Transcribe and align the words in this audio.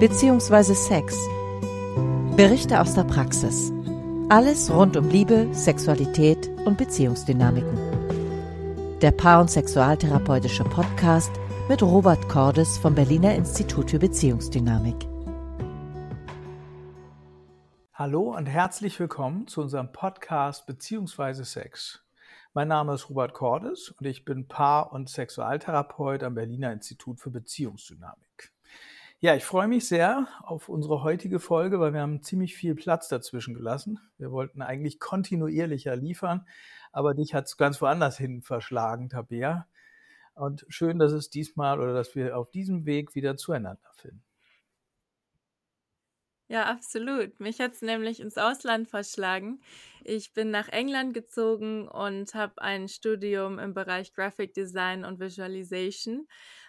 bzw. 0.00 0.74
Sex. 0.74 1.18
Berichte 2.36 2.80
aus 2.80 2.94
der 2.94 3.02
Praxis. 3.02 3.72
Alles 4.28 4.70
rund 4.72 4.96
um 4.96 5.08
Liebe, 5.08 5.48
Sexualität 5.52 6.48
und 6.64 6.78
Beziehungsdynamiken. 6.78 7.76
Der 9.00 9.10
Paar- 9.10 9.40
und 9.40 9.50
Sexualtherapeutische 9.50 10.62
Podcast 10.62 11.32
mit 11.68 11.82
Robert 11.82 12.28
Cordes 12.28 12.78
vom 12.78 12.94
Berliner 12.94 13.34
Institut 13.34 13.90
für 13.90 13.98
Beziehungsdynamik. 13.98 15.08
Hallo 17.92 18.36
und 18.36 18.46
herzlich 18.46 19.00
willkommen 19.00 19.48
zu 19.48 19.60
unserem 19.60 19.90
Podcast 19.90 20.66
Beziehungsweise 20.66 21.44
Sex. 21.44 22.04
Mein 22.54 22.68
Name 22.68 22.94
ist 22.94 23.10
Robert 23.10 23.34
Cordes 23.34 23.90
und 23.98 24.06
ich 24.06 24.24
bin 24.24 24.46
Paar- 24.46 24.92
und 24.92 25.08
Sexualtherapeut 25.08 26.22
am 26.22 26.34
Berliner 26.34 26.72
Institut 26.72 27.18
für 27.18 27.30
Beziehungsdynamik. 27.30 28.27
Ja, 29.20 29.34
ich 29.34 29.44
freue 29.44 29.66
mich 29.68 29.88
sehr 29.88 30.28
auf 30.42 30.68
unsere 30.68 31.02
heutige 31.02 31.40
Folge, 31.40 31.80
weil 31.80 31.92
wir 31.92 32.00
haben 32.00 32.22
ziemlich 32.22 32.54
viel 32.54 32.74
Platz 32.76 33.08
dazwischen 33.08 33.54
gelassen. 33.54 33.98
Wir 34.16 34.30
wollten 34.30 34.62
eigentlich 34.62 35.00
kontinuierlicher 35.00 35.96
liefern, 35.96 36.46
aber 36.92 37.14
dich 37.14 37.34
hat 37.34 37.46
es 37.46 37.56
ganz 37.56 37.80
woanders 37.82 38.16
hin 38.16 38.42
verschlagen, 38.42 39.08
Tabea. 39.08 39.66
Und 40.34 40.66
schön, 40.68 40.98
dass 41.00 41.12
es 41.12 41.30
diesmal 41.30 41.80
oder 41.80 41.94
dass 41.94 42.14
wir 42.14 42.36
auf 42.38 42.50
diesem 42.50 42.86
Weg 42.86 43.14
wieder 43.16 43.36
zueinander 43.36 43.90
finden. 43.94 44.24
Ja, 46.50 46.64
absolut. 46.64 47.40
Mich 47.40 47.60
hat 47.60 47.74
es 47.74 47.82
nämlich 47.82 48.20
ins 48.20 48.38
Ausland 48.38 48.88
verschlagen. 48.88 49.60
Ich 50.02 50.32
bin 50.32 50.50
nach 50.50 50.68
England 50.68 51.12
gezogen 51.12 51.86
und 51.88 52.34
habe 52.34 52.62
ein 52.62 52.88
Studium 52.88 53.58
im 53.58 53.74
Bereich 53.74 54.14
Graphic 54.14 54.54
Design 54.54 55.04
und 55.04 55.20
Visualization 55.20 56.26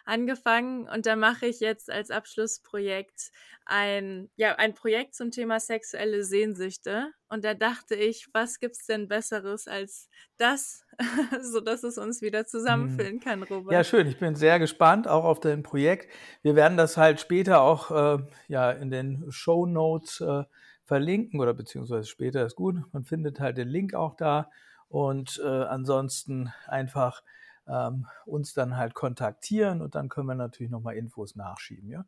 angefangen 0.09 0.89
und 0.89 1.05
da 1.05 1.15
mache 1.15 1.45
ich 1.45 1.59
jetzt 1.59 1.89
als 1.89 2.11
Abschlussprojekt 2.11 3.31
ein, 3.65 4.29
ja, 4.35 4.55
ein 4.55 4.73
Projekt 4.73 5.13
zum 5.13 5.31
Thema 5.31 5.59
sexuelle 5.59 6.23
Sehnsüchte. 6.23 7.11
Und 7.29 7.45
da 7.45 7.53
dachte 7.53 7.95
ich, 7.95 8.27
was 8.33 8.59
gibt 8.59 8.75
es 8.75 8.85
denn 8.87 9.07
Besseres 9.07 9.67
als 9.67 10.09
das, 10.37 10.83
sodass 11.41 11.83
es 11.83 11.97
uns 11.97 12.21
wieder 12.21 12.45
zusammenführen 12.45 13.13
hm. 13.13 13.19
kann, 13.19 13.43
Robert? 13.43 13.71
Ja, 13.71 13.83
schön. 13.83 14.07
Ich 14.07 14.17
bin 14.17 14.35
sehr 14.35 14.57
gespannt 14.57 15.07
auch 15.07 15.23
auf 15.23 15.39
dein 15.39 15.61
Projekt. 15.61 16.11
Wir 16.41 16.55
werden 16.55 16.77
das 16.77 16.97
halt 16.97 17.19
später 17.19 17.61
auch 17.61 17.91
äh, 17.91 18.23
ja, 18.47 18.71
in 18.71 18.89
den 18.89 19.31
Show 19.31 19.67
Notes 19.67 20.19
äh, 20.21 20.43
verlinken 20.83 21.39
oder 21.39 21.53
beziehungsweise 21.53 22.07
später 22.07 22.45
ist 22.45 22.55
gut. 22.55 22.75
Man 22.91 23.03
findet 23.03 23.39
halt 23.39 23.57
den 23.57 23.67
Link 23.67 23.93
auch 23.93 24.15
da. 24.15 24.49
Und 24.87 25.39
äh, 25.45 25.47
ansonsten 25.47 26.51
einfach 26.65 27.21
ähm, 27.69 28.07
uns 28.25 28.53
dann 28.53 28.77
halt 28.77 28.93
kontaktieren 28.93 29.81
und 29.81 29.95
dann 29.95 30.09
können 30.09 30.27
wir 30.27 30.35
natürlich 30.35 30.71
nochmal 30.71 30.95
Infos 30.95 31.35
nachschieben. 31.35 31.89
Ja? 31.89 32.05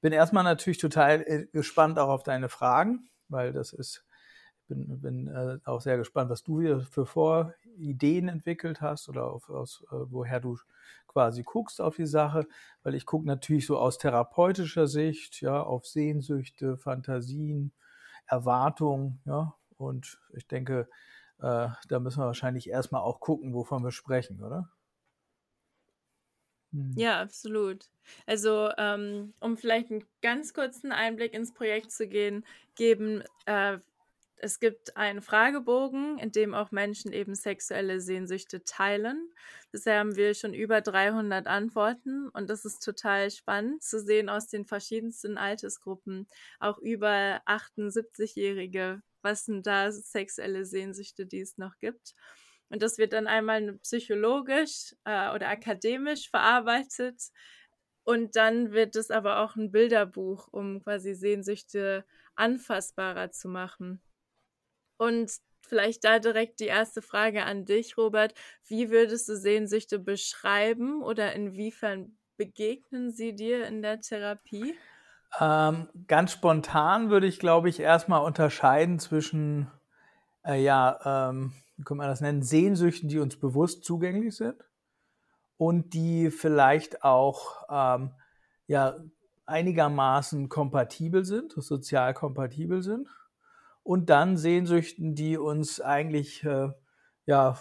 Bin 0.00 0.12
erstmal 0.12 0.44
natürlich 0.44 0.78
total 0.78 1.22
äh, 1.22 1.46
gespannt 1.52 1.98
auch 1.98 2.08
auf 2.08 2.22
deine 2.22 2.48
Fragen, 2.48 3.08
weil 3.28 3.52
das 3.52 3.72
ist, 3.72 4.04
bin, 4.68 5.00
bin 5.00 5.28
äh, 5.28 5.58
auch 5.64 5.80
sehr 5.80 5.96
gespannt, 5.96 6.30
was 6.30 6.42
du 6.42 6.60
hier 6.60 6.80
für 6.80 7.06
Vorideen 7.06 8.28
entwickelt 8.28 8.80
hast 8.80 9.08
oder 9.08 9.30
auf, 9.30 9.48
aus, 9.48 9.84
äh, 9.90 9.96
woher 10.10 10.40
du 10.40 10.58
quasi 11.06 11.42
guckst 11.44 11.80
auf 11.80 11.96
die 11.96 12.06
Sache, 12.06 12.46
weil 12.82 12.94
ich 12.94 13.06
gucke 13.06 13.26
natürlich 13.26 13.66
so 13.66 13.78
aus 13.78 13.98
therapeutischer 13.98 14.86
Sicht, 14.86 15.40
ja, 15.40 15.62
auf 15.62 15.86
Sehnsüchte, 15.86 16.76
Fantasien, 16.76 17.72
Erwartungen, 18.26 19.20
ja, 19.24 19.54
und 19.78 20.18
ich 20.34 20.46
denke, 20.46 20.88
äh, 21.38 21.68
da 21.88 22.00
müssen 22.00 22.20
wir 22.20 22.26
wahrscheinlich 22.26 22.68
erstmal 22.68 23.02
auch 23.02 23.20
gucken, 23.20 23.54
wovon 23.54 23.84
wir 23.84 23.92
sprechen, 23.92 24.42
oder? 24.42 24.68
Mhm. 26.72 26.96
Ja, 26.98 27.20
absolut. 27.20 27.90
Also, 28.26 28.70
ähm, 28.78 29.34
um 29.40 29.56
vielleicht 29.58 29.90
einen 29.90 30.04
ganz 30.22 30.54
kurzen 30.54 30.92
Einblick 30.92 31.34
ins 31.34 31.52
Projekt 31.52 31.90
zu 31.92 32.08
gehen, 32.08 32.44
geben, 32.74 33.22
äh, 33.46 33.78
es 34.38 34.60
gibt 34.60 34.96
einen 34.96 35.22
Fragebogen, 35.22 36.18
in 36.18 36.30
dem 36.32 36.54
auch 36.54 36.70
Menschen 36.70 37.12
eben 37.12 37.34
sexuelle 37.34 38.00
Sehnsüchte 38.00 38.64
teilen. 38.64 39.30
Bisher 39.72 39.98
haben 40.00 40.16
wir 40.16 40.34
schon 40.34 40.54
über 40.54 40.80
300 40.82 41.46
Antworten 41.46 42.28
und 42.30 42.50
das 42.50 42.64
ist 42.64 42.80
total 42.84 43.30
spannend 43.30 43.82
zu 43.82 44.00
sehen 44.00 44.28
aus 44.28 44.48
den 44.48 44.64
verschiedensten 44.66 45.38
Altersgruppen, 45.38 46.28
auch 46.60 46.78
über 46.78 47.40
78-Jährige, 47.46 49.02
was 49.22 49.46
sind 49.46 49.66
da 49.66 49.90
sexuelle 49.92 50.64
Sehnsüchte, 50.66 51.26
die 51.26 51.40
es 51.40 51.58
noch 51.58 51.78
gibt. 51.78 52.14
Und 52.68 52.82
das 52.82 52.98
wird 52.98 53.12
dann 53.12 53.26
einmal 53.26 53.78
psychologisch 53.78 54.94
äh, 55.04 55.32
oder 55.34 55.48
akademisch 55.48 56.30
verarbeitet. 56.30 57.30
Und 58.04 58.36
dann 58.36 58.72
wird 58.72 58.96
es 58.96 59.10
aber 59.10 59.40
auch 59.40 59.56
ein 59.56 59.70
Bilderbuch, 59.70 60.48
um 60.50 60.82
quasi 60.82 61.14
Sehnsüchte 61.14 62.04
anfassbarer 62.34 63.30
zu 63.30 63.48
machen. 63.48 64.00
Und 64.96 65.32
vielleicht 65.66 66.04
da 66.04 66.18
direkt 66.18 66.60
die 66.60 66.66
erste 66.66 67.02
Frage 67.02 67.44
an 67.44 67.64
dich, 67.64 67.96
Robert. 67.96 68.34
Wie 68.64 68.90
würdest 68.90 69.28
du 69.28 69.36
Sehnsüchte 69.36 69.98
beschreiben 69.98 71.02
oder 71.02 71.32
inwiefern 71.34 72.16
begegnen 72.36 73.10
sie 73.10 73.34
dir 73.34 73.66
in 73.66 73.82
der 73.82 74.00
Therapie? 74.00 74.74
Ähm, 75.40 75.88
ganz 76.06 76.32
spontan 76.32 77.10
würde 77.10 77.26
ich, 77.26 77.38
glaube 77.38 77.68
ich, 77.68 77.80
erstmal 77.80 78.22
unterscheiden 78.22 78.98
zwischen, 78.98 79.70
äh, 80.46 80.62
ja, 80.62 81.28
ähm, 81.30 81.52
wie 81.76 81.84
kann 81.84 81.96
man 81.96 82.08
das 82.08 82.20
nennen, 82.20 82.42
Sehnsüchten, 82.42 83.08
die 83.08 83.18
uns 83.18 83.36
bewusst 83.36 83.84
zugänglich 83.84 84.36
sind 84.36 84.64
und 85.56 85.94
die 85.94 86.30
vielleicht 86.30 87.02
auch 87.02 87.64
ähm, 87.68 88.12
ja, 88.66 88.96
einigermaßen 89.46 90.48
kompatibel 90.48 91.24
sind, 91.24 91.52
sozial 91.52 92.14
kompatibel 92.14 92.82
sind. 92.82 93.08
Und 93.82 94.10
dann 94.10 94.36
Sehnsüchten, 94.36 95.14
die 95.14 95.38
uns 95.38 95.80
eigentlich 95.80 96.42
äh, 96.44 96.70
ja, 97.26 97.58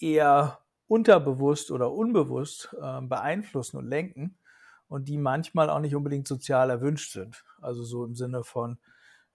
eher 0.00 0.58
unterbewusst 0.88 1.70
oder 1.70 1.92
unbewusst 1.92 2.74
äh, 2.80 3.00
beeinflussen 3.02 3.76
und 3.76 3.86
lenken 3.86 4.38
und 4.88 5.08
die 5.08 5.18
manchmal 5.18 5.70
auch 5.70 5.80
nicht 5.80 5.94
unbedingt 5.94 6.26
sozial 6.26 6.70
erwünscht 6.70 7.12
sind. 7.12 7.44
Also 7.60 7.84
so 7.84 8.04
im 8.04 8.14
Sinne 8.14 8.42
von, 8.42 8.78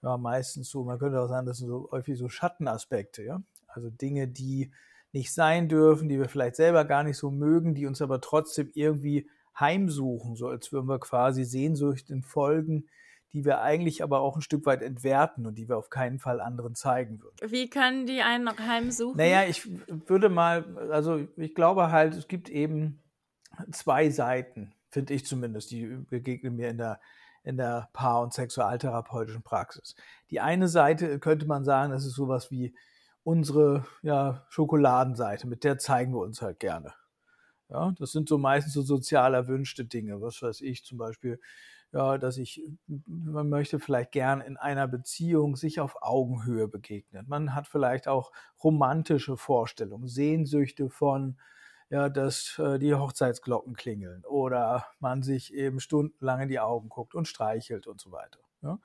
ja, 0.01 0.17
meistens 0.17 0.69
so, 0.69 0.84
man 0.84 1.00
könnte 1.00 1.19
auch 1.19 1.28
sagen, 1.28 1.45
das 1.45 1.57
sind 1.57 1.67
so 1.67 1.89
häufig 1.91 2.17
so 2.17 2.29
Schattenaspekte, 2.29 3.23
ja. 3.23 3.41
Also 3.67 3.89
Dinge, 3.89 4.28
die 4.28 4.72
nicht 5.13 5.34
sein 5.34 5.69
dürfen, 5.69 6.09
die 6.09 6.19
wir 6.19 6.29
vielleicht 6.29 6.56
selber 6.56 6.85
gar 6.85 7.03
nicht 7.03 7.17
so 7.17 7.31
mögen, 7.31 7.75
die 7.75 7.85
uns 7.85 8.01
aber 8.01 8.22
trotzdem 8.22 8.69
irgendwie 8.73 9.29
heimsuchen, 9.59 10.35
so 10.35 10.47
als 10.47 10.72
würden 10.72 10.88
wir 10.88 11.00
quasi 11.00 11.44
Sehnsüchten 11.44 12.23
folgen, 12.23 12.88
die 13.34 13.45
wir 13.45 13.61
eigentlich 13.61 14.03
aber 14.03 14.19
auch 14.19 14.35
ein 14.35 14.41
Stück 14.41 14.66
weit 14.66 14.81
entwerten 14.81 15.45
und 15.45 15.56
die 15.57 15.69
wir 15.69 15.78
auf 15.78 15.90
keinen 15.90 16.19
Fall 16.19 16.41
anderen 16.41 16.75
zeigen 16.75 17.22
würden. 17.22 17.51
Wie 17.51 17.69
können 17.69 18.06
die 18.06 18.22
einen 18.22 18.44
noch 18.44 18.59
heimsuchen? 18.59 19.17
Naja, 19.17 19.44
ich 19.44 19.69
würde 19.88 20.29
mal, 20.29 20.78
also 20.91 21.28
ich 21.38 21.56
glaube 21.56 21.91
halt, 21.91 22.16
es 22.16 22.28
gibt 22.28 22.50
eben 22.50 23.01
zwei 23.72 24.09
Seiten, 24.09 24.73
finde 24.90 25.13
ich 25.13 25.25
zumindest, 25.25 25.72
die 25.72 25.85
begegnen 25.85 26.56
mir 26.56 26.69
in 26.69 26.78
der, 26.78 27.00
in 27.44 27.57
der 27.57 27.90
Paar- 27.94 28.22
und 28.22 28.34
Sexualtherapeutischen 28.34 29.44
Praxis. 29.44 29.96
Die 30.29 30.40
eine 30.40 30.68
Seite 30.68 31.19
könnte 31.19 31.46
man 31.47 31.63
sagen, 31.63 31.91
das 31.91 32.06
ist 32.06 32.16
sowas 32.16 32.52
wie 32.52 32.75
unsere 33.24 33.85
ja, 34.02 34.46
Schokoladenseite, 34.50 35.47
mit 35.47 35.63
der 35.63 35.78
zeigen 35.78 36.13
wir 36.13 36.22
uns 36.22 36.41
halt 36.41 36.59
gerne. 36.59 36.94
Ja, 37.69 37.94
das 37.97 38.12
sind 38.12 38.28
so 38.28 38.38
meistens 38.38 38.74
so 38.74 38.81
sozial 38.81 39.34
erwünschte 39.34 39.85
Dinge. 39.85 40.22
Was 40.22 40.41
weiß 40.41 40.62
ich 40.62 40.84
zum 40.84 40.97
Beispiel, 40.97 41.40
ja, 41.94 42.18
dass 42.18 42.38
ich, 42.38 42.62
man 43.06 43.50
möchte 43.50 43.79
vielleicht 43.79 44.12
gern 44.12 44.41
in 44.41 44.58
einer 44.58 44.88
Beziehung 44.88 45.56
sich 45.56 45.79
auf 45.79 45.96
Augenhöhe 46.02 46.68
begegnen. 46.68 47.25
Man 47.28 47.56
hat 47.56 47.68
vielleicht 47.68 48.08
auch 48.08 48.31
romantische 48.63 49.38
Vorstellungen, 49.38 50.08
Sehnsüchte 50.08 50.90
von, 50.90 51.38
ja, 51.91 52.07
dass 52.07 52.57
äh, 52.57 52.79
die 52.79 52.96
Hochzeitsglocken 52.96 53.76
klingeln 53.76 54.23
oder 54.26 54.85
man 54.99 55.23
sich 55.23 55.53
eben 55.53 55.82
stundenlang 55.82 56.41
in 56.41 56.49
die 56.49 56.59
Augen 56.59 56.88
guckt 56.88 57.14
und 57.14 57.28
streichelt 57.28 57.85
und 57.85 57.99
so 57.99 58.11
weiter. 58.14 58.40
Ja. 58.64 58.79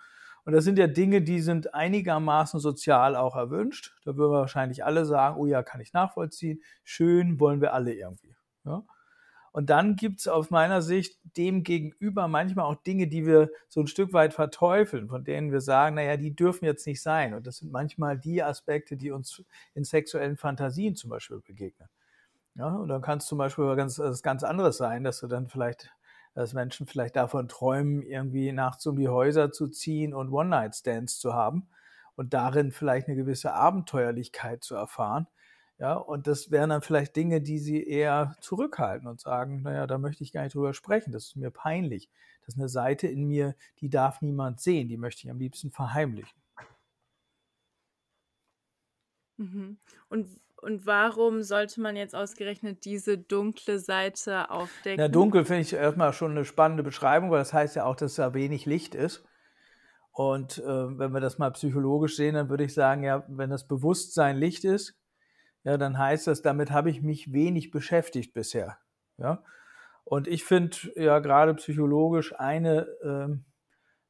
Und 0.45 0.53
das 0.53 0.65
sind 0.65 0.79
ja 0.79 0.89
Dinge, 0.89 1.23
die 1.23 1.41
sind 1.41 1.73
einigermaßen 1.73 2.61
sozial 2.61 3.17
auch 3.17 3.37
erwünscht. 3.37 3.97
Da 4.05 4.17
würden 4.17 4.33
wir 4.33 4.41
wahrscheinlich 4.41 4.85
alle 4.85 5.05
sagen, 5.05 5.37
oh 5.39 5.47
ja, 5.47 5.63
kann 5.63 5.81
ich 5.81 5.93
nachvollziehen. 5.93 6.63
Schön 6.83 7.39
wollen 7.41 7.61
wir 7.61 7.75
alle 7.75 7.95
irgendwie. 7.95 8.37
Ja? 8.65 8.85
Und 9.53 9.71
dann 9.71 9.97
gibt 9.97 10.21
es 10.21 10.29
aus 10.29 10.51
meiner 10.51 10.83
Sicht 10.83 11.19
dem 11.37 11.63
gegenüber 11.63 12.29
manchmal 12.29 12.67
auch 12.67 12.83
Dinge, 12.83 13.07
die 13.07 13.25
wir 13.25 13.51
so 13.69 13.81
ein 13.81 13.87
Stück 13.87 14.13
weit 14.13 14.35
verteufeln, 14.35 15.09
von 15.09 15.25
denen 15.25 15.51
wir 15.51 15.61
sagen, 15.61 15.95
naja, 15.95 16.17
die 16.17 16.35
dürfen 16.35 16.65
jetzt 16.65 16.87
nicht 16.87 17.03
sein. 17.03 17.35
Und 17.35 17.47
das 17.47 17.59
sind 17.59 17.73
manchmal 17.73 18.19
die 18.19 18.43
Aspekte, 18.43 18.97
die 18.97 19.13
uns 19.13 19.43
in 19.75 19.85
sexuellen 19.85 20.37
Fantasien 20.37 20.97
zum 20.97 21.11
Beispiel 21.11 21.41
begegnen. 21.41 21.89
Ja, 22.57 22.69
und 22.69 22.89
dann 22.89 23.03
kann 23.03 23.19
es 23.19 23.27
zum 23.27 23.39
Beispiel 23.39 23.77
ganz, 23.77 23.97
das 23.97 24.23
ganz 24.23 24.43
anderes 24.43 24.77
sein, 24.79 25.05
dass 25.05 25.21
du 25.21 25.27
dann 25.27 25.49
vielleicht 25.49 25.93
dass 26.35 26.53
Menschen 26.53 26.87
vielleicht 26.87 27.17
davon 27.17 27.49
träumen, 27.49 28.03
irgendwie 28.03 28.53
nachts 28.53 28.87
um 28.87 28.97
die 28.99 29.09
Häuser 29.09 29.53
zu 29.53 29.69
ziehen 29.69 30.13
und 30.13 30.31
One-Night-Stands 30.31 31.19
zu 31.19 31.33
haben 31.33 31.67
und 32.15 32.35
darin 32.35 32.73
vielleicht 32.73 33.09
eine 33.09 33.17
gewisse 33.17 33.55
Abenteuerlichkeit 33.55 34.63
zu 34.63 34.75
erfahren, 34.75 35.29
Ja, 35.79 35.95
und 35.95 36.27
das 36.27 36.51
wären 36.51 36.71
dann 36.71 36.83
vielleicht 36.83 37.17
Dinge, 37.17 37.41
die 37.43 37.59
sie 37.59 37.83
eher 37.83 38.37
zurückhalten 38.41 39.09
und 39.09 39.21
sagen, 39.21 39.63
naja, 39.63 39.87
da 39.87 39.99
möchte 39.99 40.25
ich 40.25 40.33
gar 40.33 40.43
nicht 40.43 40.55
drüber 40.55 40.75
sprechen, 40.75 41.13
das 41.13 41.25
ist 41.27 41.37
mir 41.37 41.51
peinlich. 41.51 42.11
Das 42.41 42.55
ist 42.55 42.61
eine 42.61 42.69
Seite 42.69 43.07
in 43.09 43.25
mir, 43.27 43.55
die 43.81 43.89
darf 43.91 44.21
niemand 44.23 44.61
sehen, 44.61 44.89
die 44.89 44.97
möchte 44.99 45.25
ich 45.25 45.31
am 45.31 45.39
liebsten 45.39 45.71
verheimlichen. 45.71 46.39
Mhm. 49.39 49.79
Und, 50.09 50.41
und 50.67 50.85
warum 50.85 51.45
sollte 51.45 51.81
man 51.81 51.95
jetzt 51.95 52.17
ausgerechnet 52.17 52.85
diese 52.85 53.17
dunkle 53.17 53.79
Seite 53.79 54.51
aufdecken? 54.51 54.99
Na, 54.99 55.07
dunkel 55.07 55.45
finde 55.45 55.61
ich 55.61 55.73
erstmal 55.73 56.13
schon 56.13 56.33
eine 56.33 56.45
spannende 56.45 56.83
Beschreibung, 56.83 57.31
weil 57.31 57.39
das 57.39 57.53
heißt 57.53 57.77
ja 57.77 57.85
auch, 57.85 57.95
dass 57.95 58.17
da 58.17 58.35
wenig 58.35 58.67
Licht 58.67 58.97
ist. 58.97 59.25
Und 60.11 60.59
äh, 60.59 60.99
wenn 60.99 61.13
wir 61.13 61.21
das 61.21 61.39
mal 61.39 61.53
psychologisch 61.53 62.17
sehen, 62.17 62.35
dann 62.35 62.49
würde 62.49 62.65
ich 62.65 62.75
sagen, 62.75 63.05
ja, 63.05 63.25
wenn 63.29 63.49
das 63.49 63.69
Bewusstsein 63.69 64.39
Licht 64.39 64.65
ist, 64.65 64.99
ja, 65.63 65.79
dann 65.79 65.99
heißt 65.99 66.27
das, 66.27 66.43
damit 66.43 66.73
habe 66.73 66.91
ich 66.91 67.01
mich 67.01 67.33
wenig 67.33 67.71
beschäftigt 67.71 68.35
bisher. 68.35 68.77
Ja. 69.19 69.45
Und 70.03 70.27
ich 70.27 70.43
finde 70.43 70.79
ja 70.97 71.21
gerade 71.21 71.55
psychologisch 71.55 72.35
eine, 72.41 72.89
ähm, 73.05 73.45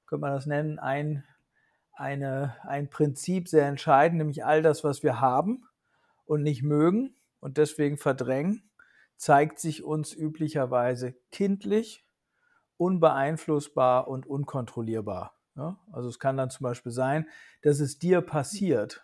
könnte 0.06 0.22
man 0.22 0.32
das 0.32 0.46
nennen, 0.46 0.78
ein, 0.78 1.22
eine, 1.92 2.56
ein 2.62 2.88
Prinzip 2.88 3.46
sehr 3.46 3.66
entscheidend, 3.66 4.16
nämlich 4.16 4.42
all 4.42 4.62
das, 4.62 4.84
was 4.84 5.02
wir 5.02 5.20
haben 5.20 5.65
und 6.26 6.42
nicht 6.42 6.62
mögen 6.62 7.16
und 7.40 7.56
deswegen 7.56 7.96
verdrängen, 7.96 8.70
zeigt 9.16 9.58
sich 9.58 9.82
uns 9.82 10.12
üblicherweise 10.12 11.14
kindlich, 11.32 12.04
unbeeinflussbar 12.76 14.08
und 14.08 14.26
unkontrollierbar. 14.26 15.34
Ja? 15.56 15.78
Also 15.92 16.08
es 16.08 16.18
kann 16.18 16.36
dann 16.36 16.50
zum 16.50 16.64
Beispiel 16.64 16.92
sein, 16.92 17.28
dass 17.62 17.80
es 17.80 17.98
dir 17.98 18.20
passiert, 18.20 19.02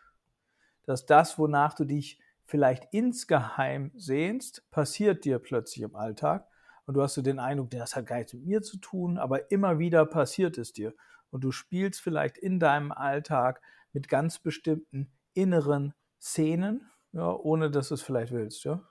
dass 0.84 1.06
das, 1.06 1.38
wonach 1.38 1.74
du 1.74 1.84
dich 1.84 2.20
vielleicht 2.44 2.92
insgeheim 2.92 3.92
sehnst, 3.94 4.70
passiert 4.70 5.24
dir 5.24 5.38
plötzlich 5.38 5.82
im 5.82 5.96
Alltag 5.96 6.46
und 6.86 6.94
du 6.94 7.02
hast 7.02 7.14
so 7.14 7.22
den 7.22 7.38
Eindruck, 7.38 7.70
das 7.70 7.96
hat 7.96 8.06
gar 8.06 8.18
nichts 8.18 8.34
mit 8.34 8.44
mir 8.44 8.62
zu 8.62 8.76
tun, 8.78 9.16
aber 9.16 9.50
immer 9.50 9.78
wieder 9.78 10.04
passiert 10.04 10.58
es 10.58 10.72
dir 10.72 10.94
und 11.30 11.42
du 11.44 11.52
spielst 11.52 12.00
vielleicht 12.00 12.36
in 12.36 12.60
deinem 12.60 12.92
Alltag 12.92 13.62
mit 13.92 14.08
ganz 14.08 14.38
bestimmten 14.38 15.10
inneren 15.34 15.94
Szenen, 16.20 16.90
ja, 17.12 17.32
ohne 17.32 17.70
dass 17.70 17.88
du 17.88 17.94
es 17.94 18.02
vielleicht 18.02 18.32
willst, 18.32 18.64
ja. 18.64 18.82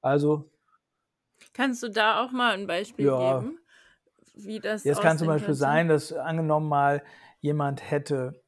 Also 0.00 0.50
kannst 1.52 1.82
du 1.82 1.88
da 1.88 2.24
auch 2.24 2.30
mal 2.30 2.54
ein 2.54 2.66
Beispiel 2.66 3.06
ja, 3.06 3.40
geben? 3.40 3.58
wie 4.34 4.60
das 4.60 4.84
Jetzt 4.84 5.00
kann 5.00 5.18
zum 5.18 5.26
Beispiel 5.26 5.54
sein, 5.54 5.88
dass 5.88 6.12
angenommen 6.12 6.68
mal 6.68 7.02
jemand 7.40 7.90
hätte 7.90 8.42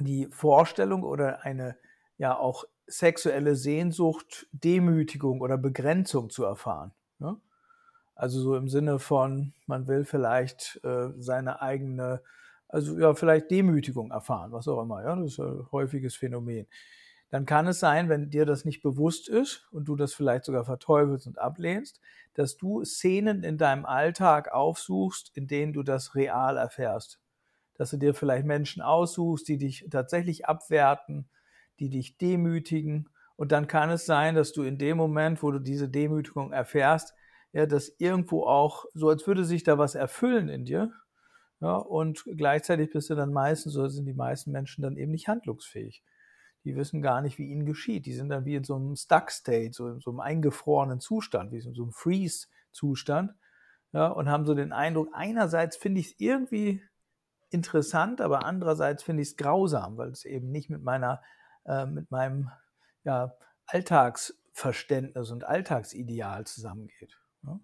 die 0.00 0.26
Vorstellung 0.30 1.02
oder 1.02 1.44
eine 1.44 1.76
ja 2.16 2.36
auch 2.36 2.64
sexuelle 2.86 3.56
Sehnsucht, 3.56 4.46
Demütigung 4.52 5.40
oder 5.40 5.56
Begrenzung 5.56 6.30
zu 6.30 6.44
erfahren. 6.44 6.92
Ja? 7.18 7.36
Also 8.14 8.40
so 8.40 8.56
im 8.56 8.68
Sinne 8.68 8.98
von, 8.98 9.54
man 9.66 9.86
will 9.86 10.04
vielleicht 10.04 10.80
äh, 10.84 11.10
seine 11.16 11.62
eigene, 11.62 12.22
also 12.68 12.98
ja, 12.98 13.14
vielleicht 13.14 13.50
Demütigung 13.50 14.10
erfahren, 14.10 14.52
was 14.52 14.68
auch 14.68 14.82
immer. 14.82 15.02
Ja, 15.02 15.16
das 15.16 15.32
ist 15.32 15.40
ein 15.40 15.66
häufiges 15.72 16.14
Phänomen 16.14 16.66
dann 17.30 17.46
kann 17.46 17.66
es 17.66 17.80
sein, 17.80 18.08
wenn 18.08 18.30
dir 18.30 18.46
das 18.46 18.64
nicht 18.64 18.82
bewusst 18.82 19.28
ist 19.28 19.66
und 19.72 19.86
du 19.86 19.96
das 19.96 20.14
vielleicht 20.14 20.44
sogar 20.44 20.64
verteufelst 20.64 21.26
und 21.26 21.38
ablehnst, 21.38 22.00
dass 22.34 22.56
du 22.56 22.84
Szenen 22.84 23.42
in 23.42 23.58
deinem 23.58 23.86
Alltag 23.86 24.52
aufsuchst, 24.52 25.36
in 25.36 25.46
denen 25.46 25.72
du 25.72 25.82
das 25.82 26.14
real 26.14 26.56
erfährst. 26.56 27.20
Dass 27.74 27.90
du 27.90 27.96
dir 27.96 28.14
vielleicht 28.14 28.46
Menschen 28.46 28.82
aussuchst, 28.82 29.48
die 29.48 29.58
dich 29.58 29.86
tatsächlich 29.90 30.46
abwerten, 30.46 31.28
die 31.80 31.90
dich 31.90 32.18
demütigen. 32.18 33.08
Und 33.36 33.50
dann 33.50 33.66
kann 33.66 33.90
es 33.90 34.06
sein, 34.06 34.36
dass 34.36 34.52
du 34.52 34.62
in 34.62 34.78
dem 34.78 34.96
Moment, 34.96 35.42
wo 35.42 35.50
du 35.50 35.58
diese 35.58 35.88
Demütigung 35.88 36.52
erfährst, 36.52 37.14
ja, 37.52 37.66
dass 37.66 37.88
irgendwo 37.98 38.44
auch, 38.44 38.84
so 38.94 39.08
als 39.08 39.26
würde 39.26 39.44
sich 39.44 39.64
da 39.64 39.78
was 39.78 39.94
erfüllen 39.94 40.48
in 40.48 40.64
dir. 40.64 40.92
Ja, 41.60 41.76
und 41.76 42.24
gleichzeitig 42.36 42.90
bist 42.90 43.10
du 43.10 43.14
dann 43.14 43.32
meistens, 43.32 43.72
so 43.72 43.88
sind 43.88 44.06
die 44.06 44.14
meisten 44.14 44.52
Menschen 44.52 44.82
dann 44.82 44.96
eben 44.96 45.12
nicht 45.12 45.28
handlungsfähig 45.28 46.04
die 46.64 46.76
wissen 46.76 47.02
gar 47.02 47.20
nicht, 47.20 47.38
wie 47.38 47.50
ihnen 47.50 47.66
geschieht. 47.66 48.06
Die 48.06 48.14
sind 48.14 48.30
dann 48.30 48.44
wie 48.44 48.54
in 48.54 48.64
so 48.64 48.76
einem 48.76 48.96
Stuck-State, 48.96 49.72
so 49.74 49.98
so 50.00 50.10
einem 50.10 50.20
eingefrorenen 50.20 51.00
Zustand, 51.00 51.52
wie 51.52 51.58
in 51.58 51.74
so 51.74 51.82
einem 51.82 51.92
Freeze-Zustand. 51.92 53.34
Ja, 53.92 54.08
und 54.08 54.28
haben 54.28 54.44
so 54.44 54.54
den 54.54 54.72
Eindruck, 54.72 55.10
einerseits 55.12 55.76
finde 55.76 56.00
ich 56.00 56.08
es 56.08 56.14
irgendwie 56.18 56.82
interessant, 57.50 58.20
aber 58.20 58.44
andererseits 58.44 59.04
finde 59.04 59.22
ich 59.22 59.28
es 59.28 59.36
grausam, 59.36 59.96
weil 59.96 60.08
es 60.08 60.24
eben 60.24 60.50
nicht 60.50 60.68
mit 60.68 60.82
meiner, 60.82 61.22
äh, 61.64 61.86
mit 61.86 62.10
meinem 62.10 62.50
ja, 63.04 63.36
Alltagsverständnis 63.66 65.30
und 65.30 65.44
Alltagsideal 65.44 66.44
zusammengeht. 66.44 67.20
Ja? 67.44 67.60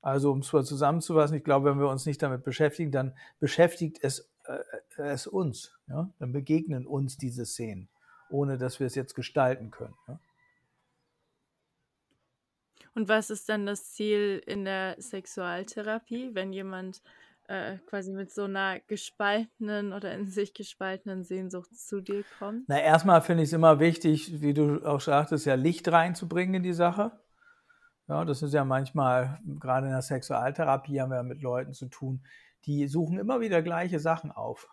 Also 0.00 0.30
um 0.30 0.40
es 0.40 0.52
mal 0.52 0.64
zusammenzufassen, 0.64 1.36
ich 1.36 1.44
glaube, 1.44 1.70
wenn 1.70 1.80
wir 1.80 1.88
uns 1.88 2.06
nicht 2.06 2.22
damit 2.22 2.44
beschäftigen, 2.44 2.92
dann 2.92 3.16
beschäftigt 3.40 3.98
es, 4.02 4.30
äh, 4.44 4.60
es 4.98 5.26
uns. 5.26 5.76
Ja? 5.88 6.08
Dann 6.20 6.30
begegnen 6.30 6.86
uns 6.86 7.16
diese 7.16 7.46
Szenen 7.46 7.88
ohne 8.30 8.58
dass 8.58 8.80
wir 8.80 8.86
es 8.86 8.94
jetzt 8.94 9.14
gestalten 9.14 9.70
können. 9.70 9.94
Ja? 10.08 10.18
Und 12.94 13.08
was 13.08 13.30
ist 13.30 13.48
dann 13.48 13.66
das 13.66 13.90
Ziel 13.92 14.40
in 14.46 14.64
der 14.64 14.96
Sexualtherapie, 15.00 16.30
wenn 16.34 16.52
jemand 16.52 17.02
äh, 17.48 17.78
quasi 17.86 18.12
mit 18.12 18.32
so 18.32 18.44
einer 18.44 18.78
gespaltenen 18.80 19.92
oder 19.92 20.12
in 20.14 20.28
sich 20.28 20.54
gespaltenen 20.54 21.24
Sehnsucht 21.24 21.76
zu 21.76 22.00
dir 22.00 22.24
kommt? 22.38 22.68
Na, 22.68 22.80
erstmal 22.80 23.20
finde 23.20 23.42
ich 23.42 23.48
es 23.48 23.52
immer 23.52 23.80
wichtig, 23.80 24.40
wie 24.40 24.54
du 24.54 24.84
auch 24.84 25.00
sagtest, 25.00 25.44
ja 25.44 25.54
Licht 25.54 25.90
reinzubringen 25.90 26.54
in 26.54 26.62
die 26.62 26.72
Sache. 26.72 27.12
Ja, 28.06 28.24
das 28.24 28.42
ist 28.42 28.54
ja 28.54 28.64
manchmal, 28.64 29.40
gerade 29.44 29.86
in 29.86 29.92
der 29.92 30.02
Sexualtherapie 30.02 31.00
haben 31.00 31.10
wir 31.10 31.16
ja 31.16 31.22
mit 31.22 31.42
Leuten 31.42 31.72
zu 31.72 31.86
tun, 31.86 32.24
die 32.66 32.86
suchen 32.86 33.18
immer 33.18 33.40
wieder 33.40 33.62
gleiche 33.62 33.98
Sachen 33.98 34.30
auf 34.30 34.68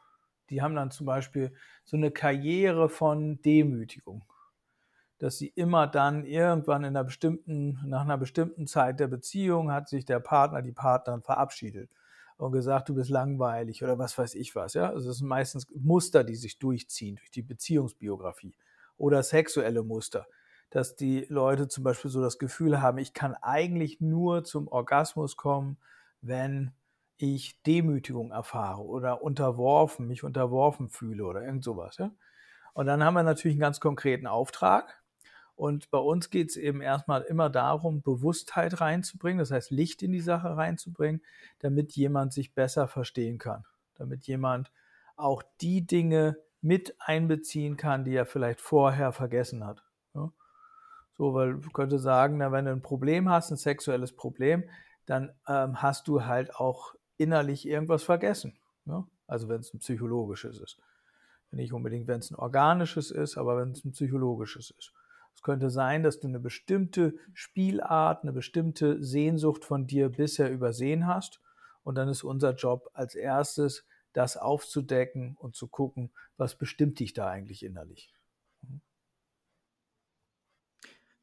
die 0.51 0.61
haben 0.61 0.75
dann 0.75 0.91
zum 0.91 1.05
Beispiel 1.05 1.53
so 1.85 1.97
eine 1.97 2.11
Karriere 2.11 2.89
von 2.89 3.41
Demütigung, 3.41 4.25
dass 5.17 5.37
sie 5.37 5.47
immer 5.47 5.87
dann 5.87 6.25
irgendwann 6.25 6.83
in 6.83 6.89
einer 6.89 7.05
bestimmten, 7.05 7.79
nach 7.85 8.01
einer 8.01 8.17
bestimmten 8.17 8.67
Zeit 8.67 8.99
der 8.99 9.07
Beziehung 9.07 9.71
hat 9.71 9.87
sich 9.87 10.05
der 10.05 10.19
Partner, 10.19 10.61
die 10.61 10.73
Partnerin 10.73 11.21
verabschiedet 11.21 11.89
und 12.37 12.51
gesagt, 12.51 12.89
du 12.89 12.95
bist 12.95 13.09
langweilig 13.09 13.83
oder 13.83 13.97
was 13.97 14.17
weiß 14.17 14.35
ich 14.35 14.55
was. 14.55 14.73
Ja? 14.73 14.89
Also 14.89 15.09
es 15.09 15.19
sind 15.19 15.27
meistens 15.27 15.67
Muster, 15.73 16.23
die 16.23 16.35
sich 16.35 16.59
durchziehen 16.59 17.15
durch 17.15 17.31
die 17.31 17.43
Beziehungsbiografie 17.43 18.55
oder 18.97 19.23
sexuelle 19.23 19.83
Muster, 19.83 20.27
dass 20.69 20.95
die 20.95 21.25
Leute 21.29 21.69
zum 21.69 21.83
Beispiel 21.83 22.11
so 22.11 22.21
das 22.21 22.39
Gefühl 22.39 22.81
haben, 22.81 22.97
ich 22.97 23.13
kann 23.13 23.35
eigentlich 23.35 24.01
nur 24.01 24.43
zum 24.43 24.67
Orgasmus 24.67 25.37
kommen, 25.37 25.77
wenn 26.21 26.73
ich 27.21 27.61
Demütigung 27.63 28.31
erfahre 28.31 28.83
oder 28.83 29.21
unterworfen, 29.21 30.07
mich 30.07 30.23
unterworfen 30.23 30.89
fühle 30.89 31.25
oder 31.25 31.43
irgend 31.43 31.63
sowas. 31.63 31.97
Ja? 31.97 32.11
Und 32.73 32.87
dann 32.87 33.03
haben 33.03 33.13
wir 33.13 33.23
natürlich 33.23 33.55
einen 33.55 33.61
ganz 33.61 33.79
konkreten 33.79 34.27
Auftrag. 34.27 35.01
Und 35.55 35.91
bei 35.91 35.99
uns 35.99 36.31
geht 36.31 36.49
es 36.49 36.55
eben 36.55 36.81
erstmal 36.81 37.21
immer 37.21 37.49
darum, 37.49 38.01
Bewusstheit 38.01 38.81
reinzubringen, 38.81 39.39
das 39.39 39.51
heißt 39.51 39.69
Licht 39.69 40.01
in 40.01 40.11
die 40.11 40.21
Sache 40.21 40.57
reinzubringen, 40.57 41.21
damit 41.59 41.91
jemand 41.95 42.33
sich 42.33 42.55
besser 42.55 42.87
verstehen 42.87 43.37
kann, 43.37 43.65
damit 43.95 44.25
jemand 44.25 44.71
auch 45.15 45.43
die 45.61 45.85
Dinge 45.85 46.37
mit 46.61 46.95
einbeziehen 46.99 47.77
kann, 47.77 48.03
die 48.03 48.15
er 48.15 48.25
vielleicht 48.25 48.61
vorher 48.61 49.11
vergessen 49.11 49.65
hat. 49.65 49.83
Ja? 50.15 50.31
So, 51.17 51.35
weil 51.35 51.59
ich 51.59 51.73
könnte 51.73 51.99
sagen, 51.99 52.37
na, 52.37 52.51
wenn 52.51 52.65
du 52.65 52.71
ein 52.71 52.81
Problem 52.81 53.29
hast, 53.29 53.51
ein 53.51 53.57
sexuelles 53.57 54.15
Problem, 54.15 54.63
dann 55.05 55.31
ähm, 55.47 55.81
hast 55.81 56.07
du 56.07 56.25
halt 56.25 56.55
auch 56.55 56.95
innerlich 57.21 57.67
irgendwas 57.67 58.03
vergessen. 58.03 58.57
Ja? 58.85 59.07
Also 59.27 59.47
wenn 59.47 59.59
es 59.59 59.73
ein 59.73 59.79
psychologisches 59.79 60.59
ist. 60.59 60.77
Nicht 61.51 61.73
unbedingt, 61.73 62.07
wenn 62.07 62.19
es 62.19 62.31
ein 62.31 62.35
organisches 62.35 63.11
ist, 63.11 63.37
aber 63.37 63.57
wenn 63.57 63.71
es 63.71 63.83
ein 63.83 63.91
psychologisches 63.91 64.71
ist. 64.71 64.93
Es 65.35 65.41
könnte 65.41 65.69
sein, 65.69 66.03
dass 66.03 66.19
du 66.19 66.27
eine 66.27 66.39
bestimmte 66.39 67.15
Spielart, 67.33 68.23
eine 68.23 68.31
bestimmte 68.31 69.03
Sehnsucht 69.03 69.65
von 69.65 69.87
dir 69.87 70.09
bisher 70.09 70.51
übersehen 70.51 71.07
hast. 71.07 71.41
Und 71.83 71.95
dann 71.95 72.09
ist 72.09 72.23
unser 72.23 72.53
Job 72.53 72.89
als 72.93 73.15
erstes, 73.15 73.85
das 74.13 74.37
aufzudecken 74.37 75.35
und 75.39 75.55
zu 75.55 75.67
gucken, 75.67 76.11
was 76.37 76.55
bestimmt 76.55 76.99
dich 76.99 77.13
da 77.13 77.27
eigentlich 77.29 77.63
innerlich. 77.63 78.13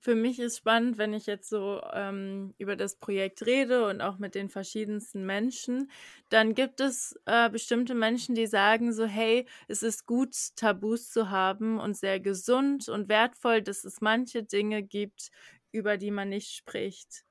Für 0.08 0.14
mich 0.14 0.38
ist 0.38 0.56
spannend, 0.56 0.96
wenn 0.96 1.12
ich 1.12 1.26
jetzt 1.26 1.50
so 1.50 1.82
ähm, 1.92 2.54
über 2.56 2.76
das 2.76 2.96
Projekt 2.96 3.44
rede 3.44 3.86
und 3.86 4.00
auch 4.00 4.16
mit 4.16 4.34
den 4.34 4.48
verschiedensten 4.48 5.26
Menschen, 5.26 5.90
dann 6.30 6.54
gibt 6.54 6.80
es 6.80 7.14
äh, 7.26 7.50
bestimmte 7.50 7.94
Menschen, 7.94 8.34
die 8.34 8.46
sagen 8.46 8.94
so, 8.94 9.04
hey, 9.04 9.44
es 9.66 9.82
ist 9.82 10.06
gut, 10.06 10.34
Tabus 10.56 11.10
zu 11.10 11.28
haben 11.28 11.78
und 11.78 11.94
sehr 11.94 12.20
gesund 12.20 12.88
und 12.88 13.10
wertvoll, 13.10 13.60
dass 13.60 13.84
es 13.84 14.00
manche 14.00 14.42
Dinge 14.42 14.82
gibt, 14.82 15.28
über 15.72 15.98
die 15.98 16.10
man 16.10 16.30
nicht 16.30 16.52
spricht. 16.52 17.26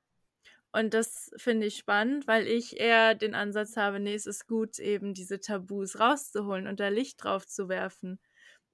Und 0.70 0.94
das 0.94 1.32
finde 1.36 1.66
ich 1.66 1.78
spannend, 1.78 2.28
weil 2.28 2.46
ich 2.46 2.78
eher 2.78 3.16
den 3.16 3.34
Ansatz 3.34 3.76
habe, 3.76 3.98
nee, 3.98 4.14
es 4.14 4.26
ist 4.26 4.46
gut, 4.46 4.78
eben 4.78 5.14
diese 5.14 5.40
Tabus 5.40 5.98
rauszuholen 5.98 6.68
und 6.68 6.78
da 6.78 6.86
Licht 6.86 7.24
drauf 7.24 7.44
zu 7.44 7.68
werfen. 7.68 8.20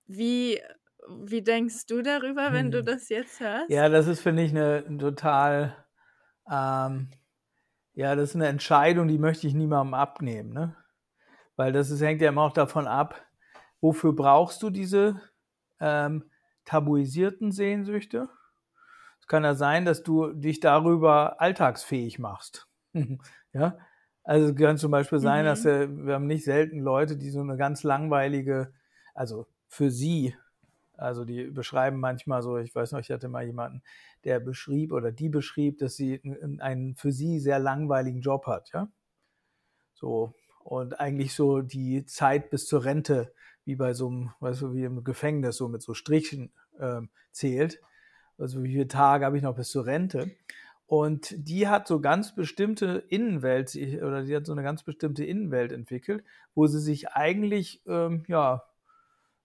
Wie 0.07 0.61
wie 1.09 1.43
denkst 1.43 1.87
du 1.87 2.03
darüber, 2.03 2.53
wenn 2.53 2.71
du 2.71 2.83
Hm. 2.83 2.85
das 2.85 3.09
jetzt 3.09 3.41
hörst? 3.41 3.69
Ja, 3.69 3.89
das 3.89 4.07
ist, 4.09 4.21
finde 4.21 4.45
ich, 4.45 4.51
eine 4.53 4.99
total, 4.99 5.87
ähm, 6.51 7.11
ja, 7.95 8.15
das 8.17 8.31
ist 8.31 8.37
eine 8.37 8.49
Entscheidung, 8.49 9.09
die 9.09 9.19
möchte 9.19 9.47
ich 9.49 9.55
niemandem 9.55 9.95
abnehmen, 9.95 10.53
ne? 10.53 10.77
Weil 11.57 11.73
das 11.73 11.91
ist, 11.91 12.03
hängt 12.03 12.23
ja 12.23 12.31
immer 12.31 12.43
auch 12.45 12.53
davon 12.55 12.87
ab, 12.89 13.27
wofür 13.81 14.15
brauchst 14.15 14.63
du 14.63 14.71
diese 14.71 15.21
ähm, 15.81 16.31
tabuisierten 16.67 17.53
Sehnsüchte? 17.53 18.31
Es 19.21 19.27
kann 19.27 19.45
ja 19.45 19.55
sein, 19.55 19.85
dass 19.85 20.03
du 20.03 20.33
dich 20.33 20.61
darüber 20.61 21.41
alltagsfähig 21.41 22.19
machst. 22.19 22.69
ja, 23.53 23.79
also 24.23 24.49
es 24.49 24.57
kann 24.57 24.79
zum 24.79 24.91
Beispiel 24.91 25.19
sein, 25.19 25.45
dass 25.45 25.65
Mhm. 25.65 25.67
äh, 25.67 25.89
wir 25.89 26.15
haben 26.15 26.27
nicht 26.27 26.45
selten 26.45 26.81
Leute, 26.81 27.17
die 27.17 27.31
so 27.31 27.41
eine 27.41 27.57
ganz 27.57 27.83
langweilige, 27.83 28.73
also 29.15 29.47
für 29.69 29.91
sie, 29.91 30.37
also 30.97 31.25
die 31.25 31.45
beschreiben 31.45 31.99
manchmal 32.01 32.43
so, 32.43 32.59
ich 32.59 32.75
weiß 32.75 32.93
noch, 32.93 33.01
ich 33.01 33.11
hatte 33.11 33.29
mal 33.29 33.45
jemanden, 33.45 33.83
der 34.25 34.41
beschrieb 34.41 34.93
oder 34.93 35.13
die 35.13 35.29
beschrieb, 35.29 35.79
dass 35.79 35.97
sie 35.97 36.21
einen 36.61 36.97
für 36.97 37.13
sie 37.13 37.41
sehr 37.41 37.59
langweiligen 37.59 38.21
Job 38.21 38.47
hat, 38.47 38.71
ja. 38.73 38.89
So, 39.95 40.35
und 40.63 41.01
eigentlich 41.01 41.35
so 41.35 41.61
die 41.63 42.05
Zeit 42.07 42.51
bis 42.51 42.67
zur 42.67 42.85
Rente, 42.85 43.33
wie 43.65 43.77
bei 43.77 43.95
so 43.95 44.09
einem, 44.09 44.31
weißt 44.41 44.63
du, 44.63 44.75
wie 44.75 44.85
im 44.85 45.05
Gefängnis, 45.05 45.57
so 45.57 45.69
mit 45.69 45.83
so 45.83 45.95
Strichen 45.95 46.53
ähm, 46.79 47.11
zählt. 47.33 47.81
Also 48.39 48.63
wie 48.63 48.73
viele 48.73 48.89
Tage 48.89 49.25
habe 49.25 49.37
ich 49.37 49.43
noch 49.43 49.55
bis 49.57 49.71
zur 49.71 49.87
Rente? 49.87 50.33
Und 50.87 51.35
die 51.37 51.69
hat 51.69 51.87
so 51.89 52.01
ganz 52.01 52.35
bestimmte 52.35 53.05
Innenwelt, 53.09 53.71
sie- 53.71 54.03
oder 54.03 54.23
die 54.25 54.37
hat 54.37 54.47
so 54.47 54.53
eine 54.53 54.63
ganz 54.63 54.83
bestimmte 54.83 55.25
Innenwelt 55.25 55.73
entwickelt, 55.73 56.25
wo 56.55 56.67
sie 56.67 56.81
sich 56.81 57.09
eigentlich, 57.11 57.83
ähm, 57.87 58.25
ja, 58.29 58.65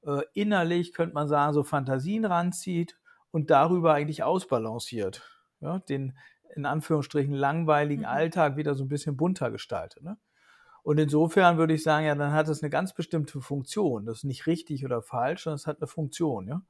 äh, 0.06 0.22
innerlich, 0.34 0.94
könnte 0.94 1.14
man 1.14 1.28
sagen, 1.28 1.54
so 1.54 1.64
Fantasien 1.64 2.26
ranzieht 2.26 2.98
und 3.32 3.50
darüber 3.50 3.94
eigentlich 3.94 4.24
ausbalanciert. 4.24 5.24
Ja, 5.62 5.80
den 5.80 6.18
in 6.56 6.66
Anführungsstrichen 6.66 7.34
langweiligen 7.34 8.02
Mhm. 8.02 8.08
Alltag 8.08 8.58
wieder 8.58 8.76
so 8.76 8.84
ein 8.84 8.90
bisschen 8.90 9.18
bunter 9.18 9.52
gestaltet. 9.52 10.04
Ne? 10.04 10.18
Und 10.84 10.98
insofern 10.98 11.58
würde 11.58 11.74
ich 11.74 11.84
sagen, 11.84 12.06
ja, 12.06 12.16
dann 12.16 12.34
hat 12.34 12.48
es 12.48 12.64
eine 12.64 12.70
ganz 12.70 12.94
bestimmte 12.94 13.42
Funktion. 13.42 14.06
Das 14.06 14.20
ist 14.20 14.24
nicht 14.24 14.48
richtig 14.48 14.86
oder 14.86 15.02
falsch, 15.02 15.44
sondern 15.44 15.58
es 15.58 15.68
hat 15.68 15.78
eine 15.78 15.88
Funktion. 15.88 16.48
Ja? 16.48 16.62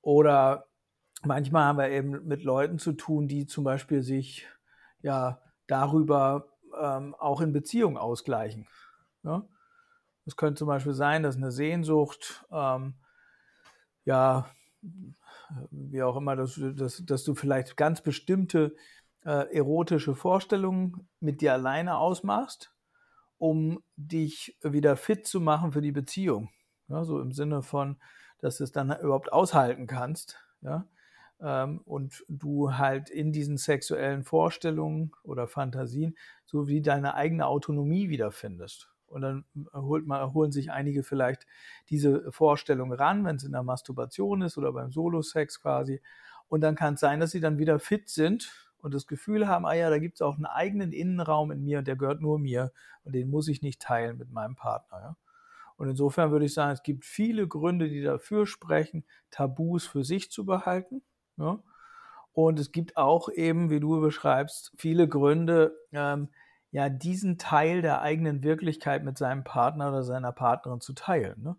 Oder 0.00 0.66
manchmal 1.24 1.64
haben 1.64 1.78
wir 1.78 1.90
eben 1.90 2.26
mit 2.26 2.44
Leuten 2.44 2.78
zu 2.78 2.92
tun, 2.92 3.28
die 3.28 3.46
zum 3.46 3.64
Beispiel 3.64 4.02
sich 4.02 4.46
ja 5.00 5.40
darüber 5.66 6.48
ähm, 6.80 7.14
auch 7.14 7.40
in 7.40 7.52
Beziehung 7.52 7.96
ausgleichen. 7.96 8.66
Ja? 9.24 9.48
Es 10.28 10.36
könnte 10.36 10.60
zum 10.60 10.68
Beispiel 10.68 10.92
sein, 10.94 11.24
dass 11.24 11.34
eine 11.34 11.50
Sehnsucht, 11.50 12.44
ähm, 12.52 12.94
ja, 14.04 14.48
wie 15.70 16.02
auch 16.02 16.16
immer, 16.16 16.36
dass, 16.36 16.54
du- 16.54 16.72
dass, 16.74 17.02
dass 17.04 17.24
du 17.24 17.34
vielleicht 17.34 17.76
ganz 17.76 18.00
bestimmte 18.02 18.74
äh, 19.24 19.54
erotische 19.54 20.14
Vorstellungen 20.14 21.08
mit 21.20 21.40
dir 21.40 21.52
alleine 21.52 21.98
ausmachst, 21.98 22.72
um 23.38 23.82
dich 23.96 24.58
wieder 24.62 24.96
fit 24.96 25.26
zu 25.26 25.40
machen 25.40 25.72
für 25.72 25.82
die 25.82 25.92
Beziehung. 25.92 26.50
Ja, 26.88 27.04
so 27.04 27.20
im 27.20 27.32
Sinne 27.32 27.62
von, 27.62 27.98
dass 28.40 28.58
du 28.58 28.64
es 28.64 28.72
dann 28.72 28.90
überhaupt 29.00 29.32
aushalten 29.32 29.86
kannst. 29.86 30.38
Ja? 30.62 30.86
Ähm, 31.40 31.80
und 31.84 32.24
du 32.28 32.74
halt 32.78 33.10
in 33.10 33.32
diesen 33.32 33.58
sexuellen 33.58 34.24
Vorstellungen 34.24 35.12
oder 35.24 35.48
Fantasien 35.48 36.16
so 36.46 36.68
wie 36.68 36.82
deine 36.82 37.14
eigene 37.14 37.46
Autonomie 37.46 38.10
wiederfindest. 38.10 38.90
Und 39.08 39.22
dann 39.22 39.44
holt 39.72 40.06
man, 40.06 40.32
holen 40.34 40.52
sich 40.52 40.70
einige 40.70 41.02
vielleicht 41.02 41.46
diese 41.88 42.30
Vorstellung 42.30 42.92
ran, 42.92 43.24
wenn 43.24 43.36
es 43.36 43.44
in 43.44 43.52
der 43.52 43.62
Masturbation 43.62 44.42
ist 44.42 44.58
oder 44.58 44.72
beim 44.72 44.92
Solo-Sex 44.92 45.60
quasi. 45.60 46.00
Und 46.48 46.60
dann 46.62 46.74
kann 46.74 46.94
es 46.94 47.00
sein, 47.00 47.20
dass 47.20 47.30
sie 47.30 47.40
dann 47.40 47.58
wieder 47.58 47.78
fit 47.78 48.08
sind 48.08 48.52
und 48.78 48.94
das 48.94 49.06
Gefühl 49.06 49.48
haben, 49.48 49.66
ah 49.66 49.74
ja, 49.74 49.90
da 49.90 49.98
gibt 49.98 50.16
es 50.16 50.22
auch 50.22 50.36
einen 50.36 50.46
eigenen 50.46 50.92
Innenraum 50.92 51.50
in 51.50 51.64
mir 51.64 51.78
und 51.78 51.88
der 51.88 51.96
gehört 51.96 52.20
nur 52.20 52.38
mir 52.38 52.72
und 53.04 53.14
den 53.14 53.28
muss 53.30 53.48
ich 53.48 53.62
nicht 53.62 53.82
teilen 53.82 54.18
mit 54.18 54.30
meinem 54.30 54.54
Partner. 54.54 54.98
Ja? 55.00 55.16
Und 55.76 55.88
insofern 55.88 56.30
würde 56.30 56.46
ich 56.46 56.54
sagen, 56.54 56.72
es 56.72 56.82
gibt 56.82 57.04
viele 57.04 57.46
Gründe, 57.46 57.88
die 57.88 58.02
dafür 58.02 58.46
sprechen, 58.46 59.04
Tabus 59.30 59.86
für 59.86 60.04
sich 60.04 60.30
zu 60.30 60.44
behalten. 60.44 61.02
Ja? 61.36 61.62
Und 62.32 62.60
es 62.60 62.72
gibt 62.72 62.96
auch 62.96 63.28
eben, 63.30 63.70
wie 63.70 63.80
du 63.80 64.00
beschreibst, 64.00 64.72
viele 64.76 65.08
Gründe, 65.08 65.76
ähm, 65.92 66.28
ja, 66.70 66.88
diesen 66.88 67.38
Teil 67.38 67.82
der 67.82 68.02
eigenen 68.02 68.42
Wirklichkeit 68.42 69.04
mit 69.04 69.16
seinem 69.16 69.44
Partner 69.44 69.88
oder 69.88 70.02
seiner 70.02 70.32
Partnerin 70.32 70.80
zu 70.80 70.92
teilen. 70.92 71.42
Ne? 71.42 71.56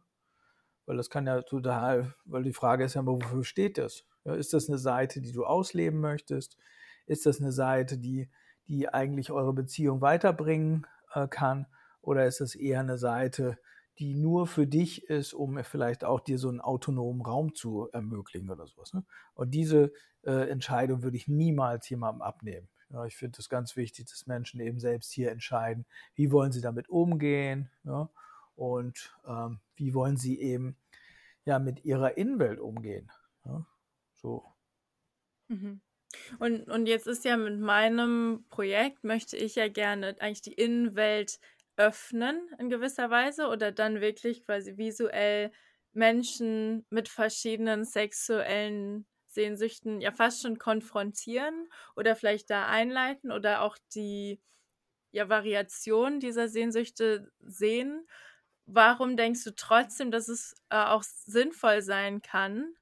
Weil 0.85 0.97
das 0.97 1.09
kann 1.09 1.27
ja 1.27 1.41
total, 1.41 2.13
weil 2.25 2.43
die 2.43 2.53
Frage 2.53 2.83
ist 2.83 2.93
ja 2.93 3.01
immer, 3.01 3.13
wofür 3.13 3.43
steht 3.43 3.77
das? 3.77 4.05
Ja, 4.23 4.35
ist 4.35 4.53
das 4.53 4.69
eine 4.69 4.77
Seite, 4.77 5.21
die 5.21 5.31
du 5.31 5.45
ausleben 5.45 5.99
möchtest? 5.99 6.57
Ist 7.05 7.25
das 7.25 7.39
eine 7.39 7.51
Seite, 7.51 7.97
die, 7.97 8.29
die 8.67 8.89
eigentlich 8.89 9.31
eure 9.31 9.53
Beziehung 9.53 10.01
weiterbringen 10.01 10.85
äh, 11.13 11.27
kann? 11.27 11.65
Oder 12.01 12.25
ist 12.25 12.39
das 12.41 12.55
eher 12.55 12.79
eine 12.79 12.97
Seite, 12.97 13.57
die 13.97 14.15
nur 14.15 14.47
für 14.47 14.67
dich 14.67 15.09
ist, 15.09 15.33
um 15.33 15.61
vielleicht 15.63 16.03
auch 16.03 16.21
dir 16.21 16.37
so 16.37 16.49
einen 16.49 16.61
autonomen 16.61 17.21
Raum 17.21 17.55
zu 17.55 17.89
ermöglichen 17.91 18.49
oder 18.49 18.67
sowas? 18.67 18.93
Ne? 18.93 19.03
Und 19.33 19.51
diese 19.51 19.91
äh, 20.23 20.49
Entscheidung 20.49 21.01
würde 21.01 21.17
ich 21.17 21.27
niemals 21.27 21.89
jemandem 21.89 22.21
abnehmen. 22.21 22.69
Ja, 22.91 23.05
ich 23.05 23.15
finde 23.15 23.39
es 23.39 23.49
ganz 23.49 23.75
wichtig, 23.75 24.09
dass 24.09 24.25
Menschen 24.25 24.59
eben 24.59 24.79
selbst 24.79 25.11
hier 25.11 25.31
entscheiden, 25.31 25.85
wie 26.15 26.31
wollen 26.31 26.51
sie 26.51 26.61
damit 26.61 26.89
umgehen 26.89 27.69
ja, 27.83 28.09
und 28.55 29.15
ähm, 29.25 29.59
wie 29.75 29.93
wollen 29.93 30.17
sie 30.17 30.39
eben 30.39 30.75
ja 31.45 31.59
mit 31.59 31.85
ihrer 31.85 32.17
Innenwelt 32.17 32.59
umgehen. 32.59 33.11
Ja, 33.45 33.65
so. 34.15 34.43
Mhm. 35.49 35.81
Und, 36.39 36.69
und 36.69 36.87
jetzt 36.87 37.07
ist 37.07 37.25
ja 37.25 37.37
mit 37.37 37.59
meinem 37.59 38.45
Projekt, 38.49 39.03
möchte 39.03 39.37
ich 39.37 39.55
ja 39.55 39.67
gerne 39.67 40.15
eigentlich 40.19 40.41
die 40.41 40.53
Innenwelt 40.53 41.39
öffnen 41.77 42.49
in 42.57 42.69
gewisser 42.69 43.09
Weise 43.09 43.47
oder 43.47 43.71
dann 43.71 44.01
wirklich 44.01 44.43
quasi 44.43 44.77
visuell 44.77 45.51
Menschen 45.93 46.85
mit 46.89 47.07
verschiedenen 47.09 47.85
sexuellen 47.85 49.05
Sehnsüchten 49.39 50.01
ja 50.01 50.11
fast 50.11 50.41
schon 50.41 50.57
konfrontieren 50.59 51.69
oder 51.95 52.15
vielleicht 52.17 52.49
da 52.49 52.67
einleiten 52.67 53.31
oder 53.31 53.61
auch 53.61 53.77
die 53.95 54.41
ja, 55.11 55.29
Variation 55.29 56.19
dieser 56.19 56.49
Sehnsüchte 56.49 57.31
sehen. 57.39 58.07
Warum 58.65 59.17
denkst 59.17 59.43
du 59.45 59.55
trotzdem, 59.55 60.11
dass 60.11 60.27
es 60.29 60.55
äh, 60.69 60.77
auch 60.77 61.03
sinnvoll 61.03 61.81
sein 61.81 62.21
kann, 62.21 62.75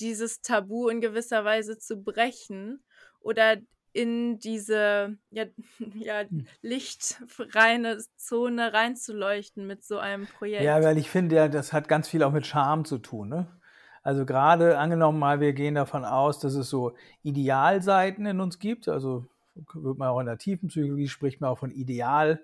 dieses 0.00 0.40
Tabu 0.42 0.88
in 0.88 1.00
gewisser 1.00 1.44
Weise 1.44 1.78
zu 1.78 2.02
brechen 2.02 2.84
oder 3.20 3.56
in 3.92 4.38
diese 4.38 5.18
ja, 5.30 5.46
ja, 5.94 6.24
Hm. 6.30 6.46
lichtreine 6.62 7.98
Zone 8.16 8.72
reinzuleuchten 8.72 9.66
mit 9.66 9.84
so 9.84 9.98
einem 9.98 10.28
Projekt? 10.28 10.66
Ja, 10.66 10.82
weil 10.82 10.96
ich 10.98 11.10
finde 11.10 11.36
ja, 11.36 11.48
das 11.48 11.72
hat 11.74 11.88
ganz 11.88 12.08
viel 12.08 12.22
auch 12.22 12.32
mit 12.32 12.46
Charme 12.46 12.84
zu 12.84 12.98
tun. 12.98 13.28
Ne? 13.28 13.60
Also 14.02 14.26
gerade 14.26 14.78
angenommen 14.78 15.18
mal, 15.18 15.40
wir 15.40 15.52
gehen 15.52 15.76
davon 15.76 16.04
aus, 16.04 16.40
dass 16.40 16.54
es 16.54 16.68
so 16.68 16.92
Idealseiten 17.22 18.26
in 18.26 18.40
uns 18.40 18.58
gibt. 18.58 18.88
Also 18.88 19.26
wird 19.74 19.98
man 19.98 20.08
auch 20.08 20.20
in 20.20 20.26
der 20.26 20.38
tiefen 20.38 20.68
Psychologie 20.68 21.08
spricht 21.08 21.40
man 21.40 21.50
auch 21.50 21.58
von 21.58 21.70
Ideal, 21.70 22.40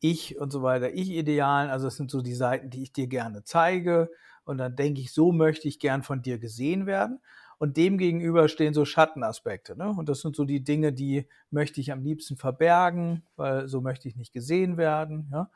Ich 0.00 0.38
und 0.38 0.50
so 0.50 0.62
weiter, 0.62 0.92
Ich-Idealen. 0.92 1.70
Also 1.70 1.88
es 1.88 1.96
sind 1.96 2.10
so 2.10 2.20
die 2.20 2.34
Seiten, 2.34 2.70
die 2.70 2.82
ich 2.82 2.92
dir 2.92 3.06
gerne 3.06 3.42
zeige. 3.42 4.10
Und 4.44 4.58
dann 4.58 4.76
denke 4.76 5.00
ich, 5.00 5.12
so 5.12 5.32
möchte 5.32 5.66
ich 5.66 5.78
gern 5.78 6.02
von 6.02 6.22
dir 6.22 6.38
gesehen 6.38 6.86
werden. 6.86 7.20
Und 7.58 7.76
dem 7.76 7.98
gegenüber 7.98 8.48
stehen 8.48 8.74
so 8.74 8.84
Schattenaspekte. 8.84 9.76
Ne? 9.76 9.88
Und 9.88 10.08
das 10.08 10.20
sind 10.20 10.36
so 10.36 10.44
die 10.44 10.62
Dinge, 10.62 10.92
die 10.92 11.26
möchte 11.50 11.80
ich 11.80 11.90
am 11.90 12.02
liebsten 12.02 12.36
verbergen, 12.36 13.24
weil 13.36 13.66
so 13.66 13.80
möchte 13.80 14.08
ich 14.08 14.16
nicht 14.16 14.32
gesehen 14.32 14.76
werden. 14.76 15.28
Ja? 15.32 15.50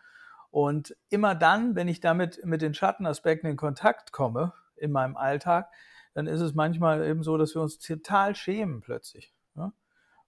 Und 0.50 0.96
immer 1.10 1.34
dann, 1.34 1.76
wenn 1.76 1.88
ich 1.88 2.00
damit 2.00 2.44
mit 2.44 2.60
den 2.60 2.74
Schattenaspekten 2.74 3.48
in 3.48 3.56
Kontakt 3.56 4.12
komme 4.12 4.52
in 4.76 4.92
meinem 4.92 5.16
Alltag, 5.16 5.70
dann 6.14 6.26
ist 6.26 6.40
es 6.40 6.54
manchmal 6.54 7.04
eben 7.06 7.22
so, 7.22 7.36
dass 7.36 7.54
wir 7.54 7.62
uns 7.62 7.78
total 7.78 8.34
schämen 8.34 8.80
plötzlich. 8.80 9.34
Ja? 9.56 9.72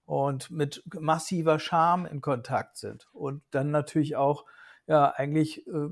Und 0.05 0.51
mit 0.51 0.83
massiver 0.99 1.59
Scham 1.59 2.05
in 2.05 2.21
Kontakt 2.21 2.77
sind. 2.77 3.07
Und 3.13 3.43
dann 3.51 3.71
natürlich 3.71 4.15
auch 4.15 4.45
ja 4.87 5.11
eigentlich 5.11 5.65
äh, 5.67 5.89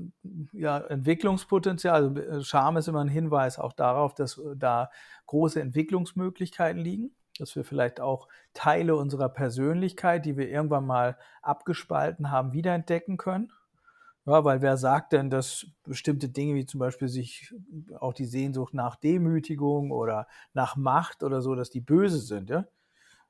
ja, 0.52 0.78
Entwicklungspotenzial. 0.78 1.94
Also 1.94 2.20
äh, 2.20 2.44
Scham 2.44 2.76
ist 2.76 2.88
immer 2.88 3.00
ein 3.00 3.08
Hinweis 3.08 3.58
auch 3.58 3.72
darauf, 3.72 4.14
dass 4.14 4.38
äh, 4.38 4.56
da 4.56 4.90
große 5.26 5.60
Entwicklungsmöglichkeiten 5.60 6.80
liegen, 6.80 7.14
dass 7.38 7.56
wir 7.56 7.64
vielleicht 7.64 8.00
auch 8.00 8.28
Teile 8.52 8.96
unserer 8.96 9.28
Persönlichkeit, 9.28 10.24
die 10.24 10.36
wir 10.36 10.48
irgendwann 10.48 10.86
mal 10.86 11.18
abgespalten 11.42 12.30
haben, 12.30 12.52
wiederentdecken 12.52 13.16
können. 13.16 13.52
Ja, 14.26 14.42
weil 14.44 14.62
wer 14.62 14.78
sagt 14.78 15.12
denn, 15.12 15.28
dass 15.28 15.66
bestimmte 15.84 16.30
Dinge 16.30 16.54
wie 16.54 16.64
zum 16.64 16.80
Beispiel 16.80 17.08
sich 17.08 17.54
auch 18.00 18.14
die 18.14 18.24
Sehnsucht 18.24 18.72
nach 18.72 18.96
Demütigung 18.96 19.90
oder 19.90 20.26
nach 20.54 20.76
Macht 20.76 21.22
oder 21.22 21.42
so, 21.42 21.54
dass 21.54 21.68
die 21.68 21.82
böse 21.82 22.18
sind, 22.18 22.48
ja? 22.48 22.64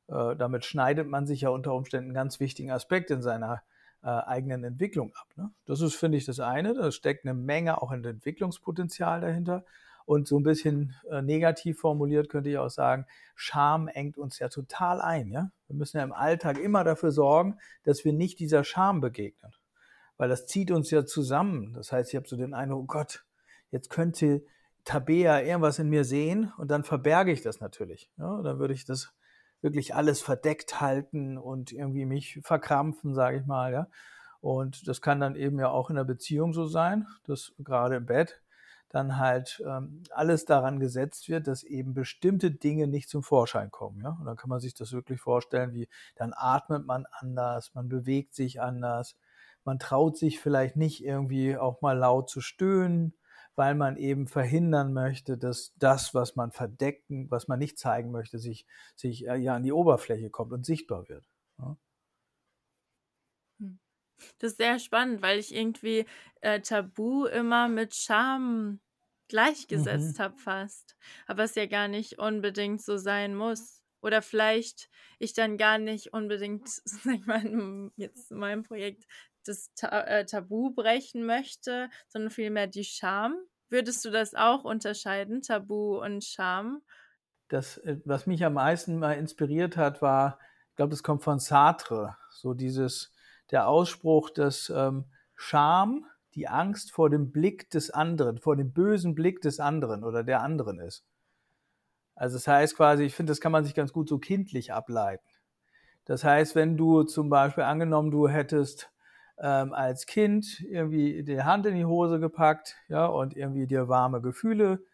Äh, 0.08 0.36
damit 0.36 0.64
schneidet 0.64 1.08
man 1.08 1.26
sich 1.26 1.42
ja 1.42 1.48
unter 1.48 1.74
Umständen 1.74 2.10
einen 2.10 2.14
ganz 2.14 2.40
wichtigen 2.40 2.70
Aspekt 2.70 3.10
in 3.10 3.22
seiner 3.22 3.62
äh, 4.02 4.08
eigenen 4.08 4.64
Entwicklung 4.64 5.12
ab. 5.14 5.28
Ne? 5.36 5.50
Das 5.64 5.80
ist, 5.80 5.94
finde 5.94 6.18
ich, 6.18 6.26
das 6.26 6.40
eine. 6.40 6.74
Da 6.74 6.92
steckt 6.92 7.24
eine 7.24 7.34
Menge 7.34 7.80
auch 7.80 7.90
in 7.90 8.04
Entwicklungspotenzial 8.04 9.20
dahinter. 9.20 9.64
Und 10.06 10.28
so 10.28 10.38
ein 10.38 10.42
bisschen 10.42 10.94
äh, 11.10 11.22
negativ 11.22 11.80
formuliert 11.80 12.28
könnte 12.28 12.50
ich 12.50 12.58
auch 12.58 12.68
sagen, 12.68 13.06
Scham 13.34 13.88
engt 13.88 14.18
uns 14.18 14.38
ja 14.38 14.50
total 14.50 15.00
ein. 15.00 15.30
Ja? 15.30 15.50
Wir 15.68 15.76
müssen 15.76 15.96
ja 15.96 16.04
im 16.04 16.12
Alltag 16.12 16.58
immer 16.58 16.84
dafür 16.84 17.10
sorgen, 17.10 17.58
dass 17.84 18.04
wir 18.04 18.12
nicht 18.12 18.38
dieser 18.38 18.64
Scham 18.64 19.00
begegnen. 19.00 19.52
Weil 20.16 20.28
das 20.28 20.46
zieht 20.46 20.70
uns 20.70 20.90
ja 20.90 21.04
zusammen. 21.04 21.72
Das 21.74 21.92
heißt, 21.92 22.10
ich 22.10 22.16
habe 22.16 22.28
so 22.28 22.36
den 22.36 22.54
Eindruck, 22.54 22.82
oh 22.82 22.86
Gott, 22.86 23.24
jetzt 23.70 23.90
könnte 23.90 24.44
Tabea 24.84 25.40
irgendwas 25.40 25.78
in 25.78 25.88
mir 25.88 26.04
sehen 26.04 26.52
und 26.58 26.70
dann 26.70 26.84
verberge 26.84 27.32
ich 27.32 27.42
das 27.42 27.60
natürlich. 27.60 28.10
Ja? 28.18 28.42
Dann 28.42 28.58
würde 28.58 28.74
ich 28.74 28.84
das 28.84 29.12
wirklich 29.62 29.94
alles 29.94 30.20
verdeckt 30.20 30.80
halten 30.80 31.38
und 31.38 31.72
irgendwie 31.72 32.04
mich 32.04 32.38
verkrampfen, 32.42 33.14
sage 33.14 33.38
ich 33.38 33.46
mal. 33.46 33.72
Ja? 33.72 33.88
Und 34.40 34.86
das 34.86 35.00
kann 35.00 35.20
dann 35.20 35.36
eben 35.36 35.58
ja 35.58 35.70
auch 35.70 35.88
in 35.88 35.96
der 35.96 36.04
Beziehung 36.04 36.52
so 36.52 36.66
sein, 36.66 37.06
dass 37.24 37.52
gerade 37.58 37.96
im 37.96 38.06
Bett 38.06 38.42
dann 38.90 39.18
halt 39.18 39.60
ähm, 39.66 40.04
alles 40.10 40.44
daran 40.44 40.78
gesetzt 40.78 41.28
wird, 41.28 41.48
dass 41.48 41.64
eben 41.64 41.94
bestimmte 41.94 42.52
Dinge 42.52 42.86
nicht 42.86 43.08
zum 43.08 43.22
Vorschein 43.22 43.70
kommen. 43.70 44.02
Ja? 44.02 44.16
Und 44.20 44.26
dann 44.26 44.36
kann 44.36 44.50
man 44.50 44.60
sich 44.60 44.74
das 44.74 44.92
wirklich 44.92 45.20
vorstellen, 45.20 45.72
wie 45.72 45.88
dann 46.14 46.32
atmet 46.36 46.86
man 46.86 47.06
anders, 47.10 47.74
man 47.74 47.88
bewegt 47.88 48.34
sich 48.34 48.60
anders, 48.60 49.16
man 49.64 49.78
traut 49.78 50.16
sich 50.16 50.40
vielleicht 50.40 50.76
nicht 50.76 51.04
irgendwie 51.04 51.56
auch 51.56 51.80
mal 51.80 51.96
laut 51.96 52.30
zu 52.30 52.40
stöhnen, 52.40 53.14
weil 53.56 53.74
man 53.74 53.96
eben 53.96 54.26
verhindern 54.26 54.92
möchte, 54.92 55.38
dass 55.38 55.74
das, 55.76 56.14
was 56.14 56.36
man 56.36 56.50
verdecken, 56.50 57.30
was 57.30 57.48
man 57.48 57.58
nicht 57.58 57.78
zeigen 57.78 58.10
möchte, 58.10 58.38
sich, 58.38 58.66
sich 58.96 59.26
äh, 59.26 59.36
ja 59.36 59.54
an 59.54 59.62
die 59.62 59.72
Oberfläche 59.72 60.30
kommt 60.30 60.52
und 60.52 60.66
sichtbar 60.66 61.08
wird. 61.08 61.24
Ja? 61.58 61.76
Das 64.38 64.52
ist 64.52 64.58
sehr 64.58 64.78
spannend, 64.78 65.22
weil 65.22 65.38
ich 65.38 65.54
irgendwie 65.54 66.06
äh, 66.40 66.60
Tabu 66.60 67.26
immer 67.26 67.68
mit 67.68 67.94
Scham 67.94 68.80
gleichgesetzt 69.28 70.18
mhm. 70.18 70.22
habe 70.22 70.38
fast. 70.38 70.96
Aber 71.26 71.44
es 71.44 71.54
ja 71.54 71.66
gar 71.66 71.88
nicht 71.88 72.18
unbedingt 72.18 72.82
so 72.82 72.96
sein 72.96 73.34
muss. 73.34 73.82
Oder 74.00 74.20
vielleicht 74.20 74.90
ich 75.18 75.32
dann 75.32 75.56
gar 75.56 75.78
nicht 75.78 76.12
unbedingt, 76.12 76.68
sag 76.84 77.14
ich 77.14 77.26
mal, 77.26 77.90
jetzt 77.96 78.30
in 78.30 78.38
meinem 78.38 78.62
Projekt 78.62 79.06
das 79.44 79.72
Ta 79.74 80.00
äh, 80.02 80.24
Tabu 80.26 80.70
brechen 80.70 81.24
möchte, 81.26 81.88
sondern 82.08 82.30
vielmehr 82.30 82.66
die 82.66 82.84
Scham. 82.84 83.36
Würdest 83.68 84.04
du 84.04 84.10
das 84.10 84.34
auch 84.34 84.64
unterscheiden, 84.64 85.42
Tabu 85.42 86.00
und 86.02 86.24
Scham? 86.24 86.82
Das, 87.48 87.78
äh, 87.78 87.98
was 88.04 88.26
mich 88.26 88.44
am 88.44 88.54
meisten 88.54 88.98
mal 88.98 89.12
inspiriert 89.12 89.76
hat, 89.76 90.02
war, 90.02 90.38
ich 90.70 90.76
glaube, 90.76 90.90
das 90.90 91.02
kommt 91.02 91.22
von 91.22 91.38
Sartre, 91.38 92.16
so 92.30 92.54
dieses, 92.54 93.12
der 93.50 93.68
Ausspruch, 93.68 94.30
dass 94.30 94.70
ähm, 94.74 95.04
Scham 95.34 96.06
die 96.34 96.48
Angst 96.48 96.90
vor 96.92 97.10
dem 97.10 97.30
Blick 97.30 97.70
des 97.70 97.90
anderen, 97.90 98.38
vor 98.38 98.56
dem 98.56 98.72
bösen 98.72 99.14
Blick 99.14 99.40
des 99.40 99.60
anderen 99.60 100.04
oder 100.04 100.24
der 100.24 100.42
anderen 100.42 100.80
ist. 100.80 101.04
Also 102.16 102.36
das 102.36 102.46
heißt 102.46 102.76
quasi, 102.76 103.04
ich 103.04 103.14
finde, 103.14 103.30
das 103.30 103.40
kann 103.40 103.52
man 103.52 103.64
sich 103.64 103.74
ganz 103.74 103.92
gut 103.92 104.08
so 104.08 104.18
kindlich 104.18 104.72
ableiten. 104.72 105.28
Das 106.04 106.22
heißt, 106.22 106.54
wenn 106.54 106.76
du 106.76 107.02
zum 107.02 107.28
Beispiel 107.30 107.64
angenommen, 107.64 108.10
du 108.10 108.28
hättest 108.28 108.90
ähm, 109.38 109.72
als 109.72 110.06
Kind 110.06 110.60
irgendwie 110.60 111.24
die 111.24 111.42
Hand 111.42 111.66
in 111.66 111.74
die 111.74 111.84
Hose 111.84 112.20
gepackt, 112.20 112.76
ja, 112.88 113.06
und 113.06 113.36
irgendwie 113.36 113.66
dir 113.66 113.88
warme 113.88 114.20
Gefühle 114.20 114.84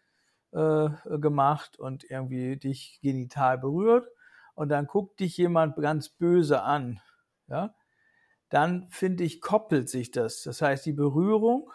äh, 0.51 0.89
gemacht 1.19 1.77
und 1.79 2.03
irgendwie 2.09 2.57
dich 2.57 2.99
genital 3.01 3.57
berührt 3.57 4.07
und 4.55 4.69
dann 4.69 4.87
guckt 4.87 5.19
dich 5.19 5.37
jemand 5.37 5.75
ganz 5.77 6.09
böse 6.09 6.61
an, 6.63 6.99
ja, 7.47 7.73
dann 8.49 8.89
finde 8.89 9.23
ich, 9.23 9.39
koppelt 9.39 9.89
sich 9.89 10.11
das. 10.11 10.43
Das 10.43 10.61
heißt, 10.61 10.85
die 10.85 10.93
Berührung, 10.93 11.71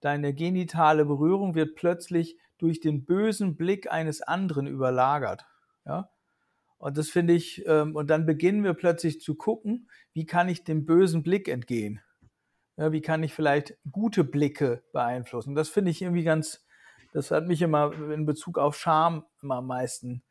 deine 0.00 0.34
genitale 0.34 1.04
Berührung 1.04 1.54
wird 1.54 1.76
plötzlich 1.76 2.38
durch 2.58 2.80
den 2.80 3.04
bösen 3.04 3.56
Blick 3.56 3.90
eines 3.90 4.20
anderen 4.20 4.66
überlagert. 4.66 5.46
Ja? 5.84 6.10
Und 6.82 6.98
das 6.98 7.10
finde 7.10 7.32
ich, 7.32 7.64
ähm, 7.68 7.94
und 7.94 8.10
dann 8.10 8.26
beginnen 8.26 8.64
wir 8.64 8.74
plötzlich 8.74 9.20
zu 9.20 9.36
gucken, 9.36 9.88
wie 10.14 10.26
kann 10.26 10.48
ich 10.48 10.64
dem 10.64 10.84
bösen 10.84 11.22
Blick 11.22 11.46
entgehen? 11.46 12.00
Ja, 12.76 12.90
wie 12.90 13.00
kann 13.00 13.22
ich 13.22 13.32
vielleicht 13.32 13.78
gute 13.92 14.24
Blicke 14.24 14.82
beeinflussen? 14.92 15.54
Das 15.54 15.68
finde 15.68 15.92
ich 15.92 16.02
irgendwie 16.02 16.24
ganz, 16.24 16.66
das 17.12 17.30
hat 17.30 17.46
mich 17.46 17.62
immer 17.62 17.92
in 18.10 18.26
Bezug 18.26 18.58
auf 18.58 18.76
Scham 18.76 19.24
immer 19.42 19.58
am 19.58 19.68
meisten 19.68 20.24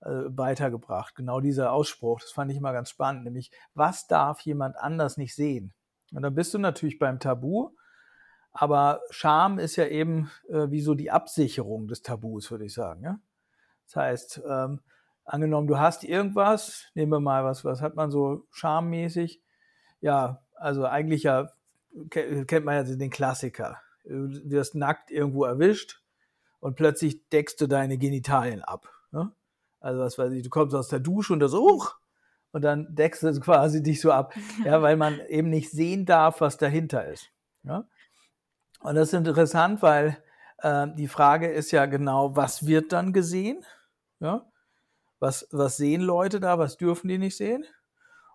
äh, 0.00 0.08
weitergebracht. 0.28 1.14
Genau 1.14 1.40
dieser 1.40 1.72
Ausspruch, 1.72 2.20
das 2.22 2.32
fand 2.32 2.50
ich 2.50 2.56
immer 2.56 2.72
ganz 2.72 2.88
spannend, 2.88 3.24
nämlich, 3.24 3.50
was 3.74 4.06
darf 4.06 4.40
jemand 4.40 4.78
anders 4.78 5.18
nicht 5.18 5.34
sehen? 5.34 5.74
Und 6.14 6.22
dann 6.22 6.34
bist 6.34 6.54
du 6.54 6.58
natürlich 6.58 6.98
beim 6.98 7.20
Tabu, 7.20 7.72
aber 8.52 9.02
Scham 9.10 9.58
ist 9.58 9.76
ja 9.76 9.86
eben 9.86 10.30
äh, 10.48 10.70
wie 10.70 10.80
so 10.80 10.94
die 10.94 11.10
Absicherung 11.10 11.86
des 11.86 12.00
Tabus, 12.00 12.50
würde 12.50 12.64
ich 12.64 12.72
sagen. 12.72 13.02
Ja? 13.04 13.20
Das 13.84 13.96
heißt, 13.96 14.42
ähm, 14.48 14.80
angenommen, 15.28 15.66
du 15.66 15.78
hast 15.78 16.04
irgendwas, 16.04 16.86
nehmen 16.94 17.12
wir 17.12 17.20
mal 17.20 17.44
was, 17.44 17.64
was 17.64 17.80
hat 17.80 17.94
man 17.94 18.10
so 18.10 18.46
schammäßig? 18.50 19.42
Ja, 20.00 20.42
also 20.54 20.84
eigentlich 20.84 21.24
ja, 21.24 21.50
kennt 22.10 22.64
man 22.64 22.74
ja 22.74 22.82
den 22.82 23.10
Klassiker. 23.10 23.78
Du 24.04 24.30
wirst 24.50 24.74
nackt 24.74 25.10
irgendwo 25.10 25.44
erwischt 25.44 26.02
und 26.60 26.76
plötzlich 26.76 27.28
deckst 27.28 27.60
du 27.60 27.66
deine 27.66 27.98
Genitalien 27.98 28.62
ab. 28.62 28.88
Ja? 29.12 29.32
Also 29.80 30.00
was 30.00 30.18
weiß 30.18 30.32
ich, 30.32 30.42
du 30.42 30.50
kommst 30.50 30.74
aus 30.74 30.88
der 30.88 31.00
Dusche 31.00 31.32
und 31.32 31.40
das 31.40 31.52
uch, 31.52 31.98
und 32.52 32.62
dann 32.62 32.94
deckst 32.94 33.22
du 33.22 33.40
quasi 33.40 33.82
dich 33.82 34.00
so 34.00 34.10
ab, 34.10 34.34
ja, 34.64 34.80
weil 34.82 34.96
man 34.96 35.20
eben 35.28 35.50
nicht 35.50 35.70
sehen 35.70 36.06
darf, 36.06 36.40
was 36.40 36.56
dahinter 36.56 37.06
ist. 37.06 37.30
Ja? 37.62 37.84
Und 38.80 38.94
das 38.94 39.08
ist 39.08 39.14
interessant, 39.14 39.82
weil 39.82 40.16
äh, 40.58 40.86
die 40.96 41.08
Frage 41.08 41.48
ist 41.48 41.70
ja 41.72 41.86
genau, 41.86 42.36
was 42.36 42.66
wird 42.66 42.92
dann 42.92 43.12
gesehen? 43.12 43.64
Ja? 44.20 44.46
Was, 45.20 45.48
was 45.50 45.76
sehen 45.76 46.02
Leute 46.02 46.40
da, 46.40 46.58
was 46.58 46.76
dürfen 46.76 47.08
die 47.08 47.18
nicht 47.18 47.36
sehen? 47.36 47.64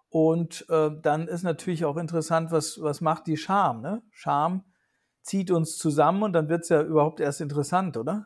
Und 0.09 0.65
äh, 0.69 0.91
dann 1.01 1.27
ist 1.27 1.43
natürlich 1.43 1.85
auch 1.85 1.97
interessant, 1.97 2.51
was, 2.51 2.81
was 2.81 3.01
macht 3.01 3.25
die 3.27 3.37
Scham? 3.37 3.81
Ne? 3.81 4.03
Scham 4.11 4.63
zieht 5.23 5.49
uns 5.49 5.77
zusammen 5.77 6.23
und 6.23 6.33
dann 6.33 6.49
wird 6.49 6.63
es 6.63 6.69
ja 6.69 6.81
überhaupt 6.83 7.19
erst 7.19 7.41
interessant, 7.41 7.97
oder? 7.97 8.25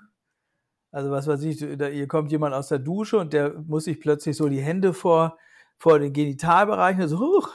Also 0.91 1.11
was 1.11 1.27
weiß 1.27 1.43
ich, 1.43 1.59
da, 1.77 1.85
hier 1.85 2.07
kommt 2.07 2.31
jemand 2.31 2.55
aus 2.55 2.69
der 2.69 2.79
Dusche 2.79 3.17
und 3.19 3.33
der 3.33 3.53
muss 3.53 3.85
sich 3.85 3.99
plötzlich 3.99 4.35
so 4.35 4.49
die 4.49 4.61
Hände 4.61 4.93
vor, 4.93 5.37
vor 5.77 5.99
den 5.99 6.11
Genitalbereichen, 6.11 7.07
so 7.07 7.19
huch, 7.19 7.51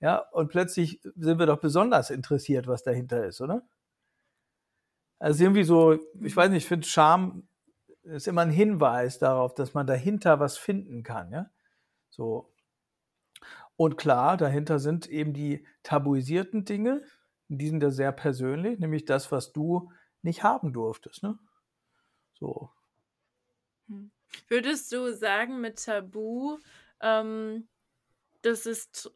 ja, 0.00 0.18
und 0.32 0.48
plötzlich 0.48 1.00
sind 1.14 1.38
wir 1.38 1.46
doch 1.46 1.60
besonders 1.60 2.10
interessiert, 2.10 2.66
was 2.66 2.82
dahinter 2.82 3.26
ist, 3.26 3.40
oder? 3.40 3.62
Also 5.20 5.44
irgendwie 5.44 5.62
so, 5.62 5.98
ich 6.20 6.36
weiß 6.36 6.50
nicht, 6.50 6.64
ich 6.64 6.68
finde 6.68 6.86
Scham 6.86 7.46
ist 8.02 8.28
immer 8.28 8.42
ein 8.42 8.50
Hinweis 8.50 9.18
darauf, 9.18 9.54
dass 9.54 9.74
man 9.74 9.86
dahinter 9.86 10.40
was 10.40 10.58
finden 10.58 11.02
kann, 11.02 11.30
ja. 11.30 11.50
So. 12.10 12.52
Und 13.76 13.96
klar, 13.96 14.36
dahinter 14.36 14.78
sind 14.78 15.08
eben 15.08 15.32
die 15.32 15.66
tabuisierten 15.82 16.64
Dinge, 16.64 17.02
die 17.48 17.68
sind 17.68 17.82
ja 17.82 17.90
sehr 17.90 18.12
persönlich, 18.12 18.78
nämlich 18.78 19.04
das, 19.04 19.32
was 19.32 19.52
du 19.52 19.92
nicht 20.22 20.42
haben 20.42 20.72
durftest, 20.72 21.22
ne? 21.22 21.38
So. 22.34 22.70
Hm. 23.88 24.10
Würdest 24.48 24.92
du 24.92 25.12
sagen, 25.14 25.60
mit 25.60 25.84
Tabu, 25.84 26.58
ähm, 27.00 27.68
das 28.42 28.66
ist, 28.66 29.12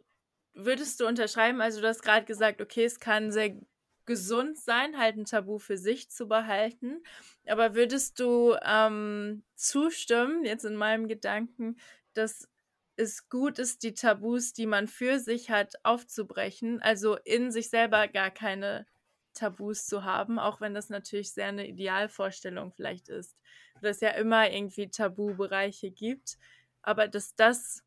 würdest 0.54 1.00
du 1.00 1.06
unterschreiben, 1.06 1.60
also 1.60 1.80
du 1.80 1.88
hast 1.88 2.02
gerade 2.02 2.26
gesagt, 2.26 2.60
okay, 2.60 2.84
es 2.84 3.00
kann 3.00 3.32
sehr 3.32 3.56
gesund 4.06 4.58
sein, 4.58 4.98
halt 4.98 5.16
ein 5.16 5.24
Tabu 5.24 5.58
für 5.58 5.76
sich 5.76 6.10
zu 6.10 6.28
behalten. 6.28 7.02
Aber 7.46 7.74
würdest 7.74 8.20
du 8.20 8.56
ähm, 8.64 9.42
zustimmen, 9.54 10.44
jetzt 10.44 10.64
in 10.64 10.76
meinem 10.76 11.08
Gedanken, 11.08 11.76
dass 12.14 12.48
es 12.96 13.28
gut 13.28 13.58
ist, 13.58 13.82
die 13.82 13.94
Tabus, 13.94 14.52
die 14.52 14.66
man 14.66 14.88
für 14.88 15.18
sich 15.18 15.50
hat, 15.50 15.74
aufzubrechen, 15.82 16.80
also 16.80 17.16
in 17.24 17.50
sich 17.50 17.68
selber 17.68 18.08
gar 18.08 18.30
keine 18.30 18.86
Tabus 19.34 19.86
zu 19.86 20.04
haben, 20.04 20.38
auch 20.38 20.60
wenn 20.60 20.74
das 20.74 20.88
natürlich 20.88 21.32
sehr 21.32 21.48
eine 21.48 21.68
Idealvorstellung 21.68 22.72
vielleicht 22.72 23.08
ist. 23.08 23.36
Dass 23.82 23.96
es 23.96 24.00
ja 24.00 24.10
immer 24.10 24.50
irgendwie 24.50 24.88
Tabubereiche 24.88 25.90
gibt, 25.90 26.38
aber 26.80 27.06
dass 27.06 27.34
das, 27.34 27.84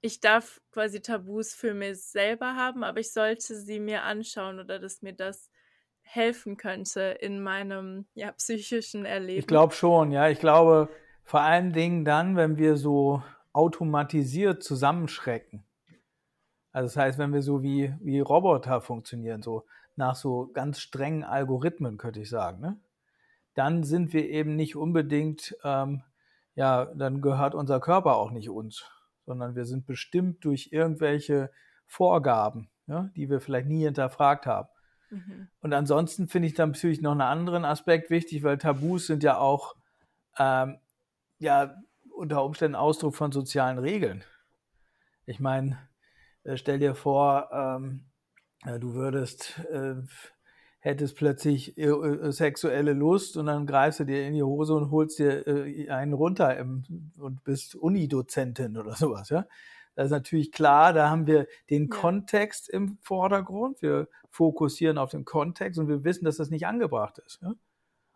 ich 0.00 0.20
darf 0.20 0.60
quasi 0.72 1.00
Tabus 1.00 1.54
für 1.54 1.74
mich 1.74 2.02
selber 2.02 2.54
haben, 2.54 2.84
aber 2.84 3.00
ich 3.00 3.12
sollte 3.12 3.54
sie 3.54 3.80
mir 3.80 4.02
anschauen 4.02 4.58
oder 4.58 4.78
dass 4.78 5.02
mir 5.02 5.12
das 5.12 5.50
helfen 6.02 6.56
könnte 6.56 7.00
in 7.20 7.42
meinem 7.42 8.06
ja, 8.14 8.32
psychischen 8.32 9.04
Erleben. 9.04 9.38
Ich 9.38 9.46
glaube 9.46 9.74
schon, 9.74 10.10
ja. 10.10 10.28
Ich 10.28 10.40
glaube 10.40 10.88
vor 11.24 11.42
allen 11.42 11.72
Dingen 11.72 12.04
dann, 12.04 12.36
wenn 12.36 12.56
wir 12.56 12.76
so 12.76 13.22
automatisiert 13.52 14.62
zusammenschrecken. 14.62 15.64
Also 16.72 16.86
das 16.86 16.96
heißt, 16.96 17.18
wenn 17.18 17.32
wir 17.32 17.42
so 17.42 17.62
wie, 17.62 17.94
wie 18.00 18.20
Roboter 18.20 18.80
funktionieren, 18.80 19.42
so 19.42 19.66
nach 19.96 20.14
so 20.14 20.50
ganz 20.52 20.80
strengen 20.80 21.24
Algorithmen, 21.24 21.98
könnte 21.98 22.20
ich 22.20 22.30
sagen, 22.30 22.60
ne? 22.60 22.80
dann 23.54 23.82
sind 23.82 24.12
wir 24.12 24.28
eben 24.28 24.56
nicht 24.56 24.76
unbedingt, 24.76 25.56
ähm, 25.64 26.02
ja, 26.54 26.86
dann 26.86 27.20
gehört 27.20 27.54
unser 27.54 27.80
Körper 27.80 28.16
auch 28.16 28.30
nicht 28.30 28.50
uns, 28.50 28.84
sondern 29.30 29.54
wir 29.54 29.64
sind 29.64 29.86
bestimmt 29.86 30.44
durch 30.44 30.70
irgendwelche 30.72 31.52
Vorgaben, 31.86 32.68
ja, 32.88 33.10
die 33.14 33.30
wir 33.30 33.40
vielleicht 33.40 33.68
nie 33.68 33.84
hinterfragt 33.84 34.44
haben. 34.44 34.68
Mhm. 35.10 35.46
Und 35.60 35.72
ansonsten 35.72 36.26
finde 36.26 36.48
ich 36.48 36.54
dann 36.54 36.72
natürlich 36.72 37.00
noch 37.00 37.12
einen 37.12 37.20
anderen 37.20 37.64
Aspekt 37.64 38.10
wichtig, 38.10 38.42
weil 38.42 38.58
Tabus 38.58 39.06
sind 39.06 39.22
ja 39.22 39.38
auch 39.38 39.76
ähm, 40.36 40.78
ja 41.38 41.76
unter 42.12 42.44
Umständen 42.44 42.74
Ausdruck 42.74 43.14
von 43.14 43.30
sozialen 43.30 43.78
Regeln. 43.78 44.24
Ich 45.26 45.38
meine, 45.38 45.78
äh, 46.42 46.56
stell 46.56 46.80
dir 46.80 46.96
vor, 46.96 47.50
ähm, 47.52 48.06
äh, 48.64 48.80
du 48.80 48.94
würdest 48.94 49.60
äh, 49.70 49.94
hättest 50.80 51.16
plötzlich 51.16 51.78
äh, 51.78 51.84
äh, 51.84 52.32
sexuelle 52.32 52.94
Lust 52.94 53.36
und 53.36 53.46
dann 53.46 53.66
greifst 53.66 54.00
du 54.00 54.04
dir 54.04 54.26
in 54.26 54.34
die 54.34 54.42
Hose 54.42 54.74
und 54.74 54.90
holst 54.90 55.18
dir 55.18 55.46
äh, 55.46 55.88
einen 55.90 56.14
runter 56.14 56.56
im, 56.56 56.84
und 57.18 57.44
bist 57.44 57.76
Unidozentin 57.76 58.76
oder 58.76 58.94
sowas, 58.94 59.28
ja. 59.28 59.46
Das 59.94 60.06
ist 60.06 60.12
natürlich 60.12 60.52
klar, 60.52 60.92
da 60.92 61.10
haben 61.10 61.26
wir 61.26 61.46
den 61.68 61.88
ja. 61.90 61.96
Kontext 61.96 62.70
im 62.70 62.96
Vordergrund. 63.02 63.82
Wir 63.82 64.08
fokussieren 64.30 64.96
auf 64.96 65.10
den 65.10 65.24
Kontext 65.24 65.78
und 65.78 65.88
wir 65.88 66.04
wissen, 66.04 66.24
dass 66.24 66.36
das 66.36 66.48
nicht 66.48 66.66
angebracht 66.66 67.18
ist. 67.18 67.40
Ja? 67.42 67.52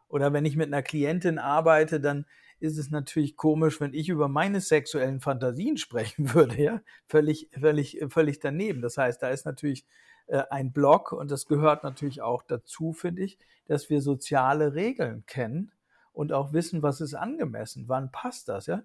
Oder 0.08 0.32
wenn 0.32 0.46
ich 0.46 0.56
mit 0.56 0.68
einer 0.68 0.82
Klientin 0.82 1.38
arbeite, 1.38 2.00
dann 2.00 2.24
ist 2.60 2.78
es 2.78 2.90
natürlich 2.90 3.36
komisch, 3.36 3.80
wenn 3.80 3.92
ich 3.92 4.08
über 4.08 4.28
meine 4.28 4.60
sexuellen 4.60 5.20
Fantasien 5.20 5.76
sprechen 5.78 6.32
würde, 6.32 6.62
ja, 6.62 6.80
völlig, 7.06 7.50
völlig, 7.58 8.00
völlig 8.08 8.40
daneben. 8.40 8.80
Das 8.80 8.96
heißt, 8.96 9.22
da 9.22 9.28
ist 9.28 9.44
natürlich 9.44 9.84
äh, 10.26 10.42
ein 10.50 10.72
Block 10.72 11.12
und 11.12 11.30
das 11.30 11.46
gehört 11.46 11.84
natürlich 11.84 12.22
auch 12.22 12.42
dazu, 12.42 12.92
finde 12.92 13.22
ich, 13.22 13.38
dass 13.66 13.90
wir 13.90 14.00
soziale 14.00 14.74
Regeln 14.74 15.24
kennen 15.26 15.72
und 16.12 16.32
auch 16.32 16.52
wissen, 16.52 16.82
was 16.82 17.00
ist 17.00 17.14
angemessen, 17.14 17.88
wann 17.88 18.10
passt 18.10 18.48
das, 18.48 18.66
ja. 18.66 18.82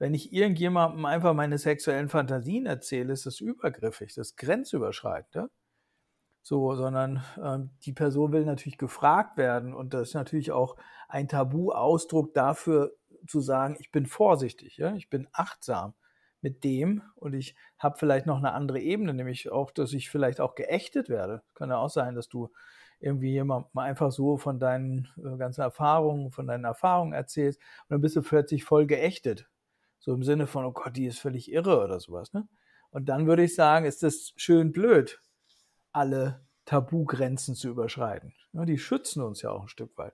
Wenn 0.00 0.14
ich 0.14 0.32
irgendjemandem 0.32 1.04
einfach 1.06 1.34
meine 1.34 1.58
sexuellen 1.58 2.08
Fantasien 2.08 2.66
erzähle, 2.66 3.12
ist 3.12 3.26
das 3.26 3.40
übergriffig, 3.40 4.14
das 4.14 4.28
ist 4.28 4.36
grenzüberschreitend, 4.36 5.34
ja? 5.34 5.48
So, 6.42 6.74
sondern 6.76 7.24
äh, 7.42 7.58
die 7.84 7.92
Person 7.92 8.32
will 8.32 8.44
natürlich 8.44 8.78
gefragt 8.78 9.36
werden 9.36 9.74
und 9.74 9.92
das 9.94 10.08
ist 10.08 10.14
natürlich 10.14 10.52
auch 10.52 10.76
ein 11.08 11.28
Tabu-Ausdruck 11.28 12.32
dafür 12.34 12.94
zu 13.26 13.40
sagen, 13.40 13.76
ich 13.80 13.90
bin 13.90 14.06
vorsichtig, 14.06 14.76
ja, 14.78 14.94
ich 14.94 15.10
bin 15.10 15.26
achtsam 15.32 15.94
mit 16.40 16.64
dem 16.64 17.02
und 17.16 17.34
ich 17.34 17.56
habe 17.78 17.98
vielleicht 17.98 18.26
noch 18.26 18.38
eine 18.38 18.52
andere 18.52 18.80
Ebene, 18.80 19.14
nämlich 19.14 19.50
auch, 19.50 19.70
dass 19.70 19.92
ich 19.92 20.10
vielleicht 20.10 20.40
auch 20.40 20.54
geächtet 20.54 21.08
werde. 21.08 21.42
Kann 21.54 21.70
ja 21.70 21.78
auch 21.78 21.90
sein, 21.90 22.14
dass 22.14 22.28
du 22.28 22.50
irgendwie 23.00 23.30
jemandem 23.30 23.78
einfach 23.78 24.10
so 24.10 24.36
von 24.36 24.58
deinen 24.58 25.08
äh, 25.16 25.36
ganzen 25.36 25.62
Erfahrungen, 25.62 26.30
von 26.30 26.46
deinen 26.46 26.64
Erfahrungen 26.64 27.12
erzählst 27.12 27.60
und 27.60 27.90
dann 27.90 28.00
bist 28.00 28.16
du 28.16 28.22
plötzlich 28.22 28.64
voll 28.64 28.86
geächtet. 28.86 29.48
So 29.98 30.14
im 30.14 30.22
Sinne 30.22 30.46
von, 30.46 30.64
oh 30.64 30.72
Gott, 30.72 30.96
die 30.96 31.06
ist 31.06 31.18
völlig 31.18 31.50
irre 31.50 31.82
oder 31.82 32.00
sowas. 32.00 32.32
Ne? 32.32 32.48
Und 32.90 33.08
dann 33.08 33.26
würde 33.26 33.44
ich 33.44 33.54
sagen, 33.54 33.84
ist 33.84 34.02
es 34.02 34.32
schön 34.36 34.72
blöd, 34.72 35.20
alle 35.92 36.44
Tabugrenzen 36.64 37.54
zu 37.54 37.68
überschreiten. 37.68 38.34
Die 38.52 38.78
schützen 38.78 39.22
uns 39.22 39.42
ja 39.42 39.50
auch 39.50 39.62
ein 39.62 39.68
Stück 39.68 39.96
weit. 39.96 40.12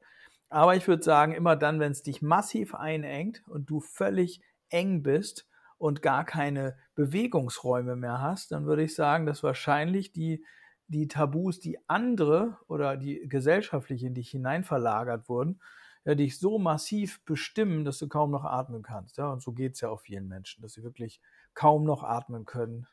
Aber 0.49 0.77
ich 0.77 0.87
würde 0.87 1.03
sagen, 1.03 1.33
immer 1.33 1.57
dann, 1.57 1.81
wenn 1.81 1.93
es 1.93 2.03
dich 2.03 2.23
massiv 2.23 2.75
einengt 2.75 3.43
und 3.49 3.71
du 3.71 3.81
völlig 3.81 4.41
eng 4.69 5.03
bist 5.03 5.49
und 5.79 6.03
gar 6.03 6.25
keine 6.25 6.77
Bewegungsräume 6.95 7.97
mehr 7.97 8.21
hast, 8.21 8.53
dann 8.53 8.67
würde 8.67 8.83
ich 8.83 8.95
sagen, 8.95 9.27
dass 9.27 9.43
wahrscheinlich 9.43 10.13
die, 10.13 10.45
die 10.89 11.09
Tabus, 11.09 11.61
die 11.61 11.79
andere 11.89 12.59
oder 12.69 12.97
die 12.97 13.27
gesellschaftlich 13.29 14.05
in 14.05 14.15
dich 14.15 14.31
hinein 14.31 14.65
verlagert 14.65 15.29
wurden, 15.29 15.61
ja, 16.05 16.15
dich 16.15 16.39
so 16.39 16.59
massiv 16.59 17.25
bestimmen, 17.25 17.85
dass 17.85 17.99
du 17.99 18.09
kaum 18.09 18.31
noch 18.31 18.45
atmen 18.45 18.83
kannst. 18.83 19.17
Ja? 19.17 19.33
Und 19.33 19.43
so 19.43 19.53
geht 19.53 19.75
es 19.75 19.81
ja 19.81 19.89
auch 19.89 20.01
vielen 20.01 20.29
Menschen, 20.29 20.63
dass 20.63 20.75
sie 20.75 20.83
wirklich 20.83 21.21
kaum 21.55 21.85
noch 21.85 22.03
atmen 22.03 22.45
können. 22.45 22.87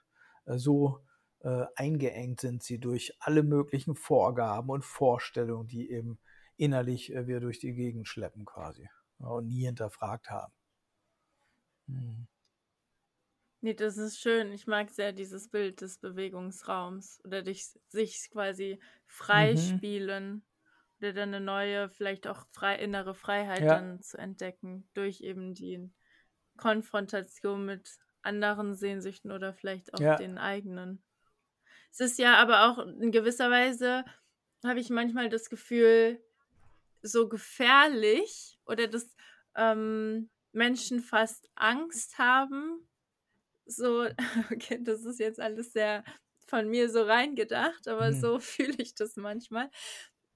Äh, 0.46 0.58
so 0.58 1.00
äh, 1.40 1.66
eingeengt 1.76 2.40
sind 2.40 2.64
sie 2.64 2.80
durch 2.80 3.16
alle 3.20 3.44
möglichen 3.44 3.96
Vorgaben 3.96 4.70
und 4.70 4.86
Vorstellungen, 4.86 5.68
die 5.68 5.92
eben 5.92 6.20
innerlich 6.56 7.14
äh, 7.14 7.28
wir 7.28 7.40
durch 7.40 7.60
die 7.60 7.74
Gegend 7.74 8.08
schleppen 8.08 8.46
quasi 8.46 8.88
ja, 9.20 9.28
und 9.28 9.48
nie 9.48 9.66
hinterfragt 9.66 10.30
haben. 10.30 10.54
Hm. 11.88 12.28
Nee, 13.62 13.76
das 13.76 13.98
ist 13.98 14.20
schön. 14.20 14.52
Ich 14.52 14.66
mag 14.66 14.90
sehr 14.90 15.14
dieses 15.14 15.48
Bild 15.48 15.82
des 15.82 16.00
Bewegungsraums 16.00 17.22
oder 17.24 17.44
dich, 17.44 17.68
sich 17.90 18.30
quasi 18.32 18.80
freispielen 19.06 20.34
mhm. 20.34 20.42
oder 21.00 21.14
dann 21.14 21.30
eine 21.30 21.46
neue, 21.46 21.90
vielleicht 21.90 22.28
auch 22.28 22.48
frei, 22.52 22.78
innere 22.78 23.14
Freiheit 23.14 23.62
ja. 23.62 23.76
dann 23.76 24.02
zu 24.02 24.18
entdecken 24.18 24.90
durch 24.96 25.22
eben 25.22 25.54
die 25.54 25.92
Konfrontation 26.58 27.66
mit 27.66 27.88
anderen 28.24 28.76
Sehnsüchten 28.76 29.32
oder 29.32 29.54
vielleicht 29.54 29.94
auch 29.94 30.00
ja. 30.00 30.16
den 30.16 30.40
eigenen. 30.40 31.04
Es 31.92 32.00
ist 32.00 32.18
ja 32.18 32.38
aber 32.38 32.66
auch 32.66 32.80
in 32.80 33.12
gewisser 33.12 33.52
Weise, 33.52 34.06
habe 34.64 34.80
ich 34.80 34.90
manchmal 34.90 35.30
das 35.30 35.50
Gefühl, 35.50 36.20
so 37.04 37.28
gefährlich 37.28 38.60
oder 38.66 38.88
dass 38.88 39.16
ähm, 39.56 40.30
Menschen 40.52 41.02
fast 41.02 41.50
Angst 41.56 42.18
haben, 42.18 42.88
so, 43.66 44.08
okay, 44.52 44.80
das 44.82 45.06
ist 45.06 45.20
jetzt 45.20 45.40
alles 45.40 45.74
sehr 45.74 46.04
von 46.48 46.68
mir 46.70 46.90
so 46.90 47.04
reingedacht, 47.04 47.88
aber 47.88 48.12
mhm. 48.12 48.20
so 48.20 48.40
fühle 48.40 48.76
ich 48.78 48.96
das 48.96 49.16
manchmal. 49.16 49.70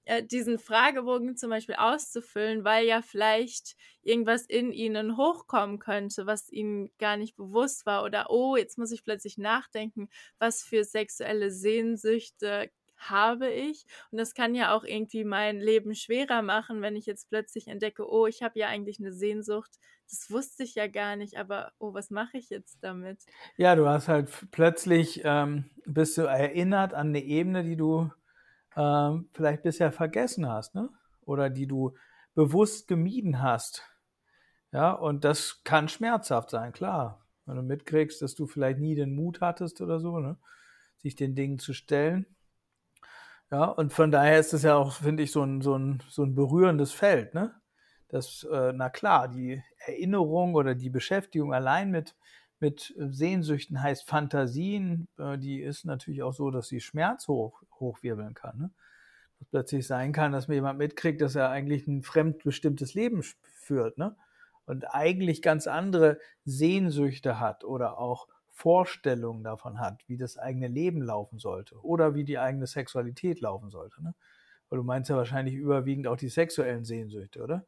Äh, 0.04 0.22
diesen 0.22 0.58
Fragebogen 0.58 1.36
zum 1.36 1.50
Beispiel 1.50 1.74
auszufüllen, 1.74 2.64
weil 2.64 2.86
ja 2.86 3.02
vielleicht 3.02 3.74
irgendwas 4.02 4.46
in 4.46 4.72
ihnen 4.72 5.16
hochkommen 5.16 5.80
könnte, 5.80 6.26
was 6.26 6.48
ihnen 6.48 6.90
gar 6.98 7.16
nicht 7.16 7.36
bewusst 7.36 7.86
war. 7.86 8.04
Oder, 8.04 8.30
oh, 8.30 8.56
jetzt 8.56 8.78
muss 8.78 8.92
ich 8.92 9.02
plötzlich 9.02 9.36
nachdenken, 9.36 10.08
was 10.38 10.62
für 10.62 10.84
sexuelle 10.84 11.50
Sehnsüchte 11.50 12.70
habe 12.96 13.50
ich. 13.50 13.86
Und 14.10 14.18
das 14.18 14.34
kann 14.34 14.54
ja 14.54 14.74
auch 14.74 14.84
irgendwie 14.84 15.24
mein 15.24 15.60
Leben 15.60 15.94
schwerer 15.94 16.42
machen, 16.42 16.82
wenn 16.82 16.96
ich 16.96 17.06
jetzt 17.06 17.28
plötzlich 17.28 17.68
entdecke, 17.68 18.08
oh, 18.08 18.26
ich 18.26 18.42
habe 18.42 18.58
ja 18.58 18.68
eigentlich 18.68 18.98
eine 18.98 19.12
Sehnsucht. 19.12 19.70
Das 20.08 20.30
wusste 20.30 20.62
ich 20.62 20.74
ja 20.74 20.86
gar 20.86 21.16
nicht, 21.16 21.36
aber 21.36 21.72
oh, 21.78 21.94
was 21.94 22.10
mache 22.10 22.38
ich 22.38 22.50
jetzt 22.50 22.78
damit? 22.82 23.24
Ja, 23.56 23.74
du 23.74 23.88
hast 23.88 24.08
halt 24.08 24.30
plötzlich, 24.50 25.22
ähm, 25.24 25.64
bist 25.84 26.16
du 26.16 26.22
erinnert 26.22 26.94
an 26.94 27.08
eine 27.08 27.22
Ebene, 27.22 27.64
die 27.64 27.76
du 27.76 28.10
ähm, 28.76 29.28
vielleicht 29.32 29.62
bisher 29.62 29.92
vergessen 29.92 30.48
hast, 30.48 30.74
ne? 30.74 30.90
Oder 31.22 31.50
die 31.50 31.66
du 31.66 31.96
bewusst 32.34 32.86
gemieden 32.86 33.42
hast. 33.42 33.82
Ja, 34.72 34.92
und 34.92 35.24
das 35.24 35.62
kann 35.64 35.88
schmerzhaft 35.88 36.50
sein, 36.50 36.72
klar. 36.72 37.26
Wenn 37.46 37.56
du 37.56 37.62
mitkriegst, 37.62 38.20
dass 38.22 38.34
du 38.34 38.46
vielleicht 38.46 38.78
nie 38.78 38.94
den 38.94 39.14
Mut 39.14 39.40
hattest 39.40 39.80
oder 39.80 39.98
so, 39.98 40.18
ne? 40.18 40.36
sich 40.98 41.14
den 41.14 41.34
Dingen 41.34 41.58
zu 41.58 41.72
stellen. 41.72 42.26
Ja, 43.50 43.64
und 43.66 43.92
von 43.92 44.10
daher 44.10 44.40
ist 44.40 44.52
es 44.54 44.62
ja 44.62 44.74
auch, 44.74 44.92
finde 44.94 45.22
ich, 45.22 45.30
so 45.30 45.42
ein, 45.42 45.60
so, 45.60 45.76
ein, 45.76 46.02
so 46.08 46.24
ein 46.24 46.34
berührendes 46.34 46.92
Feld, 46.92 47.34
ne? 47.34 47.54
Das, 48.08 48.44
äh, 48.50 48.72
na 48.72 48.88
klar, 48.90 49.28
die 49.28 49.62
Erinnerung 49.86 50.54
oder 50.54 50.74
die 50.74 50.90
Beschäftigung 50.90 51.52
allein 51.54 51.90
mit, 51.90 52.16
mit 52.60 52.94
Sehnsüchten 52.98 53.82
heißt 53.82 54.08
Fantasien, 54.08 55.08
äh, 55.18 55.38
die 55.38 55.60
ist 55.60 55.84
natürlich 55.84 56.22
auch 56.22 56.32
so, 56.32 56.50
dass 56.50 56.68
sie 56.68 56.80
Schmerz 56.80 57.28
hoch, 57.28 57.62
hochwirbeln 57.80 58.34
kann. 58.34 58.58
Ne? 58.58 58.70
Dass 59.38 59.48
plötzlich 59.48 59.86
sein 59.86 60.12
kann, 60.12 60.32
dass 60.32 60.48
mir 60.48 60.54
jemand 60.56 60.78
mitkriegt, 60.78 61.20
dass 61.20 61.34
er 61.36 61.50
eigentlich 61.50 61.86
ein 61.86 62.02
fremdbestimmtes 62.02 62.94
Leben 62.94 63.22
führt, 63.42 63.98
ne? 63.98 64.16
Und 64.66 64.92
eigentlich 64.94 65.42
ganz 65.42 65.68
andere 65.68 66.18
Sehnsüchte 66.44 67.38
hat 67.38 67.62
oder 67.62 67.98
auch 67.98 68.26
Vorstellungen 68.56 69.44
davon 69.44 69.80
hat, 69.80 70.02
wie 70.08 70.16
das 70.16 70.38
eigene 70.38 70.68
Leben 70.68 71.02
laufen 71.02 71.38
sollte 71.38 71.76
oder 71.84 72.14
wie 72.14 72.24
die 72.24 72.38
eigene 72.38 72.66
Sexualität 72.66 73.40
laufen 73.40 73.70
sollte. 73.70 74.02
Ne? 74.02 74.14
Weil 74.70 74.78
du 74.78 74.84
meinst 74.84 75.10
ja 75.10 75.16
wahrscheinlich 75.16 75.54
überwiegend 75.54 76.06
auch 76.08 76.16
die 76.16 76.28
sexuellen 76.30 76.84
Sehnsüchte, 76.84 77.42
oder? 77.42 77.66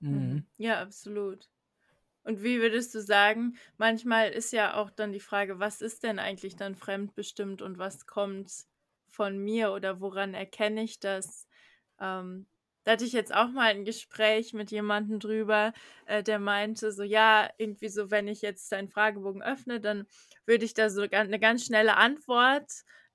Mhm. 0.00 0.32
mhm. 0.32 0.46
Ja, 0.56 0.80
absolut. 0.80 1.48
Und 2.24 2.42
wie 2.42 2.60
würdest 2.60 2.94
du 2.94 3.02
sagen, 3.02 3.56
manchmal 3.78 4.30
ist 4.30 4.52
ja 4.52 4.76
auch 4.76 4.90
dann 4.90 5.12
die 5.12 5.20
Frage, 5.20 5.60
was 5.60 5.82
ist 5.82 6.04
denn 6.04 6.18
eigentlich 6.18 6.56
dann 6.56 6.76
fremdbestimmt 6.76 7.62
und 7.62 7.78
was 7.78 8.06
kommt 8.06 8.52
von 9.08 9.38
mir 9.38 9.72
oder 9.72 10.00
woran 10.00 10.34
erkenne 10.34 10.82
ich 10.84 11.00
das? 11.00 11.48
Ähm, 12.00 12.46
da 12.90 12.94
hatte 12.94 13.04
ich 13.04 13.12
jetzt 13.12 13.32
auch 13.32 13.50
mal 13.50 13.70
ein 13.70 13.84
Gespräch 13.84 14.52
mit 14.52 14.72
jemandem 14.72 15.20
drüber, 15.20 15.72
äh, 16.06 16.24
der 16.24 16.40
meinte 16.40 16.90
so, 16.90 17.04
ja, 17.04 17.48
irgendwie 17.56 17.88
so, 17.88 18.10
wenn 18.10 18.26
ich 18.26 18.42
jetzt 18.42 18.72
deinen 18.72 18.88
Fragebogen 18.88 19.42
öffne, 19.42 19.78
dann 19.80 20.08
würde 20.44 20.64
ich 20.64 20.74
da 20.74 20.90
so 20.90 21.02
eine 21.08 21.38
ganz 21.38 21.64
schnelle 21.64 21.96
Antwort 21.96 22.66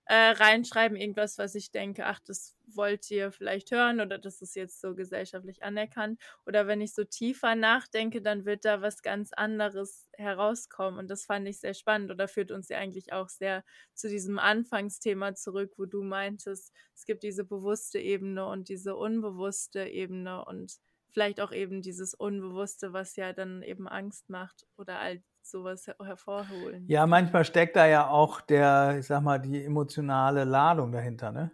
äh, 0.06 0.32
reinschreiben, 0.32 0.98
irgendwas, 0.98 1.38
was 1.38 1.56
ich 1.56 1.72
denke, 1.72 2.06
ach, 2.06 2.20
das 2.20 2.56
wollt 2.68 3.10
ihr 3.10 3.32
vielleicht 3.32 3.72
hören 3.72 4.02
oder 4.02 4.18
das 4.20 4.42
ist 4.42 4.56
jetzt 4.56 4.80
so 4.82 4.96
gesellschaftlich 4.96 5.64
anerkannt. 5.64 6.22
Oder 6.46 6.68
wenn 6.68 6.82
ich 6.82 6.94
so 6.94 7.04
tiefer 7.04 7.56
nachdenke, 7.56 8.22
dann 8.22 8.46
wird 8.46 8.66
da 8.66 8.82
was 8.82 9.02
ganz 9.02 9.34
anderes 9.34 10.08
herauskommen. 10.14 11.00
Und 11.00 11.10
das 11.10 11.26
fand 11.26 11.48
ich 11.48 11.60
sehr 11.60 11.74
spannend 11.74 12.12
oder 12.12 12.28
führt 12.28 12.52
uns 12.52 12.70
ja 12.70 12.78
eigentlich 12.78 13.14
auch 13.14 13.30
sehr 13.30 13.64
zu 13.94 14.08
diesem 14.10 14.38
Anfangsthema 14.40 15.36
zurück, 15.36 15.74
wo 15.78 15.86
du 15.86 16.04
meintest, 16.04 16.72
es 16.94 17.06
gibt 17.06 17.24
diese 17.24 17.44
bewusste 17.44 18.00
Ebene 18.00 18.46
und 18.46 18.70
diese 18.70 18.96
unbewusste 18.96 19.88
Ebene 19.88 20.46
und 20.46 20.78
vielleicht 21.16 21.40
auch 21.40 21.54
eben 21.54 21.82
dieses 21.82 22.14
Unbewusste, 22.14 22.92
was 22.92 23.16
ja 23.16 23.32
dann 23.32 23.64
eben 23.64 23.88
Angst 23.88 24.30
macht 24.30 24.68
oder 24.76 25.00
all 25.00 25.24
sowas 25.42 25.88
hervorholen. 25.88 26.86
Ja, 26.90 27.08
manchmal 27.08 27.46
steckt 27.46 27.78
da 27.78 27.88
ja 27.88 28.10
auch 28.10 28.42
der, 28.42 28.98
ich 29.00 29.08
sag 29.08 29.22
mal, 29.22 29.40
die 29.40 29.64
emotionale 29.64 30.44
Ladung 30.44 30.92
dahinter, 30.92 31.32
ne? 31.32 31.52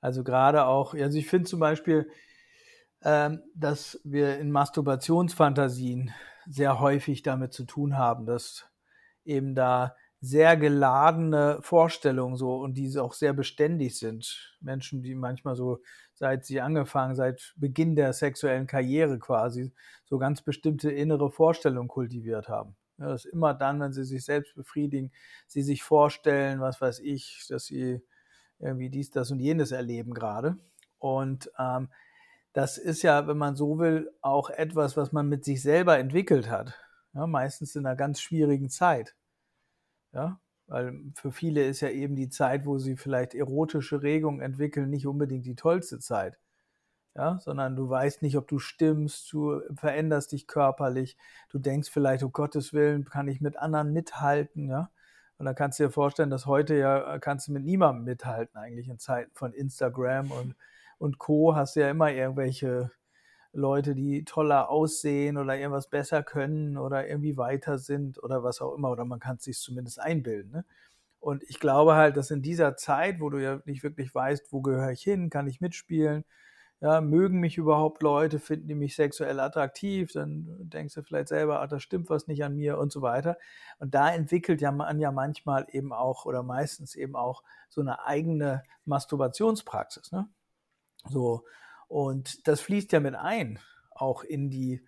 Also 0.00 0.24
gerade 0.24 0.66
auch, 0.66 0.94
also 0.94 1.16
ich 1.16 1.28
finde 1.28 1.48
zum 1.48 1.60
Beispiel, 1.60 2.10
ähm, 3.04 3.40
dass 3.54 4.00
wir 4.02 4.40
in 4.40 4.50
Masturbationsfantasien 4.50 6.12
sehr 6.46 6.80
häufig 6.80 7.22
damit 7.22 7.52
zu 7.52 7.66
tun 7.66 7.96
haben, 7.96 8.26
dass 8.26 8.68
eben 9.24 9.54
da 9.54 9.94
sehr 10.20 10.56
geladene 10.56 11.58
Vorstellungen 11.62 12.36
so 12.36 12.56
und 12.56 12.74
die 12.74 12.98
auch 12.98 13.12
sehr 13.12 13.32
beständig 13.32 13.98
sind. 13.98 14.56
Menschen, 14.60 15.02
die 15.02 15.14
manchmal 15.14 15.54
so, 15.54 15.80
seit 16.14 16.44
sie 16.44 16.60
angefangen, 16.60 17.14
seit 17.14 17.54
Beginn 17.56 17.94
der 17.94 18.12
sexuellen 18.12 18.66
Karriere 18.66 19.18
quasi, 19.18 19.72
so 20.04 20.18
ganz 20.18 20.42
bestimmte 20.42 20.90
innere 20.90 21.30
Vorstellungen 21.30 21.88
kultiviert 21.88 22.48
haben. 22.48 22.76
Ja, 22.98 23.06
dass 23.06 23.24
immer 23.24 23.54
dann, 23.54 23.78
wenn 23.80 23.92
sie 23.92 24.04
sich 24.04 24.24
selbst 24.24 24.56
befriedigen, 24.56 25.12
sie 25.46 25.62
sich 25.62 25.84
vorstellen, 25.84 26.60
was 26.60 26.80
weiß 26.80 26.98
ich, 26.98 27.46
dass 27.48 27.66
sie 27.66 28.02
irgendwie 28.58 28.90
dies, 28.90 29.10
das 29.12 29.30
und 29.30 29.38
jenes 29.38 29.70
erleben 29.70 30.14
gerade. 30.14 30.56
Und 30.98 31.48
ähm, 31.58 31.90
das 32.52 32.76
ist 32.76 33.02
ja, 33.02 33.28
wenn 33.28 33.38
man 33.38 33.54
so 33.54 33.78
will, 33.78 34.10
auch 34.20 34.50
etwas, 34.50 34.96
was 34.96 35.12
man 35.12 35.28
mit 35.28 35.44
sich 35.44 35.62
selber 35.62 35.96
entwickelt 35.98 36.50
hat. 36.50 36.74
Ja, 37.14 37.28
meistens 37.28 37.76
in 37.76 37.86
einer 37.86 37.94
ganz 37.94 38.20
schwierigen 38.20 38.68
Zeit. 38.68 39.14
Ja, 40.18 40.40
weil 40.66 41.00
für 41.14 41.30
viele 41.30 41.64
ist 41.64 41.80
ja 41.80 41.90
eben 41.90 42.16
die 42.16 42.28
Zeit, 42.28 42.66
wo 42.66 42.78
sie 42.78 42.96
vielleicht 42.96 43.34
erotische 43.34 44.02
Regungen 44.02 44.40
entwickeln, 44.40 44.90
nicht 44.90 45.06
unbedingt 45.06 45.46
die 45.46 45.54
tollste 45.54 46.00
Zeit. 46.00 46.38
Ja, 47.14 47.38
sondern 47.40 47.76
du 47.76 47.88
weißt 47.88 48.22
nicht, 48.22 48.36
ob 48.36 48.48
du 48.48 48.58
stimmst, 48.58 49.32
du 49.32 49.60
veränderst 49.76 50.32
dich 50.32 50.46
körperlich, 50.48 51.16
du 51.50 51.58
denkst 51.58 51.90
vielleicht, 51.90 52.24
um 52.24 52.32
Gottes 52.32 52.72
Willen, 52.72 53.04
kann 53.04 53.28
ich 53.28 53.40
mit 53.40 53.56
anderen 53.58 53.92
mithalten, 53.92 54.68
ja. 54.68 54.90
Und 55.38 55.46
dann 55.46 55.54
kannst 55.54 55.78
du 55.78 55.84
dir 55.84 55.90
vorstellen, 55.90 56.30
dass 56.30 56.46
heute 56.46 56.74
ja 56.74 57.18
kannst 57.20 57.46
du 57.48 57.52
mit 57.52 57.64
niemandem 57.64 58.04
mithalten, 58.04 58.56
eigentlich 58.58 58.88
in 58.88 58.98
Zeiten 58.98 59.30
von 59.34 59.52
Instagram 59.52 60.32
und, 60.32 60.56
und 60.98 61.18
Co. 61.18 61.54
hast 61.54 61.76
du 61.76 61.80
ja 61.80 61.90
immer 61.90 62.10
irgendwelche 62.10 62.90
Leute, 63.52 63.94
die 63.94 64.24
toller 64.24 64.70
aussehen 64.70 65.36
oder 65.36 65.56
irgendwas 65.56 65.88
besser 65.88 66.22
können 66.22 66.76
oder 66.76 67.08
irgendwie 67.08 67.36
weiter 67.36 67.78
sind 67.78 68.22
oder 68.22 68.42
was 68.44 68.60
auch 68.60 68.74
immer. 68.74 68.90
Oder 68.90 69.04
man 69.04 69.20
kann 69.20 69.36
es 69.36 69.44
sich 69.44 69.58
zumindest 69.58 70.00
einbilden. 70.00 70.52
Ne? 70.52 70.64
Und 71.20 71.42
ich 71.44 71.58
glaube 71.60 71.94
halt, 71.94 72.16
dass 72.16 72.30
in 72.30 72.42
dieser 72.42 72.76
Zeit, 72.76 73.20
wo 73.20 73.30
du 73.30 73.38
ja 73.38 73.60
nicht 73.64 73.82
wirklich 73.82 74.14
weißt, 74.14 74.52
wo 74.52 74.62
gehöre 74.62 74.92
ich 74.92 75.02
hin, 75.02 75.30
kann 75.30 75.48
ich 75.48 75.60
mitspielen, 75.60 76.24
ja, 76.80 77.00
mögen 77.00 77.40
mich 77.40 77.58
überhaupt 77.58 78.02
Leute, 78.02 78.38
finden 78.38 78.68
die 78.68 78.74
mich 78.76 78.94
sexuell 78.94 79.40
attraktiv, 79.40 80.12
dann 80.12 80.46
denkst 80.60 80.94
du 80.94 81.02
vielleicht 81.02 81.28
selber, 81.28 81.60
ah, 81.60 81.66
da 81.66 81.80
stimmt 81.80 82.08
was 82.08 82.28
nicht 82.28 82.44
an 82.44 82.54
mir 82.54 82.78
und 82.78 82.92
so 82.92 83.02
weiter. 83.02 83.36
Und 83.80 83.94
da 83.94 84.14
entwickelt 84.14 84.60
ja 84.60 84.70
man 84.70 85.00
ja 85.00 85.10
manchmal 85.10 85.66
eben 85.72 85.92
auch 85.92 86.24
oder 86.24 86.44
meistens 86.44 86.94
eben 86.94 87.16
auch 87.16 87.42
so 87.68 87.80
eine 87.80 88.06
eigene 88.06 88.62
Masturbationspraxis. 88.84 90.12
Ne? 90.12 90.28
So, 91.08 91.42
und 91.88 92.46
das 92.46 92.60
fließt 92.60 92.92
ja 92.92 93.00
mit 93.00 93.14
ein, 93.14 93.58
auch 93.90 94.22
in 94.22 94.50
die 94.50 94.86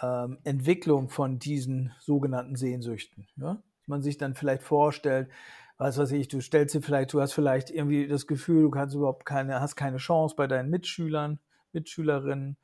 ähm, 0.00 0.38
Entwicklung 0.44 1.08
von 1.08 1.38
diesen 1.38 1.92
sogenannten 2.00 2.56
Sehnsüchten. 2.56 3.26
Ja? 3.36 3.62
Man 3.86 4.02
sich 4.02 4.18
dann 4.18 4.34
vielleicht 4.34 4.62
vorstellt, 4.62 5.28
was 5.76 5.98
weiß 5.98 6.12
ich, 6.12 6.28
du 6.28 6.40
stellst 6.40 6.74
dir 6.74 6.82
vielleicht, 6.82 7.12
du 7.12 7.20
hast 7.20 7.32
vielleicht 7.32 7.70
irgendwie 7.70 8.06
das 8.06 8.26
Gefühl, 8.26 8.62
du 8.62 8.70
kannst 8.70 8.94
überhaupt 8.94 9.24
keine, 9.24 9.60
hast 9.60 9.74
keine 9.74 9.96
Chance 9.96 10.36
bei 10.36 10.46
deinen 10.46 10.70
Mitschülern, 10.70 11.40
Mitschülerinnen 11.72 12.56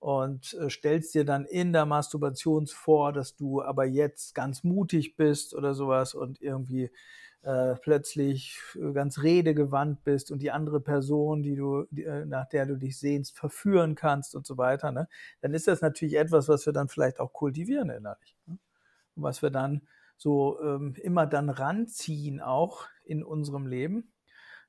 und 0.00 0.54
äh, 0.54 0.68
stellst 0.68 1.14
dir 1.14 1.24
dann 1.24 1.44
in 1.44 1.72
der 1.72 1.86
Masturbation 1.86 2.66
vor, 2.66 3.12
dass 3.12 3.36
du 3.36 3.62
aber 3.62 3.84
jetzt 3.84 4.34
ganz 4.34 4.64
mutig 4.64 5.16
bist 5.16 5.54
oder 5.54 5.74
sowas 5.74 6.14
und 6.14 6.40
irgendwie 6.40 6.90
äh, 7.46 7.76
plötzlich 7.76 8.60
ganz 8.92 9.22
redegewandt 9.22 10.02
bist 10.02 10.32
und 10.32 10.40
die 10.40 10.50
andere 10.50 10.80
Person, 10.80 11.44
die 11.44 11.54
du, 11.54 11.86
die, 11.92 12.02
äh, 12.02 12.26
nach 12.26 12.48
der 12.48 12.66
du 12.66 12.76
dich 12.76 12.98
sehnst, 12.98 13.38
verführen 13.38 13.94
kannst 13.94 14.34
und 14.34 14.44
so 14.44 14.58
weiter, 14.58 14.90
ne? 14.90 15.08
dann 15.42 15.54
ist 15.54 15.68
das 15.68 15.80
natürlich 15.80 16.16
etwas, 16.16 16.48
was 16.48 16.66
wir 16.66 16.72
dann 16.72 16.88
vielleicht 16.88 17.20
auch 17.20 17.32
kultivieren 17.32 17.88
innerlich. 17.88 18.34
Ne? 18.46 18.58
Und 19.14 19.22
was 19.22 19.42
wir 19.42 19.50
dann 19.50 19.82
so 20.16 20.60
ähm, 20.60 20.96
immer 21.00 21.24
dann 21.24 21.48
ranziehen, 21.48 22.40
auch 22.40 22.88
in 23.04 23.22
unserem 23.22 23.68
Leben, 23.68 24.12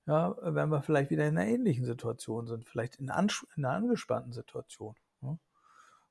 ja, 0.06 0.38
wenn 0.40 0.70
wir 0.70 0.84
vielleicht 0.84 1.10
wieder 1.10 1.28
in 1.28 1.36
einer 1.36 1.50
ähnlichen 1.50 1.84
Situation 1.84 2.46
sind, 2.46 2.70
vielleicht 2.70 2.98
in, 2.98 3.06
in 3.06 3.66
einer 3.66 3.74
angespannten 3.74 4.34
Situation. 4.34 4.94
Ne? 5.22 5.40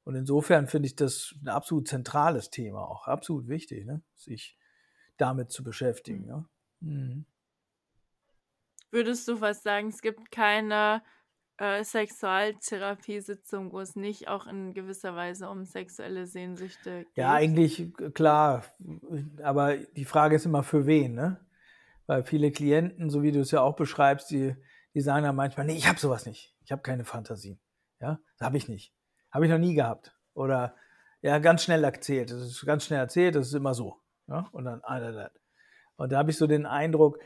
Und 0.02 0.16
insofern 0.16 0.66
finde 0.66 0.86
ich 0.88 0.96
das 0.96 1.32
ein 1.40 1.48
absolut 1.48 1.86
zentrales 1.86 2.50
Thema, 2.50 2.80
auch 2.88 3.06
absolut 3.06 3.46
wichtig, 3.46 3.86
ne? 3.86 4.02
sich 4.16 4.58
damit 5.16 5.52
zu 5.52 5.62
beschäftigen. 5.62 6.24
Mhm. 6.24 6.28
Ja? 6.28 6.44
Mhm. 6.80 7.24
Würdest 8.90 9.28
du 9.28 9.40
was 9.40 9.62
sagen, 9.62 9.88
es 9.88 10.00
gibt 10.00 10.30
keine 10.30 11.02
äh, 11.58 11.84
Sexualtherapiesitzung, 11.84 13.72
wo 13.72 13.80
es 13.80 13.96
nicht 13.96 14.28
auch 14.28 14.46
in 14.46 14.74
gewisser 14.74 15.14
Weise 15.14 15.48
um 15.48 15.64
sexuelle 15.64 16.26
Sehnsüchte 16.26 17.04
geht? 17.04 17.16
Ja, 17.16 17.32
eigentlich 17.32 17.92
klar. 18.14 18.64
Aber 19.42 19.76
die 19.76 20.04
Frage 20.04 20.36
ist 20.36 20.46
immer 20.46 20.62
für 20.62 20.86
wen, 20.86 21.14
ne? 21.14 21.40
Weil 22.06 22.22
viele 22.22 22.52
Klienten, 22.52 23.10
so 23.10 23.22
wie 23.22 23.32
du 23.32 23.40
es 23.40 23.50
ja 23.50 23.60
auch 23.62 23.74
beschreibst, 23.74 24.30
die, 24.30 24.54
die 24.94 25.00
sagen 25.00 25.24
dann 25.24 25.34
manchmal, 25.34 25.66
nee, 25.66 25.76
ich 25.76 25.88
habe 25.88 25.98
sowas 25.98 26.24
nicht. 26.24 26.54
Ich 26.64 26.70
habe 26.70 26.82
keine 26.82 27.04
Fantasien. 27.04 27.58
Ja, 28.00 28.20
das 28.38 28.46
habe 28.46 28.56
ich 28.56 28.68
nicht. 28.68 28.94
Habe 29.32 29.46
ich 29.46 29.50
noch 29.50 29.58
nie 29.58 29.74
gehabt. 29.74 30.16
Oder 30.34 30.76
ja, 31.22 31.38
ganz 31.38 31.64
schnell 31.64 31.82
erzählt. 31.82 32.30
Das 32.30 32.40
ist 32.40 32.64
ganz 32.64 32.84
schnell 32.84 33.00
erzählt, 33.00 33.34
das 33.34 33.48
ist 33.48 33.54
immer 33.54 33.74
so. 33.74 33.96
Ja? 34.28 34.48
Und 34.52 34.64
dann, 34.64 34.80
ah, 34.84 35.30
und 35.96 36.12
da 36.12 36.18
habe 36.18 36.30
ich 36.30 36.36
so 36.36 36.46
den 36.46 36.66
Eindruck, 36.66 37.18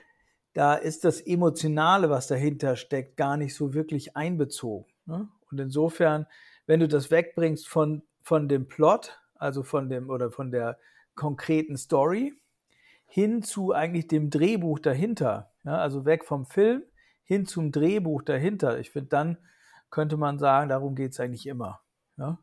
da 0.52 0.74
ist 0.74 1.04
das 1.04 1.20
Emotionale, 1.20 2.10
was 2.10 2.26
dahinter 2.26 2.76
steckt, 2.76 3.16
gar 3.16 3.36
nicht 3.36 3.54
so 3.54 3.74
wirklich 3.74 4.16
einbezogen. 4.16 4.86
Ne? 5.06 5.28
Und 5.50 5.60
insofern, 5.60 6.26
wenn 6.66 6.80
du 6.80 6.88
das 6.88 7.10
wegbringst 7.10 7.68
von, 7.68 8.02
von 8.22 8.48
dem 8.48 8.66
Plot, 8.66 9.20
also 9.34 9.62
von 9.62 9.88
dem 9.88 10.10
oder 10.10 10.30
von 10.30 10.50
der 10.50 10.78
konkreten 11.14 11.76
Story, 11.76 12.34
hin 13.06 13.42
zu 13.42 13.72
eigentlich 13.72 14.08
dem 14.08 14.30
Drehbuch 14.30 14.78
dahinter, 14.78 15.50
ja, 15.64 15.76
also 15.76 16.04
weg 16.04 16.24
vom 16.24 16.46
Film 16.46 16.82
hin 17.24 17.46
zum 17.46 17.70
Drehbuch 17.70 18.22
dahinter. 18.22 18.80
Ich 18.80 18.90
finde, 18.90 19.08
dann 19.10 19.38
könnte 19.90 20.16
man 20.16 20.38
sagen, 20.38 20.68
darum 20.68 20.96
geht 20.96 21.12
es 21.12 21.20
eigentlich 21.20 21.46
immer. 21.46 21.80
Ja? 22.16 22.38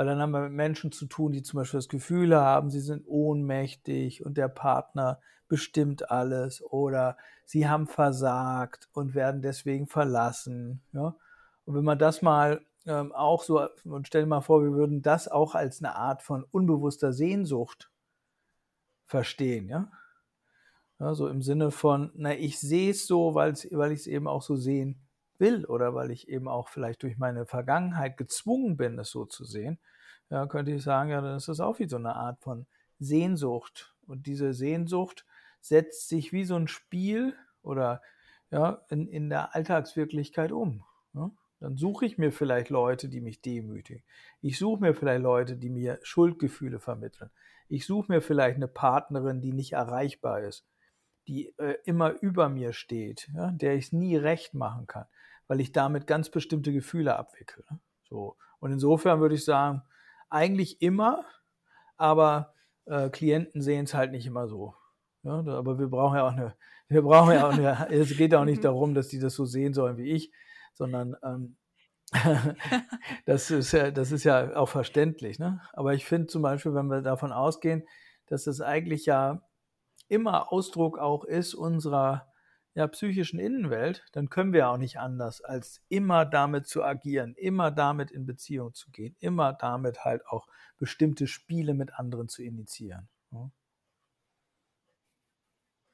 Weil 0.00 0.06
dann 0.06 0.20
haben 0.22 0.30
wir 0.30 0.40
mit 0.40 0.52
Menschen 0.52 0.92
zu 0.92 1.04
tun, 1.04 1.30
die 1.30 1.42
zum 1.42 1.58
Beispiel 1.58 1.76
das 1.76 1.90
Gefühl 1.90 2.34
haben, 2.34 2.70
sie 2.70 2.80
sind 2.80 3.04
ohnmächtig 3.06 4.24
und 4.24 4.38
der 4.38 4.48
Partner 4.48 5.20
bestimmt 5.46 6.10
alles 6.10 6.62
oder 6.62 7.18
sie 7.44 7.68
haben 7.68 7.86
versagt 7.86 8.88
und 8.94 9.14
werden 9.14 9.42
deswegen 9.42 9.86
verlassen. 9.86 10.80
Ja? 10.94 11.16
Und 11.66 11.74
wenn 11.74 11.84
man 11.84 11.98
das 11.98 12.22
mal 12.22 12.64
ähm, 12.86 13.12
auch 13.12 13.42
so, 13.42 13.60
und 13.84 14.06
stell 14.06 14.22
dir 14.22 14.28
mal 14.28 14.40
vor, 14.40 14.62
wir 14.62 14.72
würden 14.72 15.02
das 15.02 15.28
auch 15.28 15.54
als 15.54 15.84
eine 15.84 15.94
Art 15.96 16.22
von 16.22 16.44
unbewusster 16.44 17.12
Sehnsucht 17.12 17.90
verstehen, 19.04 19.68
ja. 19.68 19.92
ja 20.98 21.12
so 21.12 21.28
im 21.28 21.42
Sinne 21.42 21.70
von, 21.70 22.10
na, 22.14 22.34
ich 22.34 22.58
sehe 22.58 22.92
es 22.92 23.06
so, 23.06 23.34
weil 23.34 23.52
ich 23.52 24.00
es 24.00 24.06
eben 24.06 24.26
auch 24.26 24.40
so 24.40 24.56
sehen 24.56 24.98
will 25.40 25.64
oder 25.64 25.94
weil 25.94 26.10
ich 26.10 26.28
eben 26.28 26.48
auch 26.48 26.68
vielleicht 26.68 27.02
durch 27.02 27.18
meine 27.18 27.46
Vergangenheit 27.46 28.16
gezwungen 28.16 28.76
bin, 28.76 28.98
es 28.98 29.10
so 29.10 29.24
zu 29.24 29.44
sehen, 29.44 29.78
ja, 30.30 30.46
könnte 30.46 30.72
ich 30.72 30.82
sagen, 30.82 31.10
ja, 31.10 31.20
dann 31.20 31.36
ist 31.36 31.48
das 31.48 31.60
auch 31.60 31.78
wie 31.78 31.88
so 31.88 31.96
eine 31.96 32.14
Art 32.14 32.40
von 32.40 32.66
Sehnsucht. 32.98 33.94
Und 34.06 34.26
diese 34.26 34.52
Sehnsucht 34.54 35.26
setzt 35.60 36.08
sich 36.08 36.32
wie 36.32 36.44
so 36.44 36.54
ein 36.56 36.68
Spiel 36.68 37.34
oder 37.62 38.00
ja, 38.50 38.84
in, 38.88 39.08
in 39.08 39.28
der 39.28 39.54
Alltagswirklichkeit 39.54 40.52
um. 40.52 40.84
Ja? 41.14 41.30
Dann 41.60 41.76
suche 41.76 42.06
ich 42.06 42.16
mir 42.16 42.32
vielleicht 42.32 42.70
Leute, 42.70 43.08
die 43.08 43.20
mich 43.20 43.42
demütigen. 43.42 44.02
Ich 44.40 44.58
suche 44.58 44.80
mir 44.80 44.94
vielleicht 44.94 45.22
Leute, 45.22 45.56
die 45.56 45.68
mir 45.68 45.98
Schuldgefühle 46.02 46.80
vermitteln. 46.80 47.30
Ich 47.68 47.86
suche 47.86 48.10
mir 48.10 48.20
vielleicht 48.20 48.56
eine 48.56 48.68
Partnerin, 48.68 49.40
die 49.40 49.52
nicht 49.52 49.74
erreichbar 49.74 50.40
ist, 50.40 50.66
die 51.28 51.54
äh, 51.58 51.76
immer 51.84 52.20
über 52.22 52.48
mir 52.48 52.72
steht, 52.72 53.30
ja, 53.34 53.50
der 53.52 53.74
ich 53.74 53.86
es 53.86 53.92
nie 53.92 54.16
recht 54.16 54.54
machen 54.54 54.86
kann, 54.86 55.06
weil 55.50 55.60
ich 55.60 55.72
damit 55.72 56.06
ganz 56.06 56.30
bestimmte 56.30 56.72
Gefühle 56.72 57.16
abwickle. 57.16 57.64
So. 58.08 58.36
Und 58.60 58.70
insofern 58.70 59.20
würde 59.20 59.34
ich 59.34 59.44
sagen, 59.44 59.82
eigentlich 60.28 60.80
immer, 60.80 61.24
aber 61.96 62.54
äh, 62.84 63.10
Klienten 63.10 63.60
sehen 63.60 63.86
es 63.86 63.92
halt 63.92 64.12
nicht 64.12 64.26
immer 64.26 64.46
so. 64.46 64.76
Ja, 65.24 65.40
aber 65.40 65.80
wir 65.80 65.88
brauchen 65.88 66.18
ja 66.18 66.28
auch 66.28 66.32
eine, 66.32 66.54
wir 66.88 67.02
brauchen 67.02 67.34
ja 67.34 67.48
auch 67.48 67.52
eine, 67.52 67.90
es 67.90 68.16
geht 68.16 68.32
auch 68.32 68.44
nicht 68.44 68.58
mhm. 68.58 68.62
darum, 68.62 68.94
dass 68.94 69.08
die 69.08 69.18
das 69.18 69.34
so 69.34 69.44
sehen 69.44 69.74
sollen 69.74 69.96
wie 69.96 70.12
ich, 70.12 70.32
sondern 70.72 71.16
ähm, 71.24 71.56
das, 73.26 73.50
ist 73.50 73.72
ja, 73.72 73.90
das 73.90 74.12
ist 74.12 74.22
ja 74.22 74.54
auch 74.54 74.68
verständlich. 74.68 75.40
Ne? 75.40 75.60
Aber 75.72 75.94
ich 75.94 76.04
finde 76.04 76.28
zum 76.28 76.42
Beispiel, 76.42 76.74
wenn 76.74 76.86
wir 76.86 77.02
davon 77.02 77.32
ausgehen, 77.32 77.82
dass 78.26 78.44
das 78.44 78.60
eigentlich 78.60 79.04
ja 79.04 79.42
immer 80.06 80.52
Ausdruck 80.52 80.96
auch 80.96 81.24
ist 81.24 81.54
unserer, 81.54 82.29
ja, 82.80 82.88
psychischen 82.88 83.38
Innenwelt, 83.38 84.04
dann 84.12 84.30
können 84.30 84.54
wir 84.54 84.68
auch 84.68 84.78
nicht 84.78 84.98
anders, 84.98 85.42
als 85.42 85.82
immer 85.88 86.24
damit 86.24 86.66
zu 86.66 86.82
agieren, 86.82 87.34
immer 87.34 87.70
damit 87.70 88.10
in 88.10 88.24
Beziehung 88.24 88.72
zu 88.72 88.90
gehen, 88.90 89.14
immer 89.20 89.52
damit 89.52 90.04
halt 90.04 90.26
auch 90.26 90.46
bestimmte 90.78 91.26
Spiele 91.26 91.74
mit 91.74 91.92
anderen 91.94 92.28
zu 92.28 92.42
initiieren. 92.42 93.08
Ja. 93.32 93.50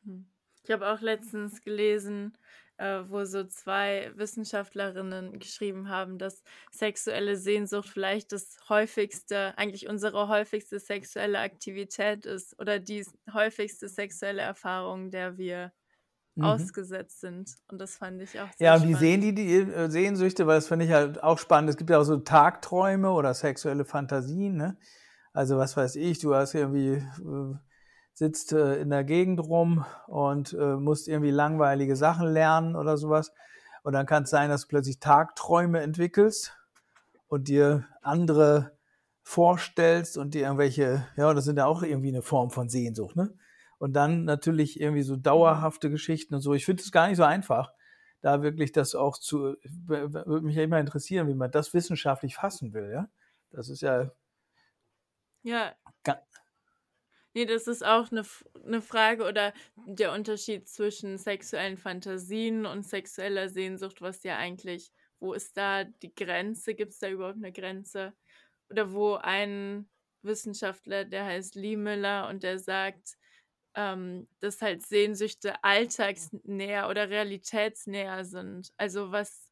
Hm. 0.04 0.30
Ich 0.62 0.70
habe 0.70 0.88
auch 0.92 1.00
letztens 1.00 1.60
gelesen, 1.60 2.36
äh, 2.76 3.02
wo 3.08 3.24
so 3.24 3.44
zwei 3.44 4.12
Wissenschaftlerinnen 4.14 5.40
geschrieben 5.40 5.88
haben, 5.88 6.18
dass 6.18 6.44
sexuelle 6.70 7.36
Sehnsucht 7.36 7.88
vielleicht 7.88 8.30
das 8.30 8.58
häufigste, 8.68 9.58
eigentlich 9.58 9.88
unsere 9.88 10.28
häufigste 10.28 10.78
sexuelle 10.78 11.40
Aktivität 11.40 12.26
ist 12.26 12.58
oder 12.60 12.78
die 12.78 13.04
häufigste 13.32 13.88
sexuelle 13.88 14.42
Erfahrung, 14.42 15.10
der 15.10 15.36
wir 15.36 15.72
mhm. 16.36 16.44
ausgesetzt 16.44 17.20
sind. 17.20 17.56
Und 17.70 17.80
das 17.80 17.96
fand 17.96 18.22
ich 18.22 18.40
auch 18.40 18.48
sehr 18.56 18.66
Ja, 18.66 18.76
und 18.76 18.86
die 18.86 18.94
sehen 18.94 19.20
die, 19.20 19.34
die 19.34 19.56
äh, 19.56 19.90
Sehnsüchte, 19.90 20.46
weil 20.46 20.56
das 20.56 20.68
finde 20.68 20.84
ich 20.84 20.92
halt 20.92 21.22
auch 21.22 21.38
spannend. 21.38 21.70
Es 21.70 21.76
gibt 21.76 21.90
ja 21.90 21.98
auch 21.98 22.04
so 22.04 22.18
Tagträume 22.18 23.10
oder 23.10 23.34
sexuelle 23.34 23.84
Fantasien, 23.84 24.56
ne? 24.56 24.76
Also 25.32 25.58
was 25.58 25.76
weiß 25.76 25.96
ich, 25.96 26.18
du 26.20 26.34
hast 26.34 26.54
irgendwie 26.54 26.94
äh, 26.94 27.54
sitzt 28.14 28.52
äh, 28.52 28.76
in 28.76 28.88
der 28.88 29.04
Gegend 29.04 29.40
rum 29.40 29.84
und 30.06 30.54
äh, 30.54 30.76
musst 30.76 31.08
irgendwie 31.08 31.30
langweilige 31.30 31.96
Sachen 31.96 32.28
lernen 32.28 32.74
oder 32.74 32.96
sowas. 32.96 33.32
Und 33.82 33.92
dann 33.92 34.06
kann 34.06 34.22
es 34.22 34.30
sein, 34.30 34.48
dass 34.48 34.62
du 34.62 34.68
plötzlich 34.68 34.98
Tagträume 34.98 35.80
entwickelst 35.80 36.56
und 37.28 37.48
dir 37.48 37.84
andere 38.00 38.72
vorstellst 39.22 40.16
und 40.16 40.34
dir 40.34 40.42
irgendwelche, 40.42 41.06
ja, 41.16 41.34
das 41.34 41.44
sind 41.44 41.58
ja 41.58 41.66
auch 41.66 41.82
irgendwie 41.82 42.08
eine 42.08 42.22
Form 42.22 42.50
von 42.50 42.68
Sehnsucht, 42.68 43.16
ne? 43.16 43.34
Und 43.78 43.92
dann 43.94 44.24
natürlich 44.24 44.80
irgendwie 44.80 45.02
so 45.02 45.16
dauerhafte 45.16 45.90
Geschichten 45.90 46.34
und 46.34 46.40
so. 46.40 46.54
Ich 46.54 46.64
finde 46.64 46.82
es 46.82 46.92
gar 46.92 47.08
nicht 47.08 47.18
so 47.18 47.24
einfach, 47.24 47.72
da 48.22 48.42
wirklich 48.42 48.72
das 48.72 48.94
auch 48.94 49.18
zu, 49.18 49.56
würde 49.62 50.40
mich 50.42 50.56
ja 50.56 50.62
immer 50.62 50.80
interessieren, 50.80 51.28
wie 51.28 51.34
man 51.34 51.50
das 51.50 51.74
wissenschaftlich 51.74 52.34
fassen 52.34 52.72
will, 52.72 52.90
ja? 52.90 53.08
Das 53.50 53.68
ist 53.68 53.82
ja. 53.82 54.10
Ja. 55.42 55.76
Nee, 57.34 57.44
das 57.44 57.66
ist 57.66 57.84
auch 57.84 58.10
eine, 58.10 58.24
eine 58.64 58.80
Frage 58.80 59.24
oder 59.24 59.52
der 59.86 60.12
Unterschied 60.12 60.68
zwischen 60.68 61.18
sexuellen 61.18 61.76
Fantasien 61.76 62.64
und 62.64 62.86
sexueller 62.86 63.50
Sehnsucht, 63.50 64.00
was 64.00 64.22
ja 64.22 64.38
eigentlich, 64.38 64.90
wo 65.20 65.34
ist 65.34 65.56
da 65.56 65.84
die 65.84 66.14
Grenze? 66.14 66.74
Gibt 66.74 66.92
es 66.92 66.98
da 66.98 67.08
überhaupt 67.10 67.36
eine 67.36 67.52
Grenze? 67.52 68.14
Oder 68.70 68.92
wo 68.92 69.16
ein 69.16 69.86
Wissenschaftler, 70.22 71.04
der 71.04 71.26
heißt 71.26 71.54
Lee 71.56 71.76
Miller 71.76 72.26
und 72.28 72.42
der 72.42 72.58
sagt, 72.58 73.18
ähm, 73.76 74.26
dass 74.40 74.62
halt 74.62 74.84
Sehnsüchte 74.84 75.62
alltagsnäher 75.62 76.88
oder 76.88 77.10
realitätsnäher 77.10 78.24
sind. 78.24 78.72
Also 78.78 79.12
was 79.12 79.46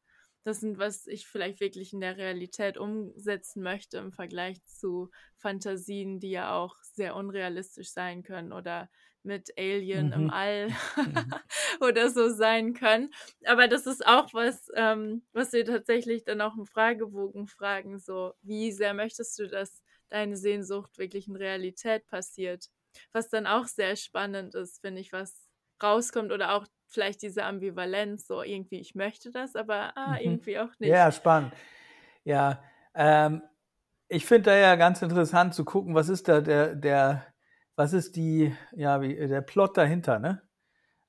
das 0.45 0.59
sind, 0.59 0.77
was 0.77 1.07
ich 1.07 1.25
vielleicht 1.25 1.59
wirklich 1.59 1.91
in 1.91 2.01
der 2.01 2.17
Realität 2.17 2.77
umsetzen 2.77 3.63
möchte 3.63 3.97
im 3.97 4.11
Vergleich 4.11 4.63
zu 4.65 5.09
Fantasien, 5.37 6.19
die 6.19 6.29
ja 6.29 6.55
auch 6.55 6.75
sehr 6.83 7.15
unrealistisch 7.15 7.91
sein 7.91 8.21
können 8.21 8.53
oder 8.53 8.87
mit 9.23 9.51
Alien 9.57 10.07
mhm. 10.07 10.13
im 10.13 10.29
All 10.29 10.69
mhm. 10.69 11.33
oder 11.81 12.11
so 12.11 12.29
sein 12.29 12.75
können. 12.75 13.09
Aber 13.45 13.67
das 13.67 13.87
ist 13.87 14.05
auch 14.05 14.33
was, 14.35 14.69
ähm, 14.75 15.23
was 15.33 15.51
wir 15.51 15.65
tatsächlich 15.65 16.23
dann 16.25 16.41
auch 16.41 16.55
im 16.55 16.67
Fragebogen 16.67 17.47
fragen, 17.47 17.97
so 17.97 18.33
wie 18.43 18.71
sehr 18.71 18.93
möchtest 18.93 19.39
du, 19.39 19.47
dass 19.47 19.81
deine 20.09 20.37
Sehnsucht 20.37 20.99
wirklich 20.99 21.27
in 21.27 21.35
Realität 21.35 22.05
passiert? 22.05 22.69
Was 23.11 23.29
dann 23.29 23.47
auch 23.47 23.65
sehr 23.65 23.95
spannend 23.95 24.55
ist, 24.55 24.81
finde 24.81 25.01
ich, 25.01 25.11
was 25.11 25.47
rauskommt 25.81 26.31
oder 26.31 26.53
auch 26.53 26.65
vielleicht 26.87 27.21
diese 27.21 27.43
Ambivalenz, 27.43 28.27
so 28.27 28.41
irgendwie, 28.41 28.79
ich 28.79 28.95
möchte 28.95 29.31
das, 29.31 29.55
aber 29.55 29.95
ah, 29.97 30.13
mhm. 30.13 30.19
irgendwie 30.21 30.59
auch 30.59 30.69
nicht. 30.79 30.89
Ja, 30.89 31.11
spannend. 31.11 31.53
Ja, 32.23 32.63
ähm, 32.93 33.41
ich 34.07 34.25
finde 34.25 34.51
da 34.51 34.55
ja 34.55 34.75
ganz 34.75 35.01
interessant 35.01 35.53
zu 35.53 35.65
gucken, 35.65 35.95
was 35.95 36.09
ist 36.09 36.27
da 36.27 36.41
der, 36.41 36.75
der, 36.75 37.25
was 37.75 37.93
ist 37.93 38.15
die, 38.15 38.55
ja, 38.73 39.01
wie, 39.01 39.15
der 39.15 39.41
Plot 39.41 39.77
dahinter, 39.77 40.19
ne? 40.19 40.41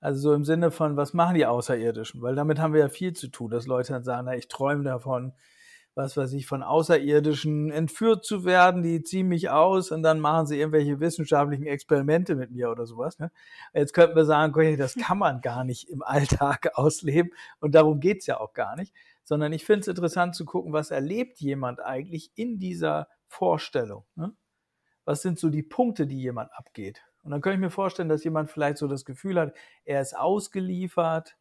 Also 0.01 0.21
so 0.21 0.35
im 0.35 0.45
Sinne 0.45 0.71
von, 0.71 0.97
was 0.97 1.15
machen 1.15 1.35
die 1.35 1.47
Außerirdischen? 1.47 2.21
Weil 2.23 2.35
damit 2.35 2.59
haben 2.59 2.75
wir 2.75 2.81
ja 2.81 2.89
viel 2.89 3.15
zu 3.15 3.29
tun, 3.29 3.51
dass 3.51 3.67
Leute 3.67 3.93
dann 3.93 4.05
sagen, 4.05 4.27
na, 4.27 4.37
ich 4.37 4.49
träume 4.49 4.85
davon, 4.85 5.33
was 5.97 6.15
weiß 6.15 6.35
ich, 6.35 6.47
von 6.47 6.63
Außerirdischen 6.63 7.71
entführt 7.71 8.23
zu 8.23 8.45
werden, 8.45 8.83
die 8.83 9.03
ziehen 9.03 9.29
mich 9.29 9.49
aus 9.49 9.91
und 9.91 10.03
dann 10.03 10.21
machen 10.21 10.47
sie 10.47 10.59
irgendwelche 10.59 11.01
wissenschaftlichen 11.01 11.67
Experimente 11.67 12.37
mit 12.37 12.51
mir 12.51 12.71
oder 12.71 12.85
sowas. 12.85 13.19
Ne? 13.19 13.33
Jetzt 13.73 13.95
könnten 13.95 14.15
wir 14.15 14.27
sagen, 14.27 14.53
okay, 14.53 14.77
das 14.77 14.95
kann 15.03 15.17
man 15.17 15.41
gar 15.41 15.65
nicht 15.65 15.89
im 15.89 16.03
Alltag 16.03 16.69
ausleben 16.75 17.33
und 17.61 17.75
darum 17.75 17.99
geht's 17.99 18.27
ja 18.27 18.39
auch 18.39 18.53
gar 18.53 18.77
nicht, 18.77 18.93
sondern 19.25 19.55
ich 19.55 19.65
finde 19.65 19.81
es 19.81 19.89
interessant 19.89 20.35
zu 20.35 20.45
gucken, 20.45 20.75
was 20.75 20.91
erlebt 20.91 21.41
jemand 21.41 21.81
eigentlich 21.81 22.31
in 22.35 22.59
dieser 22.59 23.09
Vorstellung. 23.27 24.05
Ne? 24.17 24.37
Was 25.07 25.23
sind 25.23 25.39
so 25.39 25.49
die 25.49 25.63
Punkte, 25.63 26.07
die 26.07 26.21
jemand 26.21 26.53
abgeht? 26.53 27.03
Und 27.23 27.31
dann 27.31 27.41
könnte 27.41 27.55
ich 27.55 27.61
mir 27.61 27.71
vorstellen, 27.71 28.11
dass 28.11 28.23
jemand 28.23 28.51
vielleicht 28.51 28.77
so 28.77 28.87
das 28.87 29.07
Gefühl 29.07 29.41
hat, 29.41 29.55
er 29.87 30.03
ist 30.03 30.15
ausgeliefert, 30.15 31.39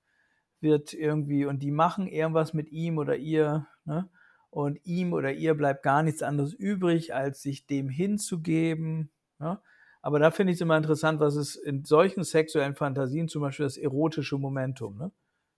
wird 0.62 0.94
irgendwie 0.94 1.46
und 1.46 1.60
die 1.60 1.72
machen 1.72 2.08
irgendwas 2.08 2.54
mit 2.54 2.72
ihm 2.72 2.98
oder 2.98 3.18
ihr. 3.18 3.68
Ne? 3.84 4.10
Und 4.56 4.80
ihm 4.86 5.12
oder 5.12 5.34
ihr 5.34 5.54
bleibt 5.54 5.84
gar 5.84 6.02
nichts 6.02 6.24
anderes 6.24 6.54
übrig, 6.54 7.14
als 7.14 7.42
sich 7.42 7.68
dem 7.68 7.90
hinzugeben. 7.90 9.12
Ja? 9.38 9.62
Aber 10.02 10.18
da 10.18 10.32
finde 10.32 10.54
ich 10.54 10.58
es 10.58 10.62
immer 10.62 10.78
interessant, 10.78 11.20
was 11.20 11.36
ist 11.36 11.58
in 11.58 11.84
solchen 11.84 12.24
sexuellen 12.24 12.74
Fantasien 12.74 13.28
zum 13.28 13.42
Beispiel 13.42 13.66
das 13.66 13.76
erotische 13.76 14.38
Momentum. 14.38 14.98
Ne? 14.98 15.12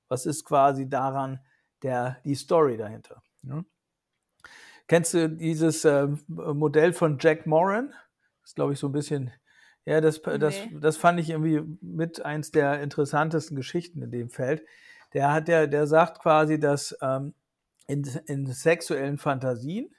Was 0.07 0.25
ist 0.25 0.45
quasi 0.45 0.89
daran 0.89 1.39
der, 1.83 2.17
die 2.25 2.33
Story 2.33 2.75
dahinter? 2.75 3.21
Ne? 3.43 3.65
Kennst 4.87 5.13
du 5.13 5.29
dieses 5.29 5.85
äh, 5.85 6.07
Modell 6.27 6.91
von 6.91 7.19
Jack 7.19 7.45
Moran? 7.45 7.89
Das 8.41 8.49
ist, 8.49 8.55
glaube 8.55 8.73
ich, 8.73 8.79
so 8.79 8.87
ein 8.87 8.93
bisschen, 8.93 9.31
ja, 9.85 10.01
das, 10.01 10.19
nee. 10.25 10.39
das, 10.39 10.55
das 10.71 10.97
fand 10.97 11.19
ich 11.19 11.29
irgendwie 11.29 11.61
mit 11.81 12.25
eins 12.25 12.49
der 12.49 12.81
interessantesten 12.81 13.55
Geschichten 13.55 14.01
in 14.01 14.09
dem 14.09 14.31
Feld. 14.31 14.65
Der 15.13 15.33
hat 15.33 15.47
der, 15.47 15.67
der 15.67 15.85
sagt 15.85 16.19
quasi, 16.19 16.59
dass 16.59 16.97
ähm, 16.99 17.35
in, 17.87 18.03
in 18.25 18.45
sexuellen 18.45 19.17
Fantasien 19.17 19.95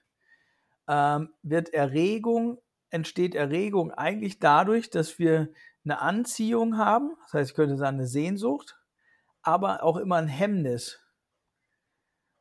ähm, 0.89 1.31
wird 1.43 1.73
Erregung, 1.75 2.59
entsteht 2.91 3.35
Erregung 3.35 3.93
eigentlich 3.93 4.39
dadurch, 4.39 4.91
dass 4.91 5.19
wir 5.19 5.51
eine 5.85 6.01
Anziehung 6.01 6.77
haben, 6.77 7.13
das 7.25 7.35
heißt, 7.35 7.51
ich 7.51 7.57
könnte 7.57 7.77
sagen, 7.77 7.97
eine 7.97 8.07
Sehnsucht, 8.07 8.79
aber 9.43 9.83
auch 9.83 9.97
immer 9.97 10.17
ein 10.17 10.29
Hemmnis. 10.29 11.01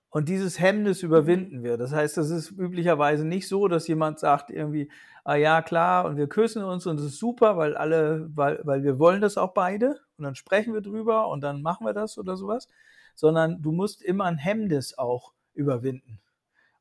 Und 0.10 0.30
dieses 0.30 0.60
Hemmnis 0.60 1.04
überwinden 1.04 1.64
wir. 1.64 1.78
Das 1.78 1.92
heißt, 1.92 2.18
das 2.18 2.30
ist 2.30 2.52
üblicherweise 2.52 3.26
nicht 3.26 3.48
so, 3.48 3.68
dass 3.68 3.88
jemand 3.88 4.20
sagt 4.20 4.50
irgendwie, 4.50 4.90
ah 5.26 5.36
ja, 5.36 5.62
klar, 5.62 6.06
und 6.06 6.16
wir 6.18 6.28
küssen 6.28 6.64
uns 6.64 6.88
und 6.88 7.00
es 7.00 7.06
ist 7.06 7.20
super, 7.20 7.58
weil 7.58 7.76
alle, 7.76 8.30
weil, 8.34 8.62
weil 8.64 8.84
wir 8.84 9.00
wollen 9.00 9.22
das 9.22 9.38
auch 9.38 9.54
beide 9.54 10.00
und 10.18 10.24
dann 10.24 10.36
sprechen 10.36 10.74
wir 10.74 10.82
drüber 10.82 11.28
und 11.28 11.42
dann 11.42 11.62
machen 11.62 11.86
wir 11.86 11.94
das 11.94 12.18
oder 12.18 12.38
sowas, 12.38 12.68
sondern 13.16 13.62
du 13.62 13.72
musst 13.72 14.02
immer 14.02 14.26
ein 14.26 14.38
Hemmnis 14.38 14.98
auch 14.98 15.34
überwinden. 15.58 16.22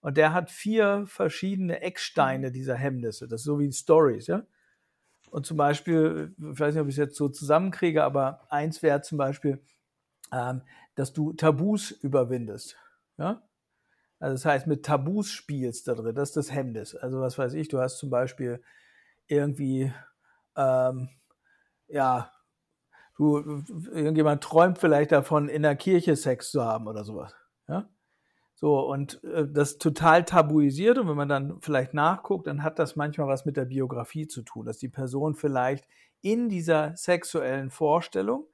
Und 0.01 0.17
der 0.17 0.33
hat 0.33 0.51
vier 0.51 1.05
verschiedene 1.07 1.81
Ecksteine 1.81 2.53
dieser 2.53 2.77
Hemmnisse. 2.77 3.27
Das 3.27 3.41
ist 3.41 3.47
so 3.47 3.59
wie 3.59 3.73
Stories, 3.73 4.29
ja. 4.29 4.47
Und 5.31 5.45
zum 5.47 5.57
Beispiel, 5.57 6.35
ich 6.39 6.61
weiß 6.61 6.75
nicht, 6.75 6.83
ob 6.83 6.89
ich 6.89 6.95
es 6.95 6.99
jetzt 6.99 7.17
so 7.17 7.29
zusammenkriege, 7.29 8.05
aber 8.05 8.47
eins 8.49 8.83
wäre 8.83 9.03
zum 9.03 9.19
Beispiel, 9.19 9.61
ähm, 10.33 10.63
dass 10.95 11.13
du 11.13 11.33
Tabus 11.33 11.91
überwindest. 11.91 12.77
Ja? 13.19 13.43
Also 14.19 14.35
das 14.35 14.45
heißt, 14.45 14.67
mit 14.67 14.85
Tabus 14.85 15.31
spielst 15.31 15.89
da 15.89 15.95
drin, 15.95 16.15
das 16.15 16.31
ist 16.31 16.37
das 16.37 16.53
Hemmnis. 16.53 16.95
Also 16.95 17.21
was 17.21 17.37
weiß 17.37 17.55
ich, 17.55 17.69
du 17.69 17.81
hast 17.81 17.99
zum 17.99 18.09
Beispiel 18.09 18.63
irgendwie, 19.27 19.93
ähm, 20.57 21.09
ja, 21.89 22.33
du, 23.17 23.63
irgendjemand 23.93 24.43
träumt 24.43 24.79
vielleicht 24.79 25.13
davon, 25.13 25.49
in 25.49 25.63
der 25.63 25.77
Kirche 25.77 26.17
Sex 26.17 26.51
zu 26.51 26.65
haben 26.65 26.87
oder 26.87 27.05
sowas. 27.05 27.35
So, 28.59 28.81
und 28.81 29.23
äh, 29.23 29.47
das 29.47 29.77
total 29.77 30.25
tabuisiert. 30.25 30.97
Und 30.99 31.09
wenn 31.09 31.17
man 31.17 31.29
dann 31.29 31.61
vielleicht 31.61 31.93
nachguckt, 31.93 32.47
dann 32.47 32.63
hat 32.63 32.79
das 32.79 32.97
manchmal 32.97 33.29
was 33.29 33.45
mit 33.45 33.57
der 33.57 33.67
Biografie 33.67 34.27
zu 34.27 34.43
tun, 34.43 34.65
dass 34.65 34.79
die 34.79 34.89
Person 34.89 35.35
vielleicht 35.35 35.87
in 36.23 36.49
dieser 36.49 36.97
sexuellen 36.97 37.71
Vorstellung, 37.71 38.47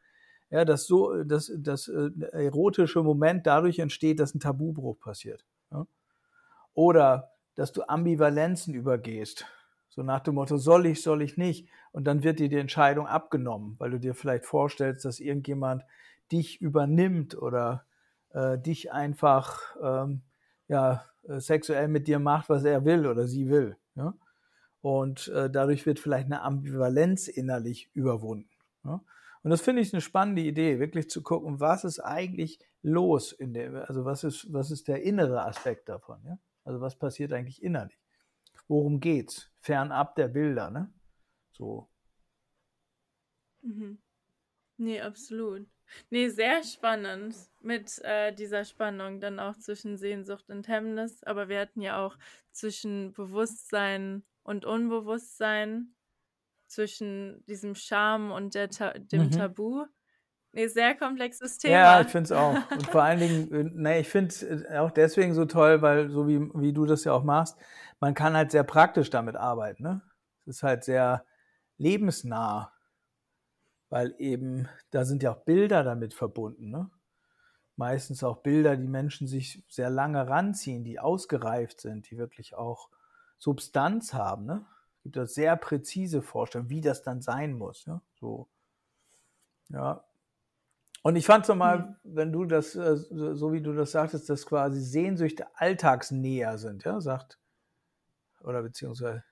ja, 0.50 0.64
dass 0.64 0.86
so, 0.86 1.22
dass 1.22 1.52
das 1.56 1.86
äh, 1.86 2.10
erotische 2.32 3.02
Moment 3.02 3.46
dadurch 3.46 3.78
entsteht, 3.78 4.18
dass 4.18 4.34
ein 4.34 4.40
Tabubruch 4.40 4.98
passiert. 4.98 5.46
Ja? 5.70 5.86
Oder 6.74 7.30
dass 7.54 7.72
du 7.72 7.88
Ambivalenzen 7.88 8.74
übergehst. 8.74 9.46
So 9.88 10.02
nach 10.02 10.20
dem 10.20 10.34
Motto, 10.34 10.56
soll 10.56 10.86
ich, 10.86 11.00
soll 11.00 11.22
ich 11.22 11.36
nicht? 11.36 11.68
Und 11.92 12.04
dann 12.04 12.24
wird 12.24 12.40
dir 12.40 12.48
die 12.48 12.56
Entscheidung 12.56 13.06
abgenommen, 13.06 13.76
weil 13.78 13.90
du 13.90 14.00
dir 14.00 14.14
vielleicht 14.14 14.46
vorstellst, 14.46 15.04
dass 15.04 15.20
irgendjemand 15.20 15.84
dich 16.32 16.60
übernimmt 16.60 17.40
oder 17.40 17.84
äh, 18.32 18.58
dich 18.58 18.92
einfach 18.92 19.76
ähm, 19.82 20.22
ja, 20.68 21.04
äh, 21.24 21.40
sexuell 21.40 21.88
mit 21.88 22.08
dir 22.08 22.18
macht, 22.18 22.48
was 22.48 22.64
er 22.64 22.84
will 22.84 23.06
oder 23.06 23.26
sie 23.26 23.48
will. 23.48 23.76
Ja? 23.94 24.14
Und 24.80 25.28
äh, 25.28 25.50
dadurch 25.50 25.86
wird 25.86 26.00
vielleicht 26.00 26.26
eine 26.26 26.42
Ambivalenz 26.42 27.28
innerlich 27.28 27.90
überwunden. 27.94 28.50
Ja? 28.84 29.02
Und 29.42 29.50
das 29.50 29.60
finde 29.60 29.82
ich 29.82 29.92
eine 29.92 30.00
spannende 30.00 30.42
Idee, 30.42 30.78
wirklich 30.78 31.10
zu 31.10 31.22
gucken, 31.22 31.60
was 31.60 31.84
ist 31.84 32.00
eigentlich 32.00 32.58
los 32.82 33.32
in 33.32 33.54
der, 33.54 33.88
also 33.88 34.04
was 34.04 34.24
ist, 34.24 34.52
was 34.52 34.70
ist 34.70 34.88
der 34.88 35.02
innere 35.02 35.44
Aspekt 35.44 35.88
davon, 35.88 36.22
ja? 36.24 36.38
Also 36.64 36.80
was 36.80 36.96
passiert 36.96 37.32
eigentlich 37.32 37.62
innerlich? 37.62 37.98
Worum 38.68 39.00
geht's? 39.00 39.50
Fernab 39.60 40.14
der 40.14 40.28
Bilder, 40.28 40.70
ne? 40.70 40.92
So. 41.52 41.88
Mhm. 43.62 43.98
Nee, 44.76 45.00
absolut. 45.00 45.66
Nee, 46.10 46.28
sehr 46.28 46.62
spannend 46.62 47.34
mit 47.60 48.00
äh, 48.04 48.32
dieser 48.32 48.64
Spannung 48.64 49.20
dann 49.20 49.38
auch 49.38 49.56
zwischen 49.56 49.96
Sehnsucht 49.96 50.48
und 50.50 50.68
Hemmnis. 50.68 51.22
Aber 51.24 51.48
wir 51.48 51.60
hatten 51.60 51.80
ja 51.80 52.04
auch 52.04 52.16
zwischen 52.50 53.12
Bewusstsein 53.12 54.22
und 54.42 54.64
Unbewusstsein, 54.64 55.94
zwischen 56.72 57.44
diesem 57.46 57.74
Scham 57.74 58.32
und 58.32 58.54
der 58.54 58.70
Ta 58.70 58.92
dem 58.92 59.24
Mhm. 59.24 59.30
Tabu. 59.30 59.84
Nee, 60.52 60.66
sehr 60.66 60.94
komplexes 60.94 61.58
Thema. 61.58 61.74
Ja, 61.74 62.00
ich 62.00 62.08
finde 62.08 62.24
es 62.24 62.32
auch. 62.32 62.54
Und 62.76 62.86
vor 62.90 63.02
allen 63.02 63.20
Dingen, 63.20 63.52
äh, 63.52 63.70
nee, 63.74 64.00
ich 64.00 64.08
finde 64.08 64.34
es 64.34 64.66
auch 64.66 64.90
deswegen 64.90 65.34
so 65.34 65.44
toll, 65.44 65.80
weil 65.82 66.10
so 66.10 66.26
wie, 66.28 66.40
wie 66.54 66.72
du 66.72 66.84
das 66.84 67.04
ja 67.04 67.12
auch 67.12 67.24
machst, 67.24 67.56
man 68.00 68.14
kann 68.14 68.36
halt 68.36 68.50
sehr 68.50 68.64
praktisch 68.64 69.10
damit 69.10 69.36
arbeiten. 69.36 69.82
Ne? 69.82 70.02
Es 70.46 70.56
ist 70.56 70.62
halt 70.62 70.84
sehr 70.84 71.24
lebensnah, 71.78 72.72
weil 73.92 74.14
eben 74.18 74.68
da 74.90 75.04
sind 75.04 75.22
ja 75.22 75.32
auch 75.34 75.44
Bilder 75.44 75.84
damit 75.84 76.14
verbunden. 76.14 76.70
Ne? 76.70 76.90
Meistens 77.76 78.24
auch 78.24 78.38
Bilder, 78.38 78.76
die 78.78 78.88
Menschen 78.88 79.26
sich 79.28 79.64
sehr 79.68 79.90
lange 79.90 80.26
ranziehen, 80.28 80.84
die 80.84 80.98
ausgereift 80.98 81.80
sind, 81.82 82.10
die 82.10 82.16
wirklich 82.18 82.54
auch 82.54 82.88
Substanz 83.38 84.14
haben. 84.14 84.46
Ne? 84.46 84.64
Es 84.96 85.02
gibt 85.02 85.16
da 85.16 85.26
sehr 85.26 85.56
präzise 85.56 86.22
Vorstellungen, 86.22 86.70
wie 86.70 86.80
das 86.80 87.02
dann 87.02 87.20
sein 87.20 87.52
muss. 87.52 87.86
Ne? 87.86 88.00
So, 88.14 88.48
ja. 89.68 90.04
Und 91.02 91.16
ich 91.16 91.26
fand 91.26 91.44
es 91.44 91.48
nochmal, 91.48 91.80
Mhm. 91.80 91.96
wenn 92.04 92.32
du 92.32 92.44
das, 92.44 92.74
äh, 92.76 92.96
so 92.96 93.34
so 93.34 93.52
wie 93.52 93.60
du 93.62 93.72
das 93.74 93.92
sagtest, 93.92 94.30
dass 94.30 94.46
quasi 94.46 94.80
Sehnsüchte 94.80 95.46
alltagsnäher 95.56 96.58
sind, 96.58 96.84
ja, 96.84 97.00
sagt, 97.00 97.38
oder 98.42 98.62
beziehungsweise, 98.62 99.24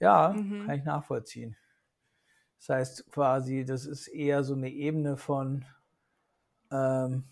ja, 0.00 0.36
Mhm. 0.36 0.66
kann 0.66 0.78
ich 0.78 0.84
nachvollziehen. 0.84 1.56
Das 2.58 2.68
heißt 2.68 3.10
quasi, 3.12 3.64
das 3.64 3.86
ist 3.86 4.08
eher 4.08 4.44
so 4.44 4.54
eine 4.54 4.70
Ebene 4.70 5.16
von, 5.16 5.64
ähm, 6.70 7.24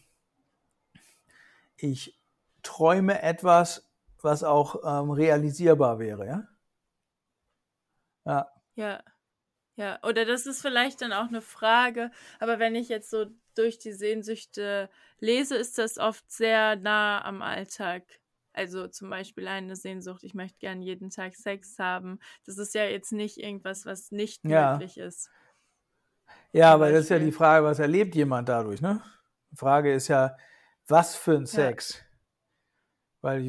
ich 1.77 2.19
träume 2.63 3.23
etwas, 3.23 3.89
was 4.23 4.43
auch 4.43 4.77
ähm, 4.85 5.11
realisierbar 5.11 5.99
wäre, 5.99 6.27
ja? 6.27 6.49
Ja, 8.25 8.49
Ja, 8.77 9.03
ja. 9.77 10.01
Oder 10.05 10.27
das 10.27 10.47
ist 10.47 10.63
vielleicht 10.63 11.03
dann 11.03 11.13
auch 11.13 11.29
eine 11.29 11.43
Frage, 11.43 12.11
aber 12.41 12.59
wenn 12.61 12.75
ich 12.77 12.89
jetzt 12.91 13.11
so 13.11 13.27
durch 13.57 13.79
die 13.79 13.93
Sehnsüchte 13.93 14.91
lese, 15.21 15.57
ist 15.57 15.79
das 15.79 15.99
oft 15.99 16.31
sehr 16.31 16.77
nah 16.77 17.25
am 17.25 17.43
Alltag. 17.43 18.05
Also 18.55 18.89
zum 18.89 19.11
Beispiel 19.11 19.49
eine 19.49 19.77
Sehnsucht, 19.77 20.25
ich 20.25 20.35
möchte 20.35 20.59
gern 20.59 20.81
jeden 20.83 21.11
Tag 21.11 21.35
Sex 21.37 21.79
haben. 21.79 22.19
Das 22.47 22.59
ist 22.59 22.75
ja 22.75 22.85
jetzt 22.85 23.13
nicht 23.13 23.39
irgendwas, 23.39 23.85
was 23.87 24.11
nicht 24.13 24.45
ja. 24.45 24.79
möglich 24.79 24.97
ist, 24.99 25.31
Ja, 26.53 26.73
aber 26.73 26.91
das 26.91 27.05
ist 27.05 27.09
ja 27.11 27.19
die. 27.19 27.33
Frage, 27.33 27.67
was 27.67 27.79
erlebt 27.79 28.15
jemand 28.15 28.49
dadurch, 28.49 28.81
ne? 28.81 29.03
Die 29.51 29.57
Frage 29.57 29.93
ist 29.93 30.09
ja, 30.09 30.37
was 30.89 31.17
für 31.17 31.37
ein 31.37 31.47
Ja, 31.51 31.71
Sex? 31.71 32.03
Weil 33.23 33.43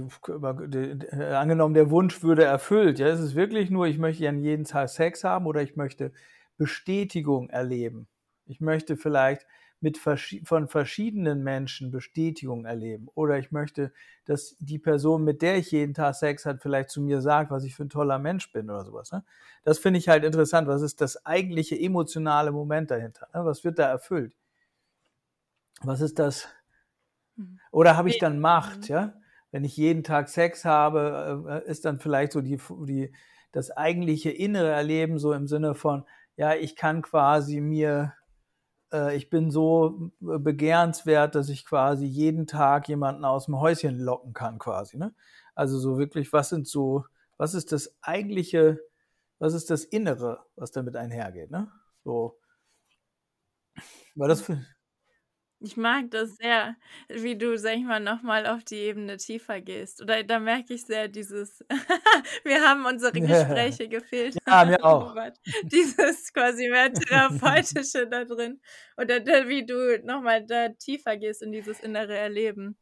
de- 0.67 0.95
de- 0.95 1.21
angenommen, 1.33 1.73
der 1.73 1.89
Wunsch 1.91 2.23
würde 2.23 2.45
erfüllt, 2.45 2.97
ja, 2.99 3.07
ist 3.09 3.19
es 3.19 3.35
wirklich 3.35 3.69
nur, 3.69 3.87
ich 3.87 3.97
möchte 3.97 4.27
an 4.29 4.39
jeden 4.39 4.63
Tag 4.63 4.89
Sex 4.89 5.23
haben 5.23 5.45
oder 5.47 5.61
ich 5.61 5.75
möchte 5.75 6.13
Bestätigung 6.57 7.49
erleben. 7.49 8.07
Ich 8.45 8.61
möchte 8.61 8.95
vielleicht 8.95 9.45
mit 9.85 9.99
verschi- 9.99 10.43
von 10.43 10.67
verschiedenen 10.67 11.43
Menschen 11.43 11.91
Bestätigung 11.91 12.65
erleben 12.65 13.07
oder 13.13 13.37
ich 13.37 13.51
möchte, 13.51 13.93
dass 14.25 14.55
die 14.57 14.79
Person, 14.79 15.23
mit 15.23 15.43
der 15.43 15.57
ich 15.57 15.69
jeden 15.69 15.93
Tag 15.93 16.15
Sex 16.15 16.43
hat, 16.47 16.63
vielleicht 16.63 16.89
zu 16.89 17.01
mir 17.01 17.21
sagt, 17.21 17.51
was 17.51 17.63
ich 17.63 17.75
für 17.75 17.85
ein 17.85 17.91
toller 17.91 18.17
Mensch 18.17 18.51
bin 18.51 18.71
oder 18.71 18.83
sowas. 18.83 19.11
Ne? 19.11 19.23
Das 19.63 19.77
finde 19.77 19.99
ich 19.99 20.09
halt 20.09 20.23
interessant. 20.23 20.67
Was 20.67 20.81
ist 20.81 21.01
das 21.01 21.23
eigentliche 21.23 21.79
emotionale 21.79 22.51
Moment 22.51 22.89
dahinter? 22.89 23.27
Ne? 23.31 23.45
Was 23.45 23.63
wird 23.63 23.77
da 23.77 23.87
erfüllt? 23.87 24.35
Was 25.83 26.01
ist 26.01 26.17
das? 26.17 26.47
Mhm. 27.35 27.59
Oder 27.69 27.95
habe 27.95 28.09
ich 28.09 28.17
dann 28.17 28.39
Macht, 28.39 28.89
mhm. 28.89 28.95
ja? 28.95 29.13
Wenn 29.51 29.63
ich 29.63 29.77
jeden 29.77 30.03
Tag 30.03 30.29
Sex 30.29 30.65
habe, 30.65 31.61
äh, 31.63 31.69
ist 31.69 31.85
dann 31.85 31.99
vielleicht 31.99 32.31
so 32.31 32.41
die, 32.41 32.57
die, 32.87 33.13
das 33.51 33.69
eigentliche 33.69 34.31
innere 34.31 34.71
Erleben 34.71 35.19
so 35.19 35.31
im 35.31 35.45
Sinne 35.47 35.75
von, 35.75 36.05
ja, 36.37 36.55
ich 36.55 36.75
kann 36.75 37.03
quasi 37.03 37.61
mir, 37.61 38.13
ich 39.15 39.29
bin 39.29 39.51
so 39.51 40.11
begehrenswert, 40.19 41.35
dass 41.35 41.49
ich 41.49 41.65
quasi 41.65 42.05
jeden 42.05 42.47
Tag 42.47 42.87
jemanden 42.89 43.25
aus 43.25 43.45
dem 43.45 43.59
Häuschen 43.59 43.99
locken 43.99 44.33
kann, 44.33 44.59
quasi, 44.59 44.97
ne? 44.97 45.13
Also 45.55 45.79
so 45.79 45.97
wirklich, 45.97 46.33
was 46.33 46.49
sind 46.49 46.67
so, 46.67 47.05
was 47.37 47.53
ist 47.53 47.71
das 47.71 47.95
eigentliche, 48.01 48.79
was 49.39 49.53
ist 49.53 49.69
das 49.69 49.83
Innere, 49.83 50.45
was 50.55 50.71
damit 50.71 50.95
einhergeht, 50.95 51.51
ne? 51.51 51.71
So, 52.03 52.39
weil 54.15 54.29
das, 54.29 54.43
Ich 55.65 55.77
mag 55.77 56.11
das 56.11 56.35
sehr, 56.37 56.75
wie 57.09 57.35
du, 57.35 57.57
sag 57.57 57.73
ich 57.73 57.83
mal, 57.83 57.99
nochmal 57.99 58.45
auf 58.45 58.63
die 58.63 58.75
Ebene 58.75 59.17
tiefer 59.17 59.61
gehst. 59.61 59.99
Oder 59.99 60.23
da 60.23 60.39
merke 60.39 60.75
ich 60.75 60.85
sehr 60.85 61.07
dieses, 61.07 61.65
wir 62.43 62.61
haben 62.61 62.85
unsere 62.85 63.11
Gespräche 63.19 63.89
gefehlt, 63.89 64.37
ja, 64.47 64.63
mir 64.63 64.77
auch. 64.85 65.09
Robert. 65.09 65.39
Dieses 65.63 66.31
quasi 66.33 66.69
mehr 66.69 66.93
therapeutische 66.93 68.07
da 68.07 68.25
drin. 68.25 68.61
Oder 68.95 69.19
da, 69.19 69.47
wie 69.47 69.65
du 69.65 69.99
nochmal 70.03 70.45
da 70.45 70.69
tiefer 70.69 71.17
gehst 71.17 71.41
in 71.41 71.51
dieses 71.51 71.79
innere 71.79 72.15
Erleben. 72.15 72.77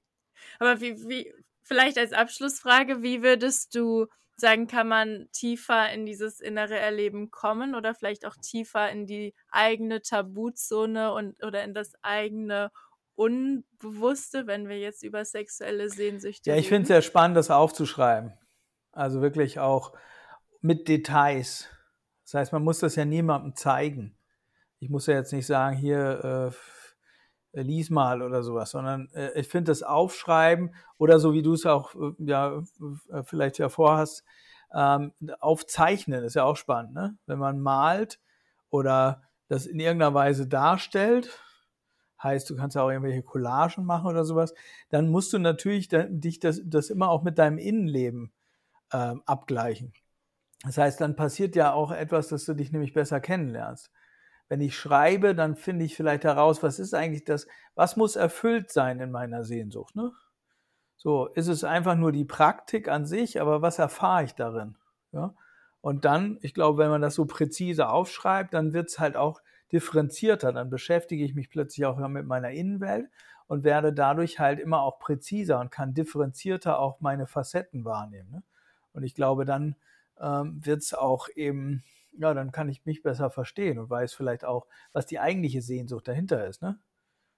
Aber 0.59 0.81
wie, 0.81 0.97
wie, 1.07 1.33
vielleicht 1.63 1.97
als 1.97 2.11
Abschlussfrage, 2.11 3.01
wie 3.01 3.23
würdest 3.23 3.75
du 3.75 4.07
sagen, 4.35 4.67
kann 4.67 4.87
man 4.87 5.29
tiefer 5.31 5.91
in 5.91 6.05
dieses 6.05 6.39
innere 6.39 6.77
Erleben 6.77 7.31
kommen 7.31 7.75
oder 7.75 7.93
vielleicht 7.95 8.25
auch 8.25 8.35
tiefer 8.35 8.89
in 8.91 9.05
die 9.05 9.33
eigene 9.49 10.01
Tabuzone 10.01 11.13
und 11.13 11.43
oder 11.43 11.63
in 11.63 11.73
das 11.73 11.93
eigene 12.01 12.71
Unbewusste, 13.15 14.47
wenn 14.47 14.67
wir 14.67 14.79
jetzt 14.79 15.03
über 15.03 15.23
sexuelle 15.23 15.89
Sehnsüchte 15.89 16.49
Ja, 16.49 16.55
ich 16.55 16.67
finde 16.67 16.83
es 16.83 16.87
reden? 16.87 16.87
sehr 16.87 17.01
spannend, 17.03 17.37
das 17.37 17.51
aufzuschreiben. 17.51 18.33
Also 18.91 19.21
wirklich 19.21 19.59
auch 19.59 19.93
mit 20.61 20.87
Details. 20.87 21.69
Das 22.23 22.33
heißt, 22.35 22.53
man 22.53 22.63
muss 22.63 22.79
das 22.79 22.95
ja 22.95 23.05
niemandem 23.05 23.55
zeigen. 23.55 24.17
Ich 24.79 24.89
muss 24.89 25.07
ja 25.07 25.15
jetzt 25.15 25.33
nicht 25.33 25.45
sagen, 25.45 25.77
hier, 25.77 26.51
äh, 26.51 26.55
lies 27.53 27.89
mal 27.89 28.21
oder 28.21 28.43
sowas, 28.43 28.71
sondern 28.71 29.09
äh, 29.13 29.39
ich 29.39 29.47
finde 29.47 29.71
das 29.71 29.83
Aufschreiben 29.83 30.73
oder 30.97 31.19
so 31.19 31.33
wie 31.33 31.43
du 31.43 31.53
es 31.53 31.65
auch 31.65 31.93
äh, 31.95 32.13
ja 32.19 32.61
äh, 33.11 33.23
vielleicht 33.23 33.59
ja 33.59 33.69
vorhast, 33.69 34.23
ähm, 34.73 35.13
aufzeichnen 35.39 36.23
ist 36.23 36.35
ja 36.35 36.43
auch 36.45 36.57
spannend, 36.57 36.93
ne? 36.93 37.15
Wenn 37.27 37.37
man 37.39 37.59
malt 37.59 38.19
oder 38.69 39.21
das 39.47 39.67
in 39.67 39.79
irgendeiner 39.79 40.15
Weise 40.15 40.47
darstellt, 40.47 41.29
heißt, 42.23 42.49
du 42.49 42.55
kannst 42.55 42.75
ja 42.75 42.81
auch 42.81 42.89
irgendwelche 42.89 43.21
Collagen 43.21 43.85
machen 43.85 44.07
oder 44.07 44.25
sowas, 44.25 44.53
dann 44.89 45.09
musst 45.09 45.33
du 45.33 45.39
natürlich 45.39 45.89
da, 45.89 46.03
dich 46.03 46.39
das, 46.39 46.61
das 46.65 46.89
immer 46.89 47.09
auch 47.09 47.23
mit 47.23 47.37
deinem 47.37 47.57
Innenleben 47.57 48.31
ähm, 48.91 49.21
abgleichen. 49.25 49.93
Das 50.63 50.77
heißt, 50.77 51.01
dann 51.01 51.15
passiert 51.15 51.55
ja 51.55 51.73
auch 51.73 51.91
etwas, 51.91 52.29
dass 52.29 52.45
du 52.45 52.53
dich 52.53 52.71
nämlich 52.71 52.93
besser 52.93 53.19
kennenlernst. 53.19 53.91
Wenn 54.49 54.61
ich 54.61 54.77
schreibe, 54.77 55.35
dann 55.35 55.55
finde 55.55 55.85
ich 55.85 55.95
vielleicht 55.95 56.23
heraus, 56.23 56.61
was 56.63 56.79
ist 56.79 56.93
eigentlich 56.93 57.23
das, 57.23 57.47
was 57.75 57.95
muss 57.95 58.15
erfüllt 58.15 58.71
sein 58.71 58.99
in 58.99 59.11
meiner 59.11 59.43
Sehnsucht. 59.43 59.95
Ne? 59.95 60.11
So, 60.97 61.27
ist 61.27 61.47
es 61.47 61.63
einfach 61.63 61.95
nur 61.95 62.11
die 62.11 62.25
Praktik 62.25 62.87
an 62.87 63.05
sich, 63.05 63.41
aber 63.41 63.61
was 63.61 63.79
erfahre 63.79 64.23
ich 64.23 64.35
darin? 64.35 64.77
Ja? 65.11 65.33
Und 65.81 66.05
dann, 66.05 66.37
ich 66.41 66.53
glaube, 66.53 66.77
wenn 66.77 66.89
man 66.89 67.01
das 67.01 67.15
so 67.15 67.25
präzise 67.25 67.89
aufschreibt, 67.89 68.53
dann 68.53 68.73
wird 68.73 68.89
es 68.89 68.99
halt 68.99 69.17
auch 69.17 69.41
differenzierter. 69.73 70.53
Dann 70.53 70.69
beschäftige 70.69 71.25
ich 71.25 71.35
mich 71.35 71.49
plötzlich 71.49 71.85
auch 71.85 71.97
mit 72.07 72.25
meiner 72.25 72.51
Innenwelt 72.51 73.09
und 73.47 73.63
werde 73.63 73.91
dadurch 73.91 74.39
halt 74.39 74.59
immer 74.59 74.81
auch 74.81 74.99
präziser 74.99 75.59
und 75.59 75.71
kann 75.71 75.93
differenzierter 75.93 76.79
auch 76.79 77.01
meine 77.01 77.27
Facetten 77.27 77.83
wahrnehmen. 77.83 78.31
Ne? 78.31 78.43
Und 78.93 79.03
ich 79.03 79.13
glaube, 79.13 79.43
dann 79.43 79.75
ähm, 80.21 80.65
wird 80.65 80.83
es 80.83 80.93
auch 80.93 81.27
eben, 81.35 81.83
ja, 82.17 82.33
dann 82.33 82.51
kann 82.51 82.69
ich 82.69 82.85
mich 82.85 83.01
besser 83.01 83.29
verstehen 83.29 83.79
und 83.79 83.89
weiß 83.89 84.13
vielleicht 84.13 84.45
auch, 84.45 84.67
was 84.91 85.05
die 85.05 85.19
eigentliche 85.19 85.61
Sehnsucht 85.61 86.07
dahinter 86.07 86.47
ist. 86.47 86.61
Ne? 86.61 86.79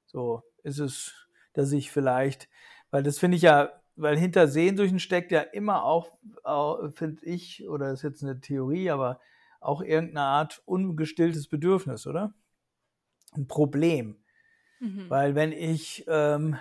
So 0.06 0.44
ist 0.64 0.80
es, 0.80 1.28
dass 1.54 1.72
ich 1.72 1.92
vielleicht, 1.92 2.50
weil 2.92 3.04
das 3.04 3.20
finde 3.20 3.38
ich 3.38 3.44
ja, 3.44 3.82
weil 3.96 4.18
hinter 4.18 4.48
Sehnsüchten 4.48 5.00
steckt 5.00 5.32
ja 5.32 5.42
immer 5.42 5.84
auch, 5.84 6.12
auch 6.44 6.90
finde 6.92 7.26
ich, 7.26 7.68
oder 7.68 7.92
ist 7.92 8.04
jetzt 8.04 8.24
eine 8.24 8.40
Theorie, 8.40 8.90
aber 8.90 9.20
auch 9.62 9.82
irgendeine 9.82 10.28
Art 10.28 10.62
ungestilltes 10.66 11.48
Bedürfnis, 11.48 12.06
oder? 12.06 12.34
Ein 13.34 13.48
Problem. 13.48 14.18
Mhm. 14.80 15.10
Weil 15.10 15.36
wenn 15.36 15.52
ich, 15.52 16.06
ähm, 16.08 16.58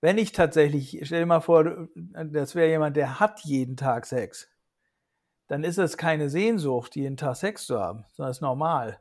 wenn 0.00 0.18
ich 0.18 0.32
tatsächlich, 0.32 1.00
stell 1.04 1.20
dir 1.20 1.26
mal 1.26 1.40
vor, 1.40 1.88
das 1.94 2.54
wäre 2.54 2.68
jemand, 2.68 2.96
der 2.96 3.20
hat 3.20 3.40
jeden 3.40 3.76
Tag 3.76 4.06
Sex, 4.06 4.50
dann 5.46 5.64
ist 5.64 5.78
es 5.78 5.96
keine 5.96 6.30
Sehnsucht, 6.30 6.96
jeden 6.96 7.16
Tag 7.16 7.36
Sex 7.36 7.66
zu 7.66 7.78
haben, 7.78 8.04
sondern 8.12 8.30
es 8.30 8.38
ist 8.38 8.42
normal. 8.42 9.00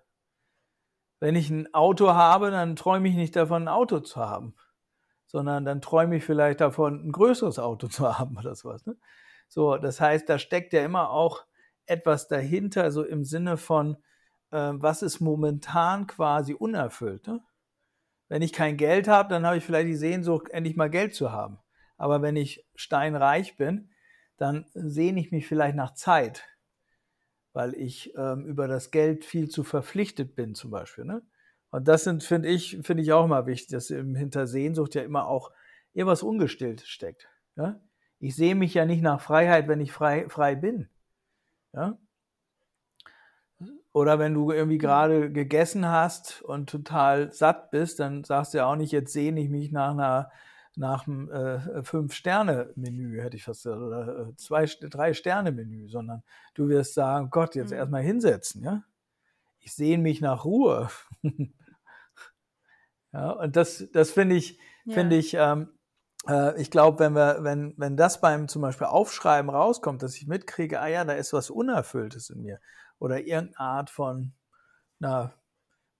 Wenn 1.19 1.35
ich 1.35 1.49
ein 1.49 1.73
Auto 1.73 2.13
habe, 2.13 2.51
dann 2.51 2.75
träume 2.75 3.07
ich 3.07 3.15
nicht 3.15 3.35
davon, 3.35 3.63
ein 3.63 3.67
Auto 3.69 3.99
zu 4.01 4.19
haben, 4.19 4.55
sondern 5.25 5.63
dann 5.63 5.81
träume 5.81 6.17
ich 6.17 6.25
vielleicht 6.25 6.59
davon, 6.59 7.07
ein 7.07 7.11
größeres 7.11 7.59
Auto 7.59 7.87
zu 7.87 8.17
haben 8.19 8.37
oder 8.37 8.55
sowas. 8.55 8.85
Ne? 8.85 8.97
So, 9.47 9.77
das 9.77 10.01
heißt, 10.01 10.27
da 10.27 10.37
steckt 10.37 10.73
ja 10.73 10.83
immer 10.83 11.11
auch 11.11 11.45
etwas 11.85 12.27
dahinter, 12.27 12.91
so 12.91 13.03
im 13.03 13.23
Sinne 13.23 13.57
von, 13.57 13.97
äh, 14.51 14.71
was 14.73 15.01
ist 15.01 15.19
momentan 15.19 16.07
quasi 16.07 16.53
unerfüllt. 16.53 17.27
Ne? 17.27 17.41
Wenn 18.27 18.41
ich 18.41 18.51
kein 18.51 18.77
Geld 18.77 19.07
habe, 19.07 19.29
dann 19.29 19.45
habe 19.45 19.57
ich 19.57 19.63
vielleicht 19.63 19.87
die 19.87 19.95
Sehnsucht, 19.95 20.49
endlich 20.49 20.75
mal 20.75 20.89
Geld 20.89 21.13
zu 21.15 21.31
haben. 21.31 21.59
Aber 21.97 22.21
wenn 22.21 22.35
ich 22.35 22.67
steinreich 22.75 23.55
bin, 23.57 23.92
dann 24.43 24.65
sehne 24.73 25.21
ich 25.21 25.31
mich 25.31 25.47
vielleicht 25.47 25.77
nach 25.77 25.93
Zeit, 25.93 26.43
weil 27.53 27.73
ich 27.75 28.13
ähm, 28.17 28.45
über 28.45 28.67
das 28.67 28.91
Geld 28.91 29.23
viel 29.23 29.47
zu 29.47 29.63
verpflichtet 29.63 30.35
bin, 30.35 30.53
zum 30.53 30.69
Beispiel. 30.69 31.05
Ne? 31.05 31.21
Und 31.71 31.87
das 31.87 32.03
sind, 32.03 32.25
finde 32.25 32.49
ich, 32.49 32.77
finde 32.83 33.03
ich 33.03 33.13
auch 33.13 33.23
immer 33.23 33.45
wichtig, 33.45 33.69
dass 33.69 33.87
hinter 33.87 34.45
Sehnsucht 34.45 34.95
ja 34.95 35.01
immer 35.01 35.27
auch 35.27 35.53
irgendwas 35.93 36.23
ungestillt 36.23 36.81
steckt. 36.81 37.29
Ja? 37.55 37.79
Ich 38.19 38.35
sehe 38.35 38.53
mich 38.53 38.73
ja 38.73 38.83
nicht 38.83 39.01
nach 39.01 39.21
Freiheit, 39.21 39.69
wenn 39.69 39.79
ich 39.79 39.93
frei, 39.93 40.27
frei 40.27 40.55
bin. 40.55 40.89
Ja? 41.71 41.97
Oder 43.93 44.19
wenn 44.19 44.33
du 44.33 44.51
irgendwie 44.51 44.77
gerade 44.77 45.31
gegessen 45.31 45.87
hast 45.87 46.41
und 46.41 46.69
total 46.69 47.31
satt 47.31 47.71
bist, 47.71 48.01
dann 48.01 48.25
sagst 48.25 48.53
du 48.53 48.57
ja 48.57 48.65
auch 48.65 48.75
nicht, 48.75 48.91
jetzt 48.91 49.13
sehne 49.13 49.39
ich 49.39 49.49
mich 49.49 49.71
nach 49.71 49.91
einer 49.91 50.31
nach 50.75 51.07
einem 51.07 51.29
äh, 51.29 51.83
Fünf-Sterne-Menü, 51.83 53.21
hätte 53.21 53.35
ich 53.35 53.43
fast 53.43 53.63
gesagt, 53.63 53.81
oder 53.81 54.29
äh, 54.29 54.35
zwei, 54.35 54.65
drei 54.65 55.13
Sterne-Menü, 55.13 55.89
sondern 55.89 56.23
du 56.55 56.67
wirst 56.67 56.93
sagen, 56.93 57.29
Gott, 57.29 57.55
jetzt 57.55 57.71
mhm. 57.71 57.77
erstmal 57.77 58.01
hinsetzen, 58.01 58.63
ja. 58.63 58.83
Ich 59.59 59.73
sehne 59.73 60.03
mich 60.03 60.19
nach 60.19 60.43
Ruhe. 60.43 60.89
ja, 63.13 63.31
und 63.31 63.55
das, 63.55 63.87
das 63.93 64.11
finde 64.11 64.35
ich, 64.35 64.59
ja. 64.85 64.93
finde 64.93 65.15
ich, 65.15 65.35
ähm, 65.35 65.69
äh, 66.27 66.59
ich 66.59 66.69
glaube, 66.71 66.99
wenn 66.99 67.13
wir, 67.13 67.43
wenn, 67.43 67.73
wenn 67.77 67.95
das 67.95 68.19
beim 68.19 68.47
zum 68.47 68.61
Beispiel 68.61 68.87
Aufschreiben 68.87 69.49
rauskommt, 69.49 70.01
dass 70.03 70.15
ich 70.15 70.27
mitkriege, 70.27 70.81
ah 70.81 70.87
ja, 70.87 71.05
da 71.05 71.13
ist 71.13 71.33
was 71.33 71.49
Unerfülltes 71.49 72.29
in 72.29 72.41
mir 72.41 72.59
oder 72.99 73.19
irgendeine 73.19 73.59
Art 73.59 73.89
von 73.89 74.33
na, 74.99 75.33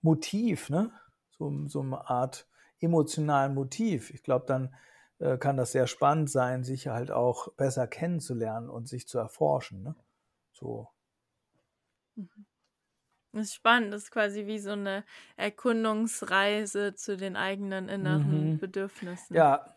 Motiv, 0.02 0.68
ne? 0.68 0.90
So, 1.30 1.66
so 1.68 1.80
eine 1.80 2.08
Art 2.08 2.46
emotionalen 2.84 3.54
Motiv. 3.54 4.10
Ich 4.10 4.22
glaube, 4.22 4.46
dann 4.46 4.74
äh, 5.18 5.38
kann 5.38 5.56
das 5.56 5.72
sehr 5.72 5.86
spannend 5.86 6.30
sein, 6.30 6.64
sich 6.64 6.88
halt 6.88 7.10
auch 7.10 7.48
besser 7.54 7.86
kennenzulernen 7.86 8.68
und 8.68 8.88
sich 8.88 9.08
zu 9.08 9.18
erforschen. 9.18 9.82
Ne? 9.82 9.94
So. 10.52 10.88
Mhm. 12.16 12.46
Das 13.32 13.46
ist 13.46 13.54
spannend, 13.54 13.92
das 13.92 14.04
ist 14.04 14.10
quasi 14.12 14.46
wie 14.46 14.60
so 14.60 14.70
eine 14.70 15.04
Erkundungsreise 15.36 16.94
zu 16.94 17.16
den 17.16 17.34
eigenen 17.34 17.88
inneren 17.88 18.52
mhm. 18.52 18.58
Bedürfnissen. 18.58 19.34
Ja. 19.34 19.74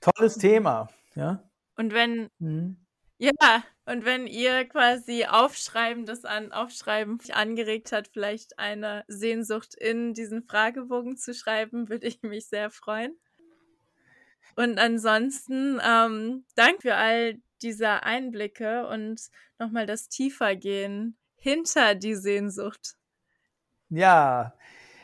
Tolles 0.00 0.36
mhm. 0.36 0.40
Thema, 0.40 0.88
ja. 1.14 1.42
Und 1.76 1.92
wenn, 1.92 2.30
mhm. 2.38 2.78
Ja, 3.18 3.64
und 3.84 4.04
wenn 4.04 4.26
ihr 4.28 4.64
quasi 4.64 5.24
Aufschreiben, 5.24 6.06
das 6.06 6.24
an 6.24 6.52
Aufschreiben 6.52 7.18
angeregt 7.32 7.90
hat, 7.90 8.08
vielleicht 8.08 8.58
eine 8.58 9.04
Sehnsucht 9.08 9.74
in 9.74 10.14
diesen 10.14 10.44
Fragebogen 10.44 11.16
zu 11.16 11.34
schreiben, 11.34 11.88
würde 11.88 12.06
ich 12.06 12.22
mich 12.22 12.46
sehr 12.46 12.70
freuen. 12.70 13.18
Und 14.54 14.78
ansonsten 14.78 15.80
ähm, 15.84 16.44
danke 16.54 16.82
für 16.82 16.94
all 16.94 17.40
diese 17.62 18.02
Einblicke 18.02 18.86
und 18.86 19.20
nochmal 19.58 19.86
das 19.86 20.08
Tiefergehen 20.08 21.16
hinter 21.36 21.94
die 21.94 22.14
Sehnsucht. 22.14 22.94
Ja, 23.90 24.52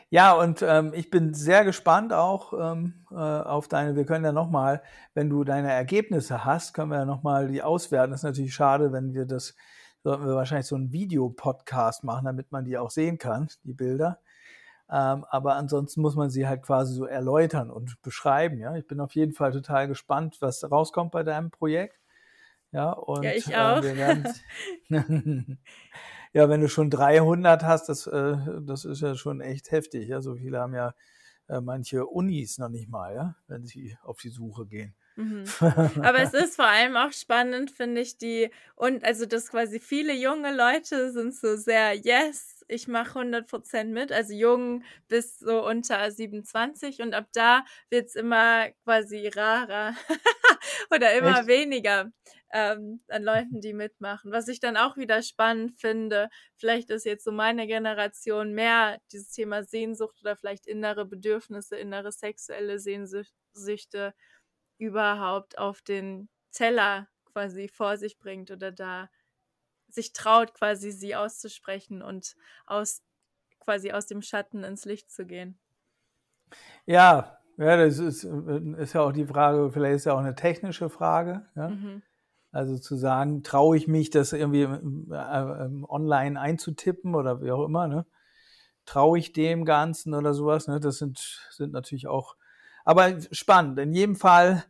ja, 0.09 0.33
und 0.33 0.61
ähm, 0.61 0.93
ich 0.95 1.09
bin 1.09 1.33
sehr 1.33 1.65
gespannt 1.65 2.13
auch 2.13 2.53
ähm, 2.53 3.05
äh, 3.11 3.15
auf 3.15 3.67
deine, 3.67 3.95
wir 3.95 4.05
können 4.05 4.23
ja 4.23 4.31
nochmal, 4.31 4.81
wenn 5.13 5.29
du 5.29 5.43
deine 5.43 5.71
Ergebnisse 5.71 6.45
hast, 6.45 6.73
können 6.73 6.91
wir 6.91 6.99
ja 6.99 7.05
nochmal 7.05 7.47
die 7.47 7.63
auswerten. 7.63 8.11
Das 8.11 8.21
ist 8.21 8.25
natürlich 8.25 8.53
schade, 8.53 8.91
wenn 8.93 9.13
wir 9.13 9.25
das, 9.25 9.55
sollten 10.03 10.25
wir 10.25 10.35
wahrscheinlich 10.35 10.67
so 10.67 10.75
einen 10.75 10.91
Videopodcast 10.91 12.03
machen, 12.03 12.25
damit 12.25 12.51
man 12.51 12.65
die 12.65 12.77
auch 12.77 12.91
sehen 12.91 13.17
kann, 13.17 13.47
die 13.63 13.73
Bilder. 13.73 14.19
Ähm, 14.89 15.25
aber 15.29 15.55
ansonsten 15.55 16.01
muss 16.01 16.15
man 16.15 16.29
sie 16.29 16.47
halt 16.47 16.61
quasi 16.61 16.93
so 16.93 17.05
erläutern 17.05 17.71
und 17.71 17.99
beschreiben. 18.03 18.59
Ja, 18.59 18.75
ich 18.75 18.85
bin 18.85 18.99
auf 18.99 19.15
jeden 19.15 19.33
Fall 19.33 19.51
total 19.51 19.87
gespannt, 19.87 20.37
was 20.41 20.69
rauskommt 20.69 21.11
bei 21.11 21.23
deinem 21.23 21.49
Projekt. 21.49 21.99
Ja, 22.71 22.91
und 22.91 23.23
ja, 23.23 23.31
ich 23.31 23.55
auch. 23.55 23.83
Äh, 23.83 24.23
Ja, 26.35 26.49
wenn 26.49 26.59
du 26.61 26.67
schon 26.69 26.89
300 26.89 27.63
hast, 27.63 27.87
das, 27.87 28.07
äh, 28.07 28.35
das 28.61 28.83
ist 28.85 29.01
ja 29.01 29.15
schon 29.15 29.39
echt 29.41 29.71
heftig. 29.71 30.09
Ja, 30.09 30.21
so 30.21 30.35
viele 30.35 30.59
haben 30.59 30.73
ja 30.75 30.93
äh, 31.47 31.61
manche 31.61 32.05
Unis 32.07 32.57
noch 32.57 32.69
nicht 32.69 32.89
mal, 32.89 33.15
ja, 33.15 33.35
wenn 33.47 33.65
sie 33.65 33.97
auf 34.03 34.19
die 34.19 34.29
Suche 34.29 34.65
gehen. 34.67 34.95
Mhm. 35.17 35.53
Aber 36.01 36.19
es 36.21 36.33
ist 36.33 36.57
vor 36.57 36.65
allem 36.67 36.97
auch 36.97 37.13
spannend, 37.13 37.71
finde 37.71 38.01
ich, 38.01 38.17
die, 38.17 38.49
und 38.75 39.05
also, 39.05 39.25
dass 39.25 39.49
quasi 39.49 39.79
viele 39.79 40.13
junge 40.13 40.53
Leute 40.53 41.11
sind 41.11 41.33
so 41.33 41.55
sehr, 41.55 41.93
yes, 41.95 42.65
ich 42.67 42.87
mache 42.89 43.13
100% 43.19 43.91
mit, 43.93 44.11
also 44.11 44.33
jung 44.33 44.83
bis 45.07 45.39
so 45.39 45.65
unter 45.65 46.11
27 46.11 47.01
und 47.01 47.13
ab 47.13 47.27
da 47.33 47.63
wird 47.89 48.07
es 48.07 48.15
immer 48.15 48.71
quasi 48.83 49.27
rarer 49.29 49.95
oder 50.91 51.13
immer 51.13 51.47
Echt? 51.47 51.47
weniger 51.47 52.11
ähm, 52.55 53.01
an 53.09 53.21
Leuten, 53.21 53.59
die 53.59 53.73
mitmachen. 53.73 54.31
Was 54.31 54.47
ich 54.47 54.61
dann 54.61 54.77
auch 54.77 54.95
wieder 54.95 55.21
spannend 55.21 55.77
finde, 55.77 56.29
vielleicht 56.55 56.89
ist 56.89 57.03
jetzt 57.03 57.25
so 57.25 57.33
meine 57.33 57.67
Generation 57.67 58.53
mehr 58.53 58.97
dieses 59.11 59.31
Thema 59.31 59.65
Sehnsucht 59.65 60.15
oder 60.21 60.37
vielleicht 60.37 60.65
innere 60.65 61.05
Bedürfnisse, 61.05 61.75
innere 61.75 62.13
sexuelle 62.13 62.79
Sehnsüchte 62.79 64.13
überhaupt 64.77 65.57
auf 65.57 65.81
den 65.81 66.29
Teller 66.53 67.09
quasi 67.25 67.67
vor 67.67 67.97
sich 67.97 68.17
bringt 68.19 68.51
oder 68.51 68.71
da 68.71 69.09
sich 69.89 70.13
traut, 70.13 70.53
quasi 70.53 70.91
sie 70.91 71.13
auszusprechen 71.13 72.01
und 72.01 72.37
aus 72.65 73.03
quasi 73.59 73.91
aus 73.91 74.05
dem 74.05 74.21
Schatten 74.21 74.63
ins 74.63 74.85
Licht 74.85 75.11
zu 75.11 75.25
gehen. 75.25 75.59
Ja, 76.85 77.37
ja, 77.57 77.75
das 77.75 77.99
ist, 77.99 78.23
ist 78.23 78.93
ja 78.93 79.01
auch 79.01 79.11
die 79.11 79.25
Frage, 79.25 79.71
vielleicht 79.71 79.95
ist 79.95 80.05
ja 80.05 80.13
auch 80.13 80.19
eine 80.19 80.35
technische 80.35 80.89
Frage. 80.89 81.45
Ja? 81.55 81.69
Mhm. 81.69 82.01
Also 82.55 82.77
zu 82.77 82.95
sagen, 82.95 83.43
traue 83.43 83.75
ich 83.75 83.89
mich, 83.89 84.11
das 84.11 84.31
irgendwie 84.31 84.61
äh, 84.61 85.83
online 85.89 86.39
einzutippen 86.39 87.13
oder 87.13 87.41
wie 87.41 87.51
auch 87.51 87.65
immer, 87.65 87.89
ne? 87.89 88.05
Traue 88.85 89.19
ich 89.19 89.33
dem 89.33 89.65
Ganzen 89.65 90.13
oder 90.13 90.33
sowas, 90.33 90.69
ne? 90.69 90.79
Das 90.79 90.99
sind, 90.99 91.19
sind 91.51 91.73
natürlich 91.73 92.07
auch, 92.07 92.37
aber 92.85 93.19
spannend. 93.31 93.77
In 93.79 93.91
jedem 93.91 94.15
Fall 94.15 94.63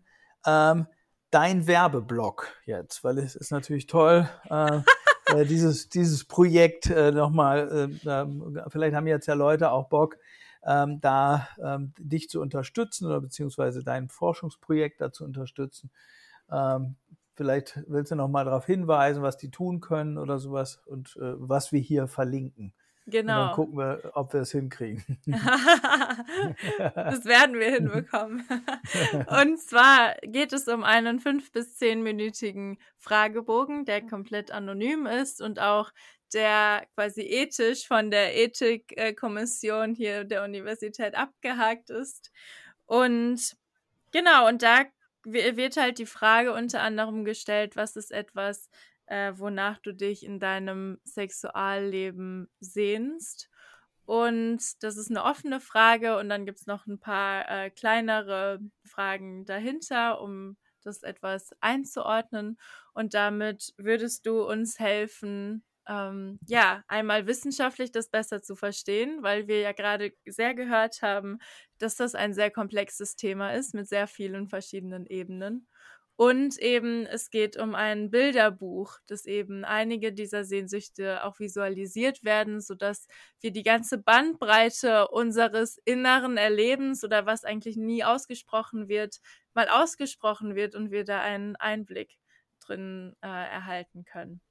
ähm, 0.48 0.88
dein 1.30 1.68
Werbeblock 1.68 2.48
jetzt, 2.66 3.04
weil 3.04 3.20
es 3.20 3.36
ist 3.36 3.52
natürlich 3.52 3.86
toll, 3.86 4.28
äh, 4.50 4.82
äh, 5.28 5.46
dieses, 5.46 5.88
dieses 5.88 6.26
Projekt 6.26 6.90
äh, 6.90 7.12
nochmal, 7.12 7.92
äh, 8.04 8.70
vielleicht 8.70 8.96
haben 8.96 9.06
jetzt 9.06 9.28
ja 9.28 9.36
Leute 9.36 9.70
auch 9.70 9.90
Bock, 9.90 10.18
ähm, 10.64 11.02
da 11.02 11.48
ähm, 11.64 11.94
dich 12.00 12.30
zu 12.30 12.42
unterstützen 12.42 13.06
oder 13.06 13.22
beziehungsweise 13.22 13.84
dein 13.84 14.10
Forschungsprojekt 14.10 15.02
da 15.02 15.12
zu 15.12 15.24
unterstützen. 15.24 15.92
Ähm, 16.52 16.96
Vielleicht 17.36 17.84
willst 17.88 18.12
du 18.12 18.16
noch 18.16 18.30
mal 18.30 18.46
darauf 18.46 18.66
hinweisen, 18.66 19.22
was 19.22 19.38
die 19.38 19.52
tun 19.52 19.82
können 19.82 20.18
oder 20.18 20.40
sowas 20.40 20.82
und 20.86 21.18
äh, 21.18 21.34
was 21.38 21.72
wir 21.72 21.82
hier 21.82 22.08
verlinken. 22.08 22.74
Genau. 23.08 23.20
Und 23.20 23.28
dann 23.28 23.38
genau. 23.44 23.56
gucken 23.56 23.78
wir, 23.78 24.12
ob 24.16 24.34
wir 24.34 24.42
es 24.42 24.52
hinkriegen. 24.52 25.20
das 26.96 27.26
werden 27.26 27.60
wir 27.60 27.72
hinbekommen. 27.72 28.48
Und 29.42 29.60
zwar 29.60 30.16
geht 30.24 30.54
es 30.54 30.68
um 30.68 30.84
einen 30.84 31.20
fünf 31.20 31.52
bis 31.52 31.78
zehnminütigen 31.78 32.80
Fragebogen, 32.98 33.86
der 33.86 34.02
komplett 34.02 34.50
anonym 34.50 35.06
ist 35.06 35.40
und 35.40 35.60
auch 35.60 35.92
der 36.34 36.88
quasi 36.96 37.22
ethisch 37.22 37.88
von 37.88 38.10
der 38.10 38.36
Ethikkommission 38.36 39.94
hier 39.94 40.24
der 40.24 40.44
Universität 40.44 41.14
abgehakt 41.14 41.92
ist. 41.92 42.32
Und 42.88 43.56
genau, 44.12 44.48
und 44.48 44.64
da 44.64 44.86
wird 45.26 45.78
halt 45.78 45.98
die 46.00 46.06
Frage 46.06 46.54
unter 46.54 46.82
anderem 46.82 47.26
gestellt, 47.26 47.76
was 47.76 47.96
ist 47.96 48.12
etwas, 48.12 48.70
äh, 49.08 49.34
wonach 49.36 49.80
du 49.80 49.94
dich 49.94 50.26
in 50.26 50.40
deinem 50.40 51.00
Sexualleben 51.04 52.50
sehnst. 52.60 53.50
Und 54.06 54.84
das 54.84 54.98
ist 54.98 55.10
eine 55.10 55.24
offene 55.24 55.60
Frage 55.60 56.18
und 56.18 56.30
dann 56.30 56.46
gibt 56.46 56.60
es 56.60 56.68
noch 56.68 56.86
ein 56.86 57.00
paar 57.00 57.50
äh, 57.50 57.70
kleinere 57.72 58.60
Fragen 58.84 59.46
dahinter, 59.46 60.22
um 60.22 60.58
das 60.84 61.02
etwas 61.02 61.52
einzuordnen. 61.60 62.58
Und 62.94 63.16
damit 63.16 63.74
würdest 63.78 64.28
du 64.28 64.44
uns 64.44 64.80
helfen, 64.80 65.64
ähm, 65.88 66.40
ja, 66.48 66.84
einmal 66.88 67.28
wissenschaftlich 67.28 67.92
das 67.92 68.10
besser 68.10 68.42
zu 68.42 68.56
verstehen, 68.56 69.22
weil 69.22 69.48
wir 69.48 69.60
ja 69.60 69.72
gerade 69.72 70.14
sehr 70.26 70.54
gehört 70.54 71.02
haben, 71.02 71.40
dass 71.78 71.96
das 71.96 72.16
ein 72.16 72.34
sehr 72.34 72.52
komplexes 72.52 73.16
Thema 73.16 73.52
ist 73.52 73.74
mit 73.74 73.88
sehr 73.88 74.08
vielen 74.08 74.48
verschiedenen 74.48 75.06
Ebenen. 75.06 75.68
Und 76.18 76.58
eben, 76.60 77.06
es 77.06 77.30
geht 77.30 77.58
um 77.58 77.76
ein 77.76 78.10
Bilderbuch, 78.10 79.00
dass 79.06 79.26
eben 79.26 79.66
einige 79.66 80.14
dieser 80.14 80.46
Sehnsüchte 80.46 81.26
auch 81.26 81.40
visualisiert 81.40 82.24
werden, 82.24 82.62
sodass 82.62 83.08
wir 83.42 83.52
die 83.52 83.64
ganze 83.64 83.98
Bandbreite 83.98 85.10
unseres 85.10 85.78
inneren 85.84 86.38
Erlebens 86.38 87.04
oder 87.04 87.26
was 87.26 87.44
eigentlich 87.44 87.76
nie 87.76 88.06
ausgesprochen 88.06 88.88
wird, 88.88 89.20
mal 89.54 89.68
ausgesprochen 89.68 90.56
wird 90.56 90.74
und 90.74 90.90
wir 90.92 91.04
da 91.04 91.20
einen 91.22 91.58
Einblick 91.58 92.14
drin 92.62 93.16
äh, 93.22 93.28
erhalten 93.28 94.06
können. 94.06 94.42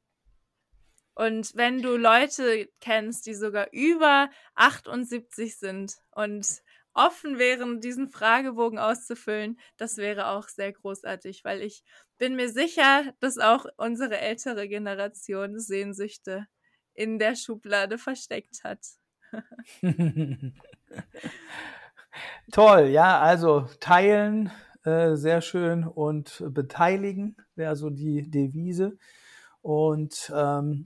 Und 1.15 1.55
wenn 1.55 1.81
du 1.81 1.97
Leute 1.97 2.69
kennst, 2.81 3.27
die 3.27 3.35
sogar 3.35 3.69
über 3.73 4.31
78 4.55 5.57
sind 5.57 5.95
und 6.11 6.63
offen 6.93 7.39
wären, 7.39 7.81
diesen 7.81 8.09
Fragebogen 8.09 8.79
auszufüllen, 8.79 9.59
das 9.77 9.97
wäre 9.97 10.29
auch 10.29 10.49
sehr 10.49 10.73
großartig, 10.73 11.45
weil 11.45 11.61
ich 11.61 11.85
bin 12.19 12.37
mir 12.37 12.49
sicher, 12.51 13.13
dass 13.21 13.39
auch 13.39 13.67
unsere 13.77 14.19
ältere 14.19 14.69
Generation 14.69 15.59
Sehnsüchte 15.59 16.47
in 16.95 17.19
der 17.19 17.35
Schublade 17.35 17.99
versteckt 17.99 18.63
hat. 18.65 18.81
Toll, 22.53 22.87
ja, 22.87 23.21
also 23.21 23.69
teilen, 23.81 24.53
äh, 24.85 25.17
sehr 25.17 25.41
schön 25.41 25.85
und 25.85 26.45
beteiligen 26.51 27.37
wäre 27.57 27.75
so 27.75 27.91
die 27.91 28.31
Devise. 28.31 28.97
Und 29.61 30.33
ähm, 30.35 30.85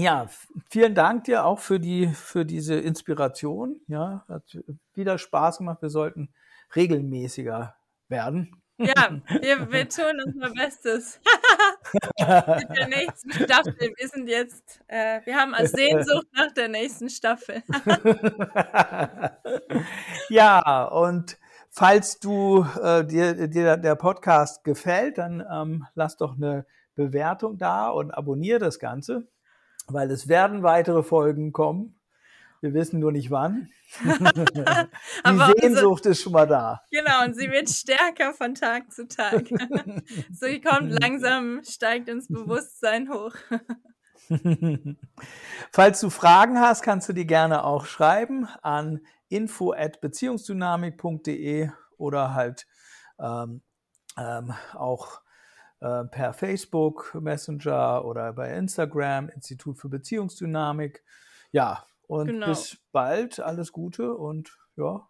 ja, 0.00 0.28
vielen 0.70 0.94
Dank 0.94 1.24
dir 1.24 1.44
auch 1.44 1.58
für 1.58 1.78
die, 1.78 2.08
für 2.08 2.44
diese 2.44 2.74
Inspiration. 2.74 3.80
Ja, 3.86 4.24
hat 4.28 4.58
wieder 4.94 5.18
Spaß 5.18 5.58
gemacht. 5.58 5.82
Wir 5.82 5.90
sollten 5.90 6.32
regelmäßiger 6.74 7.74
werden. 8.08 8.62
Ja, 8.78 9.20
wir, 9.42 9.70
wir 9.70 9.88
tun 9.90 10.22
unser 10.24 10.50
Bestes. 10.54 11.20
Mit 12.18 12.76
der 12.76 12.88
nächsten 12.88 13.32
Staffel. 13.32 13.76
Wir 13.78 14.08
sind 14.08 14.26
jetzt, 14.26 14.80
äh, 14.86 15.20
wir 15.24 15.36
haben 15.36 15.54
als 15.54 15.72
Sehnsucht 15.72 16.28
nach 16.32 16.52
der 16.52 16.68
nächsten 16.68 17.10
Staffel. 17.10 17.62
ja, 20.30 20.84
und 20.84 21.36
falls 21.68 22.20
du 22.20 22.64
äh, 22.82 23.04
dir, 23.04 23.48
dir 23.48 23.76
der 23.76 23.94
Podcast 23.96 24.64
gefällt, 24.64 25.18
dann 25.18 25.44
ähm, 25.52 25.86
lass 25.94 26.16
doch 26.16 26.36
eine 26.36 26.64
Bewertung 26.94 27.58
da 27.58 27.90
und 27.90 28.12
abonniere 28.12 28.60
das 28.60 28.78
Ganze 28.78 29.28
weil 29.92 30.10
es 30.10 30.28
werden 30.28 30.62
weitere 30.62 31.02
Folgen 31.02 31.52
kommen. 31.52 32.00
Wir 32.60 32.74
wissen 32.74 33.00
nur 33.00 33.12
nicht 33.12 33.30
wann. 33.30 33.70
Die 34.04 35.60
Sehnsucht 35.60 36.04
ist 36.04 36.20
schon 36.22 36.32
mal 36.32 36.46
da. 36.46 36.82
Genau, 36.90 37.24
und 37.24 37.34
sie 37.34 37.50
wird 37.50 37.70
stärker 37.70 38.34
von 38.34 38.54
Tag 38.54 38.92
zu 38.92 39.08
Tag. 39.08 39.48
sie 40.30 40.60
kommt 40.60 40.90
langsam, 40.90 41.62
steigt 41.64 42.10
ins 42.10 42.28
Bewusstsein 42.28 43.08
hoch. 43.10 43.32
Falls 45.72 46.00
du 46.00 46.10
Fragen 46.10 46.60
hast, 46.60 46.82
kannst 46.82 47.08
du 47.08 47.14
die 47.14 47.26
gerne 47.26 47.64
auch 47.64 47.86
schreiben 47.86 48.46
an 48.60 49.00
info@beziehungsdynamik.de 49.30 51.70
oder 51.96 52.34
halt 52.34 52.66
ähm, 53.18 53.62
ähm, 54.18 54.52
auch 54.74 55.22
äh, 55.80 56.04
per 56.04 56.32
Facebook 56.32 57.14
Messenger 57.14 58.04
oder 58.04 58.32
bei 58.32 58.54
Instagram, 58.54 59.28
Institut 59.30 59.78
für 59.78 59.88
Beziehungsdynamik. 59.88 61.02
Ja, 61.52 61.84
und 62.06 62.26
genau. 62.26 62.48
bis 62.48 62.78
bald, 62.92 63.40
alles 63.40 63.72
Gute 63.72 64.14
und 64.14 64.58
ja. 64.76 65.08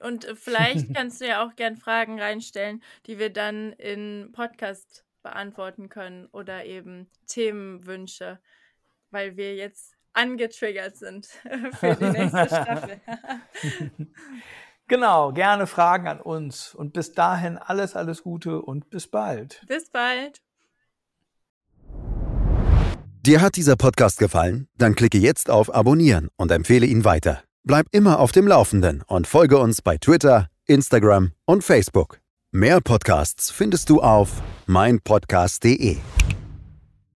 Und 0.00 0.24
äh, 0.24 0.34
vielleicht 0.34 0.94
kannst 0.94 1.20
du 1.20 1.26
ja 1.26 1.44
auch 1.44 1.54
gern 1.56 1.76
Fragen 1.76 2.20
reinstellen, 2.20 2.82
die 3.06 3.18
wir 3.18 3.30
dann 3.30 3.72
in 3.72 4.30
Podcast 4.32 5.04
beantworten 5.22 5.88
können 5.88 6.26
oder 6.32 6.64
eben 6.64 7.08
Themenwünsche, 7.26 8.40
weil 9.10 9.36
wir 9.36 9.54
jetzt 9.54 9.96
angetriggert 10.12 10.96
sind 10.96 11.26
für 11.72 11.94
die 11.94 12.10
nächste 12.10 12.46
Staffel. 12.46 13.00
Genau, 14.92 15.32
gerne 15.32 15.66
Fragen 15.66 16.06
an 16.06 16.20
uns. 16.20 16.74
Und 16.74 16.92
bis 16.92 17.12
dahin 17.14 17.56
alles, 17.56 17.96
alles 17.96 18.22
Gute 18.22 18.60
und 18.60 18.90
bis 18.90 19.08
bald. 19.08 19.62
Bis 19.66 19.88
bald. 19.88 20.42
Dir 23.22 23.40
hat 23.40 23.56
dieser 23.56 23.76
Podcast 23.76 24.18
gefallen? 24.18 24.68
Dann 24.76 24.94
klicke 24.94 25.16
jetzt 25.16 25.48
auf 25.48 25.74
Abonnieren 25.74 26.28
und 26.36 26.52
empfehle 26.52 26.84
ihn 26.84 27.06
weiter. 27.06 27.42
Bleib 27.64 27.86
immer 27.90 28.18
auf 28.18 28.32
dem 28.32 28.46
Laufenden 28.46 29.02
und 29.06 29.26
folge 29.26 29.56
uns 29.56 29.80
bei 29.80 29.96
Twitter, 29.96 30.48
Instagram 30.66 31.32
und 31.46 31.64
Facebook. 31.64 32.20
Mehr 32.50 32.82
Podcasts 32.82 33.50
findest 33.50 33.88
du 33.88 34.02
auf 34.02 34.42
meinpodcast.de. 34.66 35.96